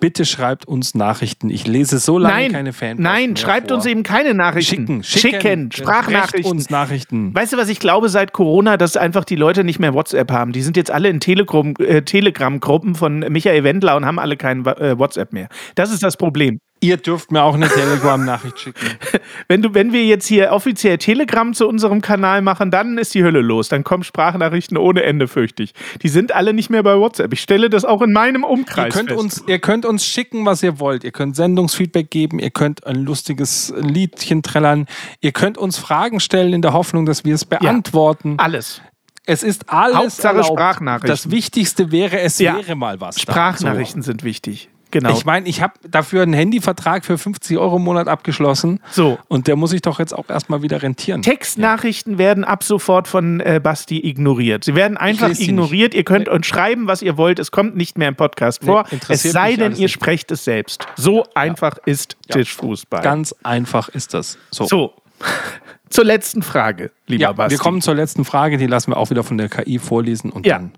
Bitte 0.00 0.24
schreibt 0.24 0.66
uns 0.66 0.94
Nachrichten. 0.94 1.50
Ich 1.50 1.66
lese 1.66 1.98
so 1.98 2.18
lange 2.18 2.34
Nein, 2.34 2.52
keine 2.52 2.72
Fanpost 2.72 3.00
nein, 3.00 3.36
schreibt 3.36 3.68
vor. 3.68 3.76
uns 3.76 3.86
eben 3.86 4.02
keine 4.02 4.34
Nachrichten. 4.34 4.86
Schicken, 4.86 5.02
schicken, 5.04 5.40
schicken 5.40 5.72
Sprachnachrichten. 5.72 6.50
Uns 6.50 6.68
Nachrichten. 6.68 7.34
Weißt 7.34 7.52
du, 7.52 7.56
was 7.56 7.68
ich 7.68 7.78
glaube 7.78 8.08
seit 8.08 8.32
Corona, 8.32 8.76
dass 8.76 8.96
einfach 8.96 9.24
die 9.24 9.36
Leute 9.36 9.62
nicht 9.62 9.78
mehr 9.78 9.94
WhatsApp 9.94 10.30
haben? 10.32 10.52
Die 10.52 10.62
sind 10.62 10.76
jetzt 10.76 10.90
alle 10.90 11.08
in 11.08 11.20
äh, 11.20 12.02
Telegram-Gruppen 12.02 12.94
von 12.96 13.20
Michael 13.20 13.62
Wendler 13.64 13.96
und 13.96 14.04
haben 14.04 14.18
alle 14.18 14.36
kein 14.36 14.66
äh, 14.66 14.98
WhatsApp 14.98 15.32
mehr. 15.32 15.48
Das 15.76 15.92
ist 15.92 16.02
das 16.02 16.16
Problem. 16.16 16.58
Ihr 16.84 16.98
dürft 16.98 17.32
mir 17.32 17.42
auch 17.42 17.54
eine 17.54 17.68
Telegram-Nachricht 17.68 18.58
schicken. 18.60 18.86
Wenn, 19.48 19.62
du, 19.62 19.74
wenn 19.74 19.92
wir 19.92 20.04
jetzt 20.04 20.26
hier 20.26 20.52
offiziell 20.52 20.98
Telegram 20.98 21.52
zu 21.54 21.66
unserem 21.68 22.00
Kanal 22.00 22.42
machen, 22.42 22.70
dann 22.70 22.98
ist 22.98 23.14
die 23.14 23.24
Hölle 23.24 23.40
los. 23.40 23.68
Dann 23.68 23.84
kommen 23.84 24.02
Sprachnachrichten 24.04 24.76
ohne 24.76 25.02
Ende, 25.02 25.28
fürchte 25.28 25.62
ich. 25.62 25.72
Die 26.02 26.08
sind 26.08 26.34
alle 26.34 26.52
nicht 26.52 26.70
mehr 26.70 26.82
bei 26.82 26.96
WhatsApp. 26.98 27.32
Ich 27.32 27.40
stelle 27.40 27.70
das 27.70 27.84
auch 27.84 28.02
in 28.02 28.12
meinem 28.12 28.42
Ihr 28.42 28.48
Umkreis 28.50 28.92
könnt, 28.94 29.08
fest. 29.10 29.20
uns, 29.20 29.44
ihr 29.46 29.58
könnt 29.58 29.86
uns 29.86 30.04
schicken, 30.06 30.44
was 30.46 30.62
ihr 30.62 30.78
wollt. 30.78 31.04
Ihr 31.04 31.12
könnt 31.12 31.36
Sendungsfeedback 31.36 32.10
geben, 32.10 32.38
ihr 32.38 32.50
könnt 32.50 32.86
ein 32.86 32.96
lustiges 33.04 33.72
Liedchen 33.78 34.42
trällern, 34.42 34.86
ihr 35.20 35.32
könnt 35.32 35.56
uns 35.58 35.78
Fragen 35.78 36.20
stellen 36.20 36.52
in 36.52 36.62
der 36.62 36.72
Hoffnung, 36.74 37.06
dass 37.06 37.24
wir 37.24 37.34
es 37.34 37.44
beantworten. 37.44 38.34
Alles. 38.38 38.80
Es 39.26 39.42
ist 39.42 39.70
alles 39.70 39.96
Hauptsache 39.96 40.36
erlaubt. 40.36 40.48
Sprachnachrichten. 40.48 41.08
Das 41.08 41.30
Wichtigste 41.30 41.90
wäre, 41.90 42.20
es 42.20 42.38
Ja. 42.38 42.56
wäre 42.56 42.74
mal 42.76 43.00
was. 43.00 43.18
Sprachnachrichten 43.20 44.02
sind 44.02 44.22
wichtig. 44.22 44.68
Genau. 44.94 45.10
Ich 45.10 45.24
meine, 45.24 45.48
ich 45.48 45.60
habe 45.60 45.74
dafür 45.90 46.22
einen 46.22 46.34
Handyvertrag 46.34 47.04
für 47.04 47.18
50 47.18 47.58
Euro 47.58 47.76
im 47.78 47.82
Monat 47.82 48.06
abgeschlossen. 48.06 48.78
So. 48.92 49.18
Und 49.26 49.48
der 49.48 49.56
muss 49.56 49.72
ich 49.72 49.82
doch 49.82 49.98
jetzt 49.98 50.12
auch 50.14 50.28
erstmal 50.30 50.62
wieder 50.62 50.82
rentieren. 50.82 51.20
Textnachrichten 51.20 52.16
werden 52.16 52.44
ab 52.44 52.62
sofort 52.62 53.08
von 53.08 53.40
äh, 53.40 53.60
Basti 53.60 53.98
ignoriert. 54.08 54.62
Sie 54.62 54.76
werden 54.76 54.96
einfach 54.96 55.30
ignoriert. 55.30 55.94
Ihr 55.94 56.04
könnt 56.04 56.28
uns 56.28 56.46
schreiben, 56.46 56.86
was 56.86 57.02
ihr 57.02 57.16
wollt. 57.16 57.40
Es 57.40 57.50
kommt 57.50 57.74
nicht 57.74 57.98
mehr 57.98 58.06
im 58.06 58.14
Podcast 58.14 58.62
Nee, 58.62 58.68
vor. 58.68 58.84
Es 59.08 59.24
sei 59.24 59.56
denn, 59.56 59.72
ihr 59.72 59.78
nicht. 59.80 59.92
sprecht 59.92 60.30
es 60.30 60.44
selbst. 60.44 60.86
So 60.94 61.24
einfach 61.34 61.76
ist 61.86 62.16
Tischfußball. 62.30 63.02
Ganz 63.02 63.34
einfach 63.42 63.88
ist 63.88 64.14
das. 64.14 64.38
So. 64.52 64.66
so. 64.66 64.94
Zur 65.90 66.04
letzten 66.04 66.42
Frage, 66.42 66.92
lieber 67.08 67.22
ja, 67.22 67.32
Basti. 67.32 67.50
wir 67.52 67.58
kommen 67.58 67.80
zur 67.80 67.94
letzten 67.94 68.24
Frage, 68.24 68.58
die 68.58 68.66
lassen 68.66 68.92
wir 68.92 68.96
auch 68.96 69.10
wieder 69.10 69.22
von 69.24 69.38
der 69.38 69.48
KI 69.48 69.78
vorlesen 69.78 70.30
und 70.30 70.44
Ja. 70.46 70.58
dann 70.58 70.72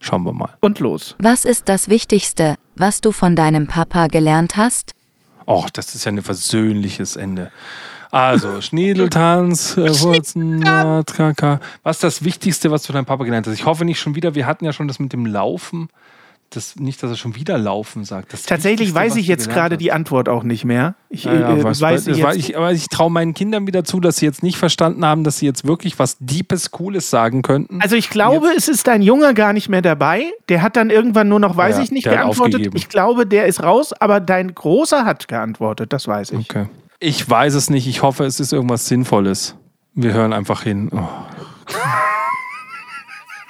schauen 0.00 0.22
wir 0.24 0.32
mal. 0.32 0.50
Und 0.60 0.80
los. 0.80 1.16
Was 1.18 1.44
ist 1.44 1.68
das 1.68 1.88
Wichtigste, 1.88 2.56
was 2.76 3.00
du 3.00 3.12
von 3.12 3.36
deinem 3.36 3.66
Papa 3.66 4.08
gelernt 4.08 4.56
hast? 4.56 4.92
Och, 5.46 5.70
das 5.70 5.94
ist 5.94 6.04
ja 6.04 6.12
ein 6.12 6.22
versöhnliches 6.22 7.16
Ende. 7.16 7.50
Also, 8.10 8.60
Schniedeltanz, 8.60 9.76
äh, 9.76 10.00
Wurzen. 10.00 10.62
Was 11.82 11.96
ist 11.96 12.04
das 12.04 12.24
Wichtigste, 12.24 12.70
was 12.70 12.84
du 12.84 12.92
deinem 12.92 13.06
Papa 13.06 13.24
gelernt 13.24 13.46
hast? 13.46 13.54
Ich 13.54 13.66
hoffe 13.66 13.84
nicht 13.84 13.98
schon 13.98 14.14
wieder, 14.14 14.34
wir 14.34 14.46
hatten 14.46 14.64
ja 14.64 14.72
schon 14.72 14.88
das 14.88 14.98
mit 14.98 15.12
dem 15.12 15.26
Laufen. 15.26 15.88
Das, 16.54 16.76
nicht, 16.76 17.02
dass 17.02 17.10
er 17.10 17.16
schon 17.16 17.34
wieder 17.36 17.58
Laufen 17.58 18.04
sagt. 18.04 18.32
Das 18.32 18.42
Tatsächlich 18.44 18.88
Wichtigste, 18.94 19.00
weiß 19.00 19.16
ich 19.16 19.26
jetzt 19.26 19.50
gerade 19.50 19.76
die 19.76 19.90
Antwort 19.92 20.28
auch 20.28 20.42
nicht 20.42 20.64
mehr. 20.64 20.94
Ich 21.08 21.24
Ja, 21.24 21.34
ja, 21.34 21.56
äh, 21.56 21.64
was, 21.64 21.80
weiß 21.80 22.06
war 22.22 22.32
jetzt. 22.34 22.48
ich, 22.48 22.56
aber 22.56 22.72
ich 22.72 22.88
traue 22.88 23.10
meinen 23.10 23.34
Kindern 23.34 23.66
wieder 23.66 23.84
zu, 23.84 23.98
dass 24.00 24.16
sie 24.18 24.26
jetzt 24.26 24.42
nicht 24.42 24.56
verstanden 24.56 25.04
haben, 25.04 25.24
dass 25.24 25.38
sie 25.38 25.46
jetzt 25.46 25.66
wirklich 25.66 25.98
was 25.98 26.16
Deepes, 26.20 26.70
Cooles 26.70 27.10
sagen 27.10 27.42
könnten. 27.42 27.80
Also 27.82 27.96
ich 27.96 28.10
glaube, 28.10 28.48
es 28.56 28.68
ist 28.68 28.86
dein 28.86 29.02
Junge 29.02 29.34
gar 29.34 29.52
nicht 29.52 29.68
mehr 29.68 29.82
dabei. 29.82 30.32
Der 30.48 30.62
hat 30.62 30.76
dann 30.76 30.90
irgendwann 30.90 31.28
nur 31.28 31.40
noch, 31.40 31.56
weiß 31.56 31.76
Ja, 31.78 31.82
ich 31.82 31.90
nicht, 31.90 32.04
geantwortet. 32.04 32.54
aufgegeben. 32.54 32.76
Ich 32.76 32.88
glaube, 32.88 33.26
der 33.26 33.46
ist 33.46 33.62
raus, 33.62 33.92
aber 33.92 34.20
dein 34.20 34.54
Großer 34.54 35.04
hat 35.04 35.28
geantwortet, 35.28 35.92
das 35.92 36.06
weiß 36.06 36.30
ich. 36.32 36.50
okay. 36.50 36.66
Ich 37.00 37.28
weiß 37.28 37.54
es 37.54 37.68
nicht. 37.68 37.86
Ich 37.86 38.02
hoffe, 38.02 38.24
es 38.24 38.40
ist 38.40 38.52
irgendwas 38.52 38.86
Sinnvolles. 38.86 39.56
Wir 39.94 40.12
hören 40.12 40.32
einfach 40.32 40.62
hin. 40.62 40.90
Oh. 40.92 41.08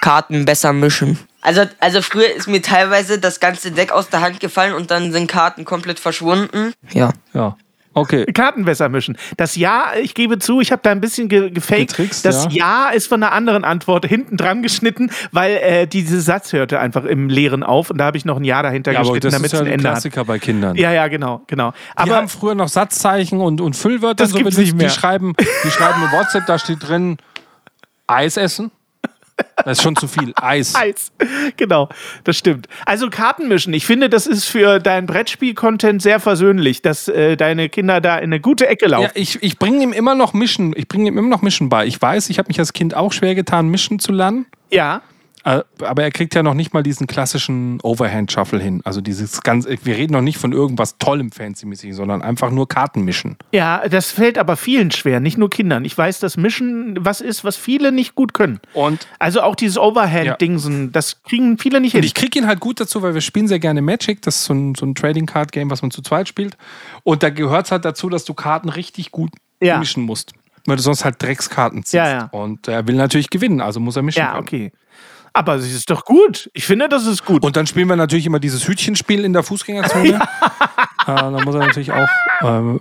Karten 0.00 0.44
besser 0.44 0.72
mischen. 0.72 1.18
Also, 1.44 1.62
also 1.78 2.00
früher 2.00 2.34
ist 2.34 2.48
mir 2.48 2.62
teilweise 2.62 3.18
das 3.18 3.38
ganze 3.38 3.70
Deck 3.70 3.92
aus 3.92 4.08
der 4.08 4.22
Hand 4.22 4.40
gefallen 4.40 4.72
und 4.72 4.90
dann 4.90 5.12
sind 5.12 5.30
Karten 5.30 5.66
komplett 5.66 6.00
verschwunden. 6.00 6.72
Ja. 6.90 7.10
Ja. 7.34 7.56
Okay. 7.92 8.24
Karten 8.24 8.64
besser 8.64 8.88
mischen. 8.88 9.16
Das 9.36 9.54
Ja, 9.54 9.92
ich 10.00 10.14
gebe 10.14 10.38
zu, 10.38 10.60
ich 10.60 10.72
habe 10.72 10.80
da 10.82 10.90
ein 10.90 11.02
bisschen 11.02 11.28
ge 11.28 11.50
gefaked. 11.50 11.90
Getrickst, 11.90 12.24
das 12.24 12.46
ja. 12.46 12.88
ja. 12.88 12.90
ist 12.90 13.08
von 13.08 13.22
einer 13.22 13.32
anderen 13.32 13.62
Antwort 13.62 14.06
hinten 14.06 14.38
dran 14.38 14.62
geschnitten, 14.62 15.10
weil 15.32 15.56
äh, 15.58 15.86
dieser 15.86 16.20
Satz 16.20 16.54
hörte 16.54 16.80
einfach 16.80 17.04
im 17.04 17.28
Leeren 17.28 17.62
auf 17.62 17.90
und 17.90 17.98
da 17.98 18.06
habe 18.06 18.16
ich 18.16 18.24
noch 18.24 18.38
ein 18.38 18.44
Ja 18.44 18.62
dahinter 18.62 18.92
Ja, 18.92 19.00
geschnitten, 19.00 19.30
damit 19.30 19.46
ist 19.46 19.52
es 19.52 19.60
ja 19.60 19.60
ein 19.60 19.66
ein 19.66 19.72
Ende 19.74 19.88
hat. 19.88 19.94
Klassiker 19.96 20.24
bei 20.24 20.38
Kindern. 20.38 20.76
Ja, 20.76 20.92
ja, 20.92 21.08
genau, 21.08 21.42
genau. 21.46 21.72
Wir 21.72 21.76
Aber 21.94 22.16
haben 22.16 22.28
früher 22.28 22.54
noch 22.54 22.68
Satzzeichen 22.68 23.40
und, 23.40 23.60
und 23.60 23.76
Füllwörter 23.76 24.24
Das 24.24 24.30
so 24.30 24.38
gibt's 24.38 24.56
nicht 24.56 24.74
mehr. 24.74 24.88
Die 24.88 24.94
schreiben, 24.94 25.34
die 25.62 25.70
schreiben 25.70 26.02
in 26.02 26.10
WhatsApp, 26.10 26.46
da 26.46 26.58
steht 26.58 26.88
drin 26.88 27.18
Eis 28.06 28.38
essen. 28.38 28.70
Das 29.64 29.78
ist 29.78 29.82
schon 29.82 29.96
zu 29.96 30.06
viel. 30.08 30.32
Eis. 30.36 30.74
Eis. 30.76 31.12
Genau, 31.56 31.88
das 32.24 32.36
stimmt. 32.36 32.68
Also 32.86 33.10
Karten 33.10 33.48
mischen. 33.48 33.72
Ich 33.74 33.86
finde, 33.86 34.08
das 34.08 34.26
ist 34.26 34.44
für 34.44 34.78
dein 34.78 35.06
Brettspiel-Content 35.06 36.02
sehr 36.02 36.20
versöhnlich, 36.20 36.82
dass 36.82 37.08
äh, 37.08 37.36
deine 37.36 37.68
Kinder 37.68 38.00
da 38.00 38.16
in 38.18 38.24
eine 38.24 38.40
gute 38.40 38.66
Ecke 38.66 38.86
laufen. 38.86 39.04
Ja, 39.04 39.10
ich, 39.14 39.42
ich 39.42 39.58
bringe 39.58 39.82
ihm 39.82 39.92
immer 39.92 40.14
noch 40.14 40.32
Mischen. 40.34 40.74
Ich 40.76 40.88
bringe 40.88 41.08
ihm 41.08 41.18
immer 41.18 41.28
noch 41.28 41.42
Mischen 41.42 41.68
bei. 41.68 41.86
Ich 41.86 42.00
weiß, 42.00 42.30
ich 42.30 42.38
habe 42.38 42.48
mich 42.48 42.58
als 42.58 42.72
Kind 42.72 42.94
auch 42.94 43.12
schwer 43.12 43.34
getan, 43.34 43.68
Mischen 43.68 43.98
zu 43.98 44.12
lernen. 44.12 44.46
Ja. 44.70 45.02
Äh, 45.44 45.60
Aber 45.82 46.02
er 46.02 46.10
kriegt 46.10 46.34
ja 46.34 46.42
noch 46.42 46.54
nicht 46.54 46.72
mal 46.72 46.82
diesen 46.82 47.06
klassischen 47.06 47.78
Overhand-Shuffle 47.82 48.58
hin. 48.58 48.80
Also 48.84 49.00
dieses 49.02 49.42
ganz, 49.42 49.66
wir 49.66 49.96
reden 49.96 50.14
noch 50.14 50.22
nicht 50.22 50.38
von 50.38 50.52
irgendwas 50.52 50.96
tollem 50.98 51.30
Fancy-mäßig, 51.30 51.92
sondern 51.94 52.22
einfach 52.22 52.50
nur 52.50 52.66
Karten 52.66 53.02
mischen. 53.04 53.36
Ja, 53.52 53.86
das 53.88 54.10
fällt 54.10 54.38
aber 54.38 54.56
vielen 54.56 54.90
schwer, 54.90 55.20
nicht 55.20 55.36
nur 55.36 55.50
Kindern. 55.50 55.84
Ich 55.84 55.96
weiß, 55.96 56.18
dass 56.20 56.36
Mischen 56.38 56.96
was 57.04 57.20
ist, 57.20 57.44
was 57.44 57.56
viele 57.56 57.92
nicht 57.92 58.14
gut 58.14 58.32
können. 58.32 58.58
Und 58.72 59.06
Also 59.18 59.42
auch 59.42 59.54
dieses 59.54 59.76
Overhand-Dingsen, 59.78 60.92
das 60.92 61.22
kriegen 61.22 61.58
viele 61.58 61.80
nicht 61.80 61.92
hin. 61.92 62.00
Und 62.00 62.06
ich 62.06 62.14
kriege 62.14 62.38
ihn 62.38 62.46
halt 62.46 62.60
gut 62.60 62.80
dazu, 62.80 63.02
weil 63.02 63.14
wir 63.14 63.20
spielen 63.20 63.48
sehr 63.48 63.58
gerne 63.58 63.82
Magic. 63.82 64.22
Das 64.22 64.36
ist 64.36 64.44
so 64.44 64.54
ein, 64.54 64.74
so 64.74 64.86
ein 64.86 64.94
Trading 64.94 65.26
Card 65.26 65.52
Game, 65.52 65.70
was 65.70 65.82
man 65.82 65.90
zu 65.90 66.02
zweit 66.02 66.28
spielt. 66.28 66.56
Und 67.02 67.22
da 67.22 67.30
gehört 67.30 67.66
es 67.66 67.72
halt 67.72 67.84
dazu, 67.84 68.08
dass 68.08 68.24
du 68.24 68.34
Karten 68.34 68.68
richtig 68.68 69.10
gut 69.10 69.30
Ja. 69.60 69.78
mischen 69.78 70.02
musst. 70.04 70.32
Weil 70.66 70.76
du 70.76 70.82
sonst 70.82 71.04
halt 71.04 71.22
Dreckskarten 71.22 71.82
ziehst. 71.82 71.92
Ja, 71.94 72.08
ja. 72.08 72.24
Und 72.32 72.68
er 72.68 72.86
will 72.86 72.94
natürlich 72.94 73.28
gewinnen, 73.28 73.60
also 73.60 73.80
muss 73.80 73.96
er 73.96 74.02
mischen. 74.02 74.20
ja, 74.20 74.30
können. 74.32 74.42
okay. 74.42 74.72
Aber 75.36 75.56
es 75.56 75.70
ist 75.72 75.90
doch 75.90 76.04
gut. 76.04 76.48
Ich 76.54 76.64
finde, 76.64 76.88
das 76.88 77.06
ist 77.06 77.24
gut. 77.24 77.42
Und 77.42 77.56
dann 77.56 77.66
spielen 77.66 77.88
wir 77.88 77.96
natürlich 77.96 78.24
immer 78.24 78.38
dieses 78.38 78.68
Hütchenspiel 78.68 79.24
in 79.24 79.32
der 79.32 79.42
Fußgängerzone. 79.42 80.10
ja. 81.06 81.30
da 81.30 81.30
muss 81.44 81.56
er 81.56 81.60
natürlich 81.66 81.90
auch 81.90 82.08
ähm, 82.42 82.80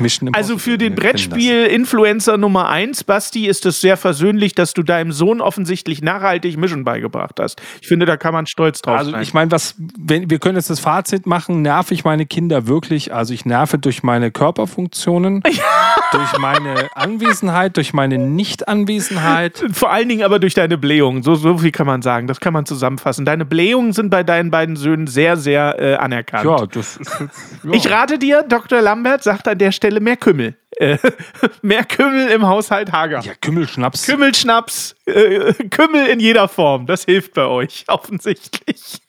mischen. 0.00 0.26
im 0.26 0.34
Also 0.34 0.58
für 0.58 0.78
den. 0.78 0.96
Brettspiel-Influencer 0.96 2.38
Nummer 2.38 2.68
1, 2.68 3.04
Basti, 3.04 3.46
ist 3.46 3.66
es 3.66 3.80
sehr 3.80 3.96
versöhnlich, 3.96 4.56
dass 4.56 4.74
du 4.74 4.82
deinem 4.82 5.12
Sohn 5.12 5.40
offensichtlich 5.40 6.02
nachhaltig 6.02 6.56
Mischen 6.56 6.82
beigebracht 6.84 7.38
hast. 7.38 7.62
Ich 7.80 7.86
finde, 7.86 8.04
da 8.04 8.16
kann 8.16 8.34
man 8.34 8.46
stolz 8.46 8.82
drauf 8.82 8.98
Also 8.98 9.12
sein. 9.12 9.22
ich 9.22 9.32
meine, 9.32 9.52
was, 9.52 9.76
wenn 9.96 10.28
wir 10.28 10.40
können 10.40 10.56
jetzt 10.56 10.70
das 10.70 10.80
Fazit 10.80 11.26
machen, 11.26 11.62
nerv 11.62 11.92
ich 11.92 12.04
meine 12.04 12.26
Kinder 12.26 12.66
wirklich. 12.66 13.14
Also 13.14 13.32
ich 13.32 13.44
nerve 13.44 13.78
durch 13.78 14.02
meine 14.02 14.32
Körperfunktionen, 14.32 15.42
durch 16.12 16.38
meine 16.38 16.88
Anwesenheit, 16.94 17.76
durch 17.76 17.92
meine 17.92 18.18
Nicht-Anwesenheit. 18.18 19.64
Vor 19.72 19.90
allen 19.90 20.08
Dingen 20.08 20.22
aber 20.22 20.38
durch 20.38 20.54
deine 20.54 20.78
Blähungen. 20.78 21.22
So, 21.22 21.34
so 21.34 21.58
viel 21.58 21.72
kann 21.72 21.86
man 21.86 22.02
sagen. 22.02 22.26
Das 22.26 22.40
kann 22.40 22.52
man 22.52 22.66
zusammenfassen. 22.66 23.24
Deine 23.24 23.44
Blähungen 23.44 23.92
sind 23.92 24.10
bei 24.10 24.22
deinen 24.22 24.50
beiden 24.50 24.76
Söhnen 24.76 25.06
sehr, 25.06 25.36
sehr 25.36 25.76
äh, 25.78 25.94
anerkannt. 25.96 26.44
Ja, 26.44 26.66
das 26.66 26.96
ist 26.96 27.20
ja. 27.62 27.72
Ich 27.72 27.90
rate 27.90 28.18
dir, 28.18 28.42
Dr. 28.42 28.80
Lambert 28.80 29.22
sagt 29.22 29.48
an 29.48 29.58
der 29.58 29.72
Stelle 29.72 30.00
mehr 30.00 30.16
Kümmel. 30.16 30.56
Äh, 30.76 30.98
mehr 31.62 31.84
Kümmel 31.84 32.28
im 32.28 32.46
Haushalt 32.46 32.92
Hager. 32.92 33.20
Ja, 33.20 33.32
Kümmelschnaps. 33.40 34.06
Kümmelschnaps, 34.06 34.96
äh, 35.06 35.52
Kümmel 35.68 36.06
in 36.06 36.20
jeder 36.20 36.48
Form. 36.48 36.86
Das 36.86 37.04
hilft 37.04 37.34
bei 37.34 37.46
euch, 37.46 37.84
offensichtlich. 37.88 39.01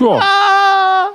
Ja. 0.00 1.10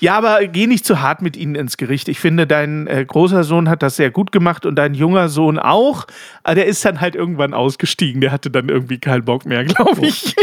Ja, 0.00 0.14
aber 0.16 0.44
geh 0.46 0.66
nicht 0.66 0.84
zu 0.84 1.00
hart 1.00 1.22
mit 1.22 1.36
ihnen 1.36 1.54
ins 1.54 1.76
Gericht. 1.76 2.08
Ich 2.08 2.18
finde, 2.18 2.46
dein 2.46 2.86
äh, 2.88 3.04
großer 3.06 3.44
Sohn 3.44 3.68
hat 3.68 3.82
das 3.82 3.96
sehr 3.96 4.10
gut 4.10 4.32
gemacht 4.32 4.66
und 4.66 4.74
dein 4.74 4.94
junger 4.94 5.28
Sohn 5.28 5.58
auch. 5.58 6.06
Aber 6.42 6.56
der 6.56 6.66
ist 6.66 6.84
dann 6.84 7.00
halt 7.00 7.14
irgendwann 7.14 7.54
ausgestiegen. 7.54 8.20
Der 8.20 8.32
hatte 8.32 8.50
dann 8.50 8.68
irgendwie 8.68 8.98
keinen 8.98 9.24
Bock 9.24 9.46
mehr, 9.46 9.64
glaube 9.64 10.06
ich. 10.06 10.34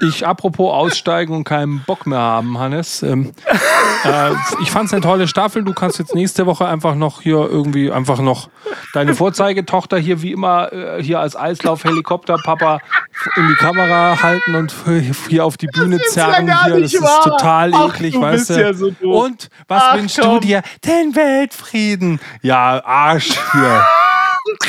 Ich, 0.00 0.26
apropos 0.26 0.72
aussteigen 0.72 1.34
und 1.34 1.44
keinen 1.44 1.80
Bock 1.84 2.06
mehr 2.06 2.18
haben, 2.20 2.56
Hannes. 2.58 3.02
Ähm, 3.02 3.32
äh, 4.04 4.30
ich 4.62 4.70
fand 4.70 4.86
es 4.86 4.92
eine 4.92 5.02
tolle 5.02 5.26
Staffel. 5.26 5.64
Du 5.64 5.72
kannst 5.72 5.98
jetzt 5.98 6.14
nächste 6.14 6.46
Woche 6.46 6.66
einfach 6.68 6.94
noch 6.94 7.20
hier 7.22 7.36
irgendwie 7.50 7.90
einfach 7.90 8.20
noch 8.20 8.48
deine 8.94 9.14
Vorzeigetochter 9.16 9.98
hier 9.98 10.22
wie 10.22 10.32
immer 10.32 10.72
äh, 10.72 11.02
hier 11.02 11.18
als 11.20 11.34
Eislauf-Helikopter-Papa 11.36 12.78
in 13.36 13.48
die 13.48 13.54
Kamera 13.56 14.22
halten 14.22 14.54
und 14.54 14.72
hier 15.28 15.44
auf 15.44 15.56
die 15.56 15.66
Bühne 15.66 15.96
ja 15.96 16.02
zerren. 16.10 16.64
hier. 16.64 16.76
nicht 16.76 16.94
Das 16.94 17.02
wahr. 17.02 17.18
ist 17.18 17.24
total 17.24 17.72
Ach, 17.74 17.88
eklig, 17.94 18.14
du 18.14 18.20
weißt 18.20 18.50
du. 18.50 18.60
ja 18.60 18.72
so 18.74 18.92
und 19.02 19.48
was 19.66 19.82
Ach, 19.84 19.96
wünschst 19.96 20.20
komm. 20.20 20.34
du 20.34 20.40
dir? 20.40 20.62
Den 20.84 21.16
Weltfrieden. 21.16 22.20
Ja, 22.42 22.82
Arsch 22.84 23.36
hier. 23.52 23.84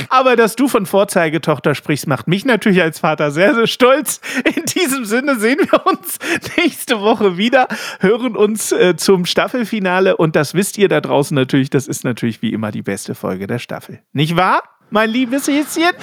Aber 0.09 0.35
dass 0.35 0.55
du 0.55 0.67
von 0.67 0.85
Vorzeigetochter 0.85 1.75
sprichst, 1.75 2.07
macht 2.07 2.27
mich 2.27 2.45
natürlich 2.45 2.81
als 2.81 2.99
Vater 2.99 3.31
sehr, 3.31 3.55
sehr 3.55 3.67
stolz. 3.67 4.21
In 4.55 4.65
diesem 4.65 5.05
Sinne 5.05 5.39
sehen 5.39 5.59
wir 5.59 5.85
uns 5.85 6.17
nächste 6.57 7.01
Woche 7.01 7.37
wieder, 7.37 7.67
hören 7.99 8.35
uns 8.35 8.71
äh, 8.71 8.95
zum 8.95 9.25
Staffelfinale 9.25 10.17
und 10.17 10.35
das 10.35 10.53
wisst 10.53 10.77
ihr 10.77 10.89
da 10.89 11.01
draußen 11.01 11.35
natürlich, 11.35 11.69
das 11.69 11.87
ist 11.87 12.03
natürlich 12.03 12.41
wie 12.41 12.53
immer 12.53 12.71
die 12.71 12.81
beste 12.81 13.15
Folge 13.15 13.47
der 13.47 13.59
Staffel. 13.59 14.01
Nicht 14.13 14.35
wahr? 14.35 14.63
mein 14.91 15.09
liebes 15.09 15.47
Häschen. 15.47 15.93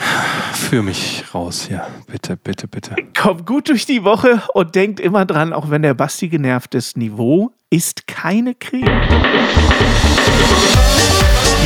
Führ 0.53 0.83
mich 0.83 1.25
raus 1.35 1.67
hier. 1.67 1.87
Bitte, 2.07 2.37
bitte, 2.37 2.69
bitte. 2.69 2.95
Kommt 3.19 3.47
gut 3.47 3.69
durch 3.69 3.87
die 3.87 4.05
Woche 4.05 4.43
und 4.55 4.75
denkt 4.75 5.01
immer 5.01 5.25
dran, 5.25 5.53
auch 5.53 5.71
wenn 5.71 5.83
der 5.83 5.95
Basti 5.95 6.29
genervt 6.29 6.75
ist, 6.75 6.97
Niveau 6.97 7.51
ist 7.71 8.07
keine 8.07 8.55
Creme. 8.55 8.87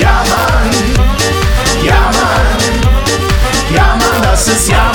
Ja, 0.00 0.24
Mann. 0.28 1.39
Ja, 1.84 2.10
Mann. 2.12 2.70
Das 4.22 4.48
ist 4.48 4.68
Ja, 4.70 4.90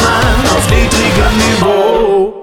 auf 0.57 0.69
niedrigem 0.69 1.37
Niveau. 1.37 2.33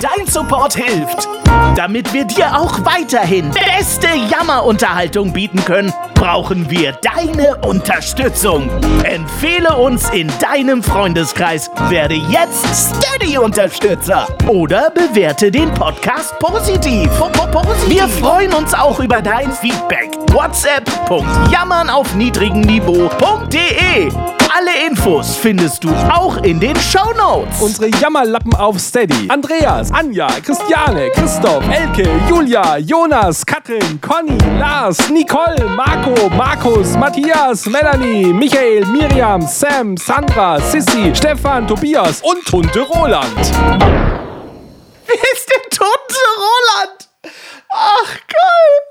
Dein 0.00 0.26
Support 0.26 0.74
hilft. 0.74 1.28
Damit 1.76 2.12
wir 2.12 2.24
dir 2.24 2.56
auch 2.58 2.84
weiterhin 2.84 3.50
beste 3.50 4.08
Jammerunterhaltung 4.30 5.32
bieten 5.32 5.64
können, 5.64 5.92
brauchen 6.20 6.68
wir 6.68 6.92
deine 7.00 7.56
Unterstützung. 7.66 8.68
Empfehle 9.04 9.74
uns 9.74 10.10
in 10.10 10.30
deinem 10.38 10.82
Freundeskreis, 10.82 11.70
werde 11.88 12.14
jetzt 12.14 12.66
Steady-Unterstützer 12.74 14.28
oder 14.46 14.90
bewerte 14.90 15.50
den 15.50 15.72
Podcast 15.72 16.38
positiv. 16.38 17.10
Wir 17.88 18.06
freuen 18.06 18.52
uns 18.52 18.74
auch 18.74 19.00
über 19.00 19.22
dein 19.22 19.50
Feedback. 19.50 20.10
WhatsApp.jammern 20.32 21.88
auf 21.88 22.14
niedrigem 22.14 22.60
Niveau.de 22.60 24.12
Alle 24.56 24.86
Infos 24.88 25.36
findest 25.36 25.82
du 25.82 25.90
auch 26.12 26.36
in 26.42 26.60
den 26.60 26.76
Shownotes. 26.76 27.60
Unsere 27.60 27.88
Jammerlappen 27.88 28.54
auf 28.54 28.78
Steady. 28.78 29.28
Andreas, 29.28 29.90
Anja, 29.90 30.28
Christiane, 30.44 31.08
Christoph, 31.14 31.64
Elke, 31.68 32.08
Julia, 32.28 32.76
Jonas, 32.78 33.44
Katrin, 33.44 34.00
Conny, 34.00 34.38
Lars, 34.58 35.08
Nicole, 35.10 35.64
Marco, 35.76 36.09
Marco, 36.10 36.28
Markus, 36.30 36.96
Matthias, 36.96 37.66
Melanie, 37.66 38.32
Michael, 38.32 38.84
Miriam, 38.86 39.42
Sam, 39.42 39.96
Sandra, 39.96 40.58
Sissy, 40.60 41.14
Stefan, 41.14 41.68
Tobias 41.68 42.20
und 42.22 42.44
Tunte 42.44 42.80
Roland. 42.80 43.36
Wer 45.06 45.22
ist 45.32 45.48
der 45.48 45.62
Tunte 45.70 46.20
Roland? 46.36 47.08
Ach, 47.70 48.12
geil. 48.26 48.89